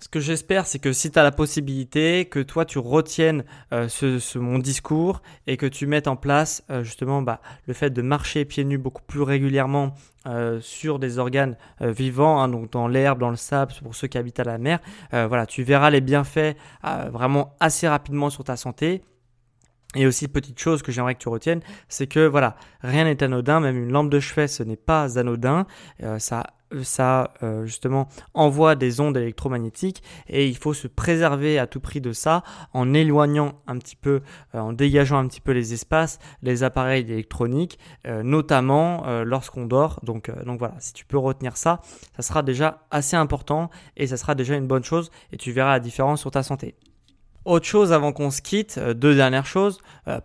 Ce 0.00 0.08
que 0.08 0.20
j'espère, 0.20 0.66
c'est 0.66 0.78
que 0.78 0.92
si 0.92 1.10
tu 1.10 1.18
as 1.18 1.24
la 1.24 1.32
possibilité, 1.32 2.26
que 2.26 2.38
toi 2.38 2.64
tu 2.64 2.78
retiennes 2.78 3.44
euh, 3.72 3.88
ce, 3.88 4.38
mon 4.38 4.60
discours 4.60 5.22
et 5.48 5.56
que 5.56 5.66
tu 5.66 5.88
mettes 5.88 6.06
en 6.06 6.14
place 6.14 6.62
euh, 6.70 6.84
justement 6.84 7.20
bah, 7.20 7.40
le 7.66 7.74
fait 7.74 7.90
de 7.90 8.00
marcher 8.00 8.44
pieds 8.44 8.64
nus 8.64 8.78
beaucoup 8.78 9.02
plus 9.02 9.22
régulièrement 9.22 9.94
euh, 10.26 10.60
sur 10.60 11.00
des 11.00 11.18
organes 11.18 11.56
vivants, 11.80 12.40
hein, 12.40 12.48
donc 12.48 12.70
dans 12.70 12.86
l'herbe, 12.86 13.18
dans 13.18 13.30
le 13.30 13.36
sable, 13.36 13.72
pour 13.82 13.94
ceux 13.96 14.06
qui 14.06 14.18
habitent 14.18 14.40
à 14.40 14.44
la 14.44 14.58
mer. 14.58 14.78
voilà, 15.12 15.46
tu 15.46 15.62
verras 15.62 15.90
les 15.90 16.00
bienfaits 16.00 16.56
vraiment 16.82 17.56
assez 17.60 17.88
rapidement 17.88 18.30
sur 18.30 18.44
ta 18.44 18.56
santé. 18.56 19.02
Et 19.94 20.06
aussi, 20.06 20.28
petite 20.28 20.60
chose 20.60 20.82
que 20.82 20.92
j'aimerais 20.92 21.14
que 21.14 21.20
tu 21.20 21.30
retiennes, 21.30 21.62
c'est 21.88 22.06
que 22.06 22.26
voilà, 22.26 22.56
rien 22.82 23.04
n'est 23.04 23.22
anodin, 23.22 23.58
même 23.60 23.82
une 23.82 23.90
lampe 23.90 24.10
de 24.10 24.20
chevet, 24.20 24.46
ce 24.46 24.62
n'est 24.62 24.76
pas 24.76 25.18
anodin. 25.18 25.66
ça 26.18 26.44
ça 26.82 27.34
euh, 27.42 27.64
justement 27.64 28.08
envoie 28.34 28.74
des 28.74 29.00
ondes 29.00 29.16
électromagnétiques 29.16 30.02
et 30.28 30.46
il 30.46 30.56
faut 30.56 30.74
se 30.74 30.88
préserver 30.88 31.58
à 31.58 31.66
tout 31.66 31.80
prix 31.80 32.00
de 32.00 32.12
ça 32.12 32.42
en 32.72 32.94
éloignant 32.94 33.60
un 33.66 33.78
petit 33.78 33.96
peu, 33.96 34.22
euh, 34.54 34.58
en 34.58 34.72
dégageant 34.72 35.18
un 35.18 35.26
petit 35.26 35.40
peu 35.40 35.52
les 35.52 35.72
espaces, 35.72 36.18
les 36.42 36.62
appareils 36.62 37.10
électroniques, 37.10 37.78
euh, 38.06 38.22
notamment 38.22 39.04
lorsqu'on 39.24 39.66
dort. 39.66 40.00
Donc, 40.02 40.30
donc 40.44 40.58
voilà, 40.58 40.74
si 40.78 40.92
tu 40.92 41.04
peux 41.04 41.18
retenir 41.18 41.56
ça, 41.56 41.80
ça 42.16 42.22
sera 42.22 42.42
déjà 42.42 42.86
assez 42.90 43.16
important 43.16 43.70
et 43.96 44.06
ça 44.06 44.16
sera 44.16 44.34
déjà 44.34 44.56
une 44.56 44.66
bonne 44.66 44.84
chose 44.84 45.10
et 45.32 45.36
tu 45.36 45.52
verras 45.52 45.72
la 45.72 45.80
différence 45.80 46.20
sur 46.20 46.30
ta 46.30 46.42
santé. 46.42 46.74
Autre 47.48 47.64
chose 47.64 47.94
avant 47.94 48.12
qu'on 48.12 48.30
se 48.30 48.42
quitte, 48.42 48.78
deux 48.78 49.14
dernières 49.14 49.46
choses. 49.46 49.78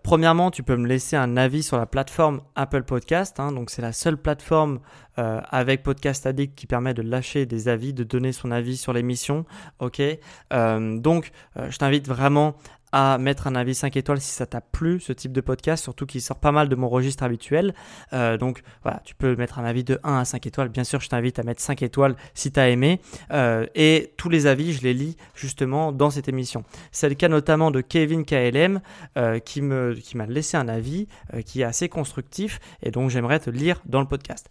premièrement, 0.04 0.52
tu 0.52 0.62
peux 0.62 0.76
me 0.76 0.86
laisser 0.86 1.16
un 1.16 1.38
avis 1.38 1.64
sur 1.64 1.78
la 1.78 1.86
plateforme 1.86 2.42
Apple 2.56 2.84
Podcast. 2.84 3.40
Hein. 3.40 3.54
donc 3.54 3.70
c'est 3.70 3.82
la 3.82 3.94
seule 3.94 4.18
plateforme 4.18 4.82
euh, 5.20 5.40
avec 5.52 5.84
Podcast 5.84 6.26
Addict 6.26 6.54
qui 6.54 6.66
permet 6.66 6.96
de 6.96 7.04
lâcher 7.04 7.46
des 7.46 7.68
avis, 7.68 7.94
de 7.94 8.04
donner 8.04 8.32
son 8.32 8.50
avis 8.50 8.76
sur 8.76 8.94
l'émission. 8.94 9.46
Ok, 9.78 10.02
euh, 10.02 10.98
donc 10.98 11.32
euh, 11.56 11.70
je 11.70 11.78
t'invite 11.78 12.08
vraiment 12.08 12.56
à 12.94 13.18
mettre 13.18 13.48
un 13.48 13.56
avis 13.56 13.74
5 13.74 13.98
étoiles 13.98 14.22
si 14.22 14.32
ça 14.32 14.46
t'a 14.46 14.62
plu 14.62 15.00
ce 15.00 15.12
type 15.12 15.32
de 15.32 15.42
podcast, 15.42 15.84
surtout 15.84 16.06
qu'il 16.06 16.22
sort 16.22 16.38
pas 16.38 16.52
mal 16.52 16.70
de 16.70 16.76
mon 16.76 16.88
registre 16.88 17.24
habituel. 17.24 17.74
Euh, 18.14 18.38
donc 18.38 18.62
voilà, 18.84 19.02
tu 19.04 19.16
peux 19.16 19.36
mettre 19.36 19.58
un 19.58 19.66
avis 19.66 19.84
de 19.84 20.00
1 20.04 20.20
à 20.20 20.26
5 20.26 20.46
étoiles. 20.46 20.70
Bien 20.70 20.84
sûr, 20.84 21.02
je 21.02 21.10
t'invite 21.10 21.40
à 21.40 21.44
mettre 21.44 21.60
5 21.60 21.82
étoiles 21.82 22.16
si 22.36 22.52
tu 22.52 22.60
as 22.60 22.70
aimé. 22.70 23.02
Euh, 23.32 23.66
et 23.74 24.14
tous 24.16 24.30
les 24.30 24.46
avis, 24.46 24.74
je 24.74 24.84
les 24.84 24.94
lis 24.94 25.18
justement 25.34 25.92
dans 25.92 26.12
cette 26.12 26.30
émission. 26.30 26.64
C'est 26.92 27.10
le 27.10 27.16
cas 27.16 27.30
notamment 27.30 27.72
de 27.72 27.82
Kevin 27.82 28.26
KLM 28.26 28.80
euh, 29.18 29.40
qui 29.40 29.64
qui 30.04 30.18
m'a 30.18 30.26
laissé 30.28 30.58
un 30.58 30.68
avis 30.68 31.08
qui 31.46 31.62
est 31.62 31.64
assez 31.64 31.88
constructif 31.88 32.60
et 32.82 32.92
donc 32.92 33.10
j'aimerais 33.10 33.40
te 33.40 33.50
lire 33.50 33.82
dans 33.86 34.02
le 34.02 34.08
podcast. 34.08 34.50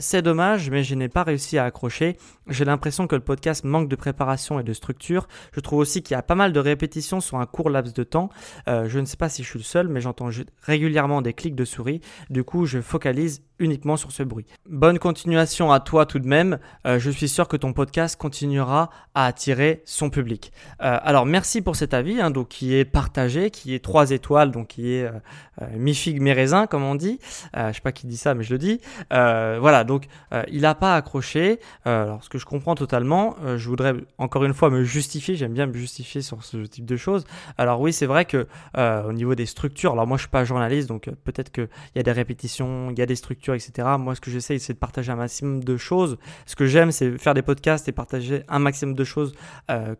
C'est 0.00 0.22
dommage, 0.22 0.70
mais 0.70 0.82
je 0.82 0.94
n'ai 0.94 1.08
pas 1.08 1.22
réussi 1.22 1.58
à 1.58 1.64
accrocher. 1.64 2.16
J'ai 2.48 2.64
l'impression 2.64 3.06
que 3.06 3.14
le 3.14 3.22
podcast 3.22 3.64
manque 3.64 3.88
de 3.88 3.96
préparation 3.96 4.58
et 4.58 4.62
de 4.62 4.72
structure. 4.72 5.28
Je 5.52 5.60
trouve 5.60 5.80
aussi 5.80 6.02
qu'il 6.02 6.14
y 6.14 6.18
a 6.18 6.22
pas 6.22 6.34
mal 6.34 6.52
de 6.52 6.60
répétitions 6.60 7.20
sur 7.20 7.38
un 7.38 7.46
court 7.46 7.70
de 7.82 8.02
temps. 8.02 8.28
Euh, 8.68 8.88
je 8.88 8.98
ne 8.98 9.04
sais 9.04 9.16
pas 9.16 9.28
si 9.28 9.42
je 9.42 9.48
suis 9.48 9.58
le 9.58 9.64
seul, 9.64 9.88
mais 9.88 10.00
j'entends 10.00 10.30
régulièrement 10.62 11.22
des 11.22 11.32
clics 11.32 11.54
de 11.54 11.64
souris. 11.64 12.00
Du 12.30 12.44
coup, 12.44 12.66
je 12.66 12.80
focalise 12.80 13.42
uniquement 13.58 13.96
sur 13.96 14.12
ce 14.12 14.22
bruit. 14.22 14.46
Bonne 14.68 14.98
continuation 14.98 15.70
à 15.72 15.80
toi 15.80 16.06
tout 16.06 16.18
de 16.18 16.26
même. 16.26 16.58
Euh, 16.86 16.98
je 16.98 17.10
suis 17.10 17.28
sûr 17.28 17.48
que 17.48 17.56
ton 17.56 17.72
podcast 17.72 18.16
continuera 18.16 18.90
à 19.14 19.26
attirer 19.26 19.82
son 19.84 20.10
public. 20.10 20.52
Euh, 20.82 20.98
alors 21.02 21.26
merci 21.26 21.62
pour 21.62 21.76
cet 21.76 21.94
avis, 21.94 22.20
hein, 22.20 22.30
donc 22.30 22.48
qui 22.48 22.74
est 22.74 22.84
partagé, 22.84 23.50
qui 23.50 23.74
est 23.74 23.82
3 23.82 24.10
étoiles, 24.10 24.50
donc 24.50 24.68
qui 24.68 24.92
est 24.92 25.04
euh, 25.04 25.66
mi 25.76 25.94
figue 25.94 26.20
mi 26.20 26.32
raisin 26.32 26.66
comme 26.66 26.82
on 26.82 26.94
dit. 26.94 27.18
je 27.54 27.72
sais 27.72 27.80
pas 27.80 27.92
qui 27.92 28.06
dit 28.06 28.16
ça, 28.16 28.34
mais 28.34 28.44
je 28.44 28.52
le 28.52 28.58
dis. 28.58 28.80
voilà, 29.10 29.84
donc 29.84 30.06
il 30.48 30.62
n'a 30.62 30.74
pas 30.74 30.96
accroché. 30.96 31.60
alors 31.84 32.22
ce 32.22 32.28
que 32.28 32.38
je 32.38 32.44
comprends 32.44 32.74
totalement, 32.74 33.36
je 33.56 33.68
voudrais 33.68 33.94
encore 34.18 34.44
une 34.44 34.54
fois 34.54 34.70
me 34.70 34.84
justifier. 34.84 35.34
J'aime 35.34 35.52
bien 35.52 35.66
me 35.66 35.74
justifier 35.74 36.20
sur 36.22 36.44
ce 36.44 36.58
type 36.58 36.84
de 36.84 36.96
choses. 36.96 37.24
Alors 37.58 37.66
Alors 37.66 37.80
oui, 37.80 37.92
c'est 37.92 38.06
vrai 38.06 38.24
que 38.26 38.46
au 38.76 39.12
niveau 39.12 39.34
des 39.34 39.46
structures, 39.46 39.92
alors 39.92 40.06
moi 40.06 40.16
je 40.16 40.22
suis 40.22 40.30
pas 40.30 40.44
journaliste, 40.44 40.88
donc 40.88 41.10
peut-être 41.24 41.50
qu'il 41.50 41.68
y 41.94 41.98
a 41.98 42.02
des 42.02 42.12
répétitions, 42.12 42.90
il 42.90 42.98
y 42.98 43.02
a 43.02 43.06
des 43.06 43.16
structures, 43.16 43.45
etc. 43.54 43.88
Moi, 43.98 44.14
ce 44.14 44.20
que 44.20 44.30
j'essaie, 44.30 44.58
c'est 44.58 44.74
de 44.74 44.78
partager 44.78 45.12
un 45.12 45.16
maximum 45.16 45.62
de 45.62 45.76
choses. 45.76 46.18
Ce 46.46 46.56
que 46.56 46.66
j'aime, 46.66 46.92
c'est 46.92 47.18
faire 47.18 47.34
des 47.34 47.42
podcasts 47.42 47.88
et 47.88 47.92
partager 47.92 48.42
un 48.48 48.58
maximum 48.58 48.94
de 48.94 49.04
choses 49.04 49.34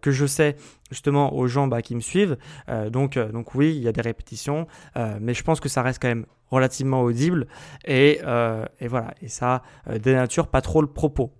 que 0.01 0.11
je 0.11 0.27
sais 0.27 0.57
justement 0.91 1.35
aux 1.35 1.47
gens 1.47 1.67
bah, 1.67 1.83
qui 1.83 1.95
me 1.95 2.01
suivent. 2.01 2.37
donc, 2.91 3.19
donc 3.19 3.55
oui, 3.55 3.75
il 3.77 3.83
y 3.83 3.89
a 3.89 3.93
des 3.93 4.01
répétitions, 4.01 4.67
mais 5.21 5.35
je 5.35 5.43
pense 5.43 5.61
que 5.61 5.69
ça 5.69 5.83
reste 5.83 6.01
quand 6.01 6.09
même 6.09 6.27
relativement 6.51 7.03
audible 7.03 7.47
et, 7.85 8.21
et 8.81 8.89
voilà. 8.89 9.15
Et 9.23 9.29
ça 9.29 9.63
dénature 10.01 10.49
pas 10.49 10.61
trop 10.61 10.81
le 10.81 10.89
propos. 10.89 11.33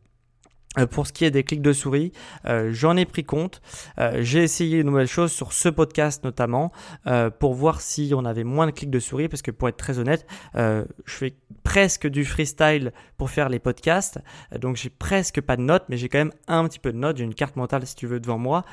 Euh, 0.79 0.87
pour 0.87 1.07
ce 1.07 1.13
qui 1.13 1.25
est 1.25 1.31
des 1.31 1.43
clics 1.43 1.63
de 1.63 1.73
souris, 1.73 2.13
euh, 2.47 2.71
j'en 2.73 2.97
ai 2.97 3.05
pris 3.05 3.25
compte. 3.25 3.63
Euh, 3.99 4.19
j'ai 4.21 4.43
essayé 4.43 4.79
une 4.79 4.87
nouvelle 4.87 5.07
chose 5.07 5.33
sur 5.33 5.53
ce 5.53 5.69
podcast 5.69 6.25
notamment 6.25 6.73
pour 7.39 7.55
voir 7.55 7.81
si 7.81 8.13
on 8.15 8.25
avait 8.25 8.45
moins 8.45 8.67
de 8.67 8.71
clics 8.71 8.91
de 8.91 8.99
souris 8.99 9.29
parce 9.29 9.43
que 9.43 9.51
pour 9.51 9.69
être 9.69 9.77
très 9.77 9.99
honnête, 9.99 10.27
je 10.55 10.85
fais 11.07 11.35
presque 11.63 12.07
du 12.07 12.25
freestyle 12.25 12.93
pour 13.17 13.31
faire 13.31 13.49
les 13.49 13.59
podcasts. 13.59 14.19
Donc 14.59 14.77
j'ai 14.77 14.91
presque 14.91 15.41
pas 15.41 15.57
de 15.57 15.63
notes, 15.63 15.85
mais 15.89 15.97
j'ai 15.97 16.09
quand 16.09 16.19
même 16.19 16.33
un 16.49 16.67
petit 16.67 16.79
peu 16.79 16.93
de 16.93 16.99
notes. 16.99 17.17
J'ai 17.17 17.25
une 17.25 17.35
carte 17.35 17.57
mentale 17.57 17.87
si 17.87 17.95
tu 17.95 18.07
veux 18.07 18.21
devant 18.21 18.39
moi 18.39 18.65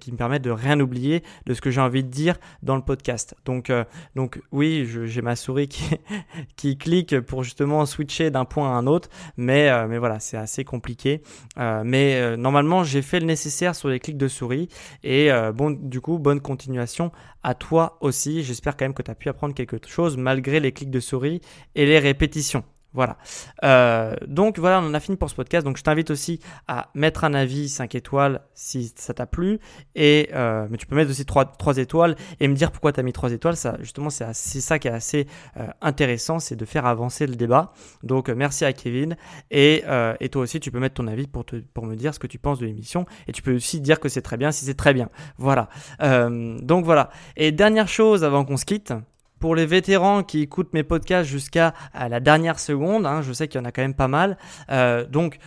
qui 0.00 0.12
me 0.12 0.16
permet 0.16 0.38
de 0.38 0.50
rien 0.50 0.78
oublier 0.80 1.22
de 1.46 1.54
ce 1.54 1.60
que 1.60 1.70
j'ai 1.70 1.80
envie 1.80 2.02
de 2.02 2.08
dire 2.08 2.36
dans 2.62 2.76
le 2.76 2.82
podcast. 2.82 3.34
Donc, 3.44 3.72
donc 4.16 4.40
oui, 4.52 4.88
j'ai 5.04 5.22
ma 5.22 5.36
souris 5.36 5.68
qui, 5.68 5.84
qui 6.56 6.76
clique 6.76 7.20
pour 7.20 7.44
justement 7.44 7.86
switcher 7.86 8.30
d'un 8.30 8.44
point 8.44 8.68
à 8.68 8.74
un 8.74 8.86
autre, 8.86 9.08
mais, 9.36 9.70
mais 9.86 9.98
voilà, 9.98 10.20
c'est 10.20 10.36
assez 10.36 10.64
compliqué. 10.64 11.22
Euh, 11.58 11.82
mais 11.84 12.16
euh, 12.16 12.36
normalement, 12.36 12.84
j'ai 12.84 13.02
fait 13.02 13.20
le 13.20 13.26
nécessaire 13.26 13.74
sur 13.74 13.88
les 13.88 14.00
clics 14.00 14.16
de 14.16 14.28
souris. 14.28 14.68
Et 15.02 15.30
euh, 15.30 15.52
bon, 15.52 15.70
du 15.70 16.00
coup, 16.00 16.18
bonne 16.18 16.40
continuation 16.40 17.12
à 17.42 17.54
toi 17.54 17.98
aussi. 18.00 18.42
J'espère 18.42 18.76
quand 18.76 18.84
même 18.84 18.94
que 18.94 19.02
tu 19.02 19.10
as 19.10 19.14
pu 19.14 19.28
apprendre 19.28 19.54
quelque 19.54 19.78
chose 19.86 20.16
malgré 20.16 20.60
les 20.60 20.72
clics 20.72 20.90
de 20.90 21.00
souris 21.00 21.40
et 21.74 21.86
les 21.86 21.98
répétitions. 21.98 22.64
Voilà. 22.92 23.18
Euh, 23.64 24.16
donc 24.26 24.58
voilà, 24.58 24.80
on 24.80 24.86
en 24.86 24.94
a 24.94 25.00
fini 25.00 25.16
pour 25.16 25.30
ce 25.30 25.34
podcast. 25.34 25.64
Donc 25.64 25.76
je 25.76 25.82
t'invite 25.82 26.10
aussi 26.10 26.40
à 26.66 26.88
mettre 26.94 27.24
un 27.24 27.34
avis 27.34 27.68
5 27.68 27.94
étoiles 27.94 28.40
si 28.54 28.92
ça 28.96 29.14
t'a 29.14 29.26
plu. 29.26 29.60
Et 29.94 30.30
euh, 30.34 30.66
mais 30.70 30.76
tu 30.76 30.86
peux 30.86 30.96
mettre 30.96 31.10
aussi 31.10 31.24
3, 31.24 31.44
3 31.44 31.78
étoiles 31.78 32.16
et 32.40 32.48
me 32.48 32.54
dire 32.54 32.72
pourquoi 32.72 32.92
tu 32.92 33.00
as 33.00 33.02
mis 33.02 33.12
3 33.12 33.32
étoiles. 33.32 33.56
Ça, 33.56 33.76
justement, 33.80 34.10
c'est 34.10 34.32
ça 34.32 34.78
qui 34.78 34.88
est 34.88 34.92
assez 34.92 35.26
euh, 35.56 35.66
intéressant, 35.80 36.38
c'est 36.40 36.56
de 36.56 36.64
faire 36.64 36.86
avancer 36.86 37.26
le 37.26 37.36
débat. 37.36 37.72
Donc 38.02 38.28
merci 38.28 38.64
à 38.64 38.72
Kevin. 38.72 39.16
Et, 39.50 39.84
et, 40.20 40.28
toi 40.28 40.42
aussi, 40.42 40.60
tu 40.60 40.70
peux 40.70 40.78
mettre 40.78 40.94
ton 40.94 41.06
avis 41.06 41.26
pour, 41.26 41.44
te, 41.44 41.56
pour 41.56 41.86
me 41.86 41.94
dire 41.96 42.14
ce 42.14 42.18
que 42.18 42.26
tu 42.26 42.38
penses 42.38 42.58
de 42.58 42.66
l'émission. 42.66 43.06
Et 43.28 43.32
tu 43.32 43.42
peux 43.42 43.54
aussi 43.54 43.80
dire 43.80 44.00
que 44.00 44.08
c'est 44.08 44.22
très 44.22 44.36
bien 44.36 44.50
si 44.52 44.64
c'est 44.64 44.74
très 44.74 44.94
bien. 44.94 45.08
Voilà. 45.38 45.68
donc 46.00 46.84
voilà. 46.84 47.10
Et 47.36 47.52
dernière 47.52 47.88
chose 47.88 48.24
avant 48.24 48.44
qu'on 48.44 48.56
se 48.56 48.64
quitte 48.64 48.92
pour 49.40 49.56
les 49.56 49.66
vétérans 49.66 50.22
qui 50.22 50.42
écoutent 50.42 50.72
mes 50.72 50.84
podcasts 50.84 51.28
jusqu'à 51.28 51.74
la 51.94 52.20
dernière 52.20 52.60
seconde, 52.60 53.06
hein, 53.06 53.22
je 53.22 53.32
sais 53.32 53.48
qu'il 53.48 53.60
y 53.60 53.62
en 53.62 53.66
a 53.66 53.72
quand 53.72 53.82
même 53.82 53.94
pas 53.94 54.08
mal. 54.08 54.38
Euh, 54.70 55.06
donc 55.06 55.38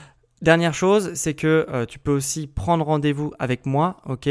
Dernière 0.43 0.73
chose, 0.73 1.13
c'est 1.13 1.35
que 1.35 1.65
euh, 1.69 1.85
tu 1.85 1.99
peux 1.99 2.11
aussi 2.11 2.47
prendre 2.47 2.83
rendez-vous 2.83 3.31
avec 3.39 3.65
moi, 3.65 4.01
ok? 4.05 4.27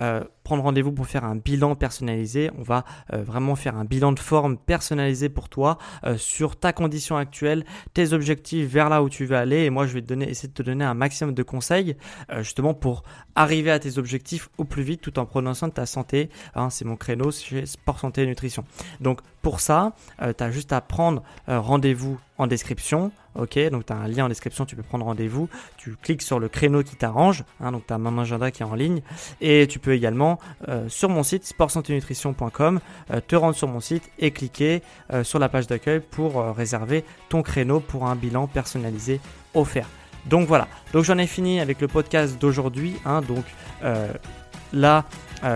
Euh, 0.00 0.22
Prendre 0.46 0.62
rendez-vous 0.62 0.92
pour 0.92 1.08
faire 1.08 1.24
un 1.24 1.34
bilan 1.34 1.74
personnalisé. 1.74 2.52
On 2.56 2.62
va 2.62 2.84
euh, 3.12 3.24
vraiment 3.24 3.56
faire 3.56 3.76
un 3.76 3.84
bilan 3.84 4.12
de 4.12 4.20
forme 4.20 4.56
personnalisé 4.56 5.28
pour 5.28 5.48
toi 5.48 5.76
sur 6.16 6.54
ta 6.54 6.72
condition 6.72 7.16
actuelle, 7.16 7.64
tes 7.94 8.12
objectifs 8.12 8.68
vers 8.68 8.88
là 8.88 9.02
où 9.02 9.08
tu 9.08 9.24
veux 9.26 9.34
aller. 9.34 9.64
Et 9.64 9.70
moi, 9.70 9.88
je 9.88 9.94
vais 9.94 10.02
te 10.02 10.06
donner, 10.06 10.30
essayer 10.30 10.48
de 10.48 10.54
te 10.54 10.62
donner 10.62 10.84
un 10.84 10.94
maximum 10.94 11.34
de 11.34 11.42
conseils 11.42 11.96
justement 12.38 12.74
pour 12.74 13.02
arriver 13.34 13.72
à 13.72 13.80
tes 13.80 13.98
objectifs 13.98 14.48
au 14.56 14.62
plus 14.62 14.84
vite 14.84 15.00
tout 15.00 15.18
en 15.18 15.24
de 15.24 15.68
ta 15.72 15.84
santé. 15.84 16.30
Hein, 16.54 16.70
c'est 16.70 16.84
mon 16.84 16.94
créneau 16.94 17.32
chez 17.32 17.66
Sport 17.66 17.98
Santé 17.98 18.22
et 18.22 18.26
Nutrition. 18.26 18.64
Donc 19.00 19.22
pour 19.42 19.58
ça, 19.58 19.94
tu 20.20 20.44
as 20.44 20.50
juste 20.52 20.72
à 20.72 20.80
prendre 20.80 21.24
rendez-vous 21.48 22.20
en 22.38 22.46
description. 22.46 23.10
Ok, 23.38 23.58
donc 23.70 23.84
tu 23.84 23.92
as 23.92 23.96
un 23.96 24.08
lien 24.08 24.24
en 24.24 24.28
description, 24.28 24.64
tu 24.64 24.76
peux 24.76 24.82
prendre 24.82 25.04
rendez-vous. 25.04 25.48
Tu 25.76 25.94
cliques 25.96 26.22
sur 26.22 26.38
le 26.38 26.48
créneau 26.48 26.82
qui 26.82 26.96
t'arrange, 26.96 27.44
hein, 27.60 27.70
donc 27.70 27.86
tu 27.86 27.92
as 27.92 27.98
mon 27.98 28.18
agenda 28.18 28.50
qui 28.50 28.62
est 28.62 28.66
en 28.66 28.74
ligne. 28.74 29.02
Et 29.42 29.66
tu 29.68 29.78
peux 29.78 29.92
également, 29.92 30.35
euh, 30.68 30.88
sur 30.88 31.08
mon 31.08 31.22
site 31.22 31.44
sportsanténutrition.com, 31.44 32.80
euh, 33.10 33.20
te 33.26 33.36
rendre 33.36 33.54
sur 33.54 33.68
mon 33.68 33.80
site 33.80 34.10
et 34.18 34.30
cliquer 34.30 34.82
euh, 35.12 35.24
sur 35.24 35.38
la 35.38 35.48
page 35.48 35.66
d'accueil 35.66 36.00
pour 36.00 36.44
réserver 36.54 37.04
ton 37.28 37.42
créneau 37.42 37.80
pour 37.80 38.06
un 38.06 38.16
bilan 38.16 38.46
personnalisé 38.46 39.20
offert. 39.54 39.88
Donc 40.26 40.48
voilà, 40.48 40.66
donc 40.92 41.04
j'en 41.04 41.18
ai 41.18 41.26
fini 41.26 41.60
avec 41.60 41.80
le 41.80 41.86
podcast 41.86 42.40
d'aujourd'hui. 42.40 42.96
Hein, 43.04 43.20
donc 43.20 43.44
là, 44.72 45.04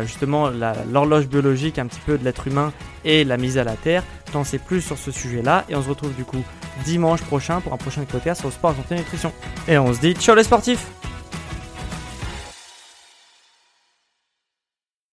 justement, 0.03 0.49
l'horloge 0.49 1.27
biologique 1.27 1.81
un 1.81 1.87
petit 1.87 2.01
peu 2.07 2.17
de 2.17 2.25
l'être 2.25 2.47
humain 2.47 2.73
et 3.05 3.25
la 3.25 3.37
mise 3.37 3.59
à 3.59 3.65
la 3.65 3.75
terre. 3.75 4.05
T'en 4.33 4.45
sais 4.45 4.59
plus 4.59 4.81
sur 4.81 4.97
ce 4.97 5.11
sujet-là 5.11 5.65
et 5.69 5.75
on 5.75 5.83
se 5.83 5.89
retrouve 5.89 6.15
du 6.15 6.25
coup 6.25 6.45
dimanche 6.85 7.23
prochain 7.23 7.61
pour 7.61 7.73
un 7.73 7.79
prochain 7.79 8.05
podcast 8.05 8.41
sur 8.41 8.51
le 8.51 8.55
et. 8.55 9.33
Et 9.67 9.77
on 9.77 9.93
se 9.93 9.99
dit 9.99 10.15
ciao 10.15 10.37
les 10.37 10.45
sportifs 10.45 10.87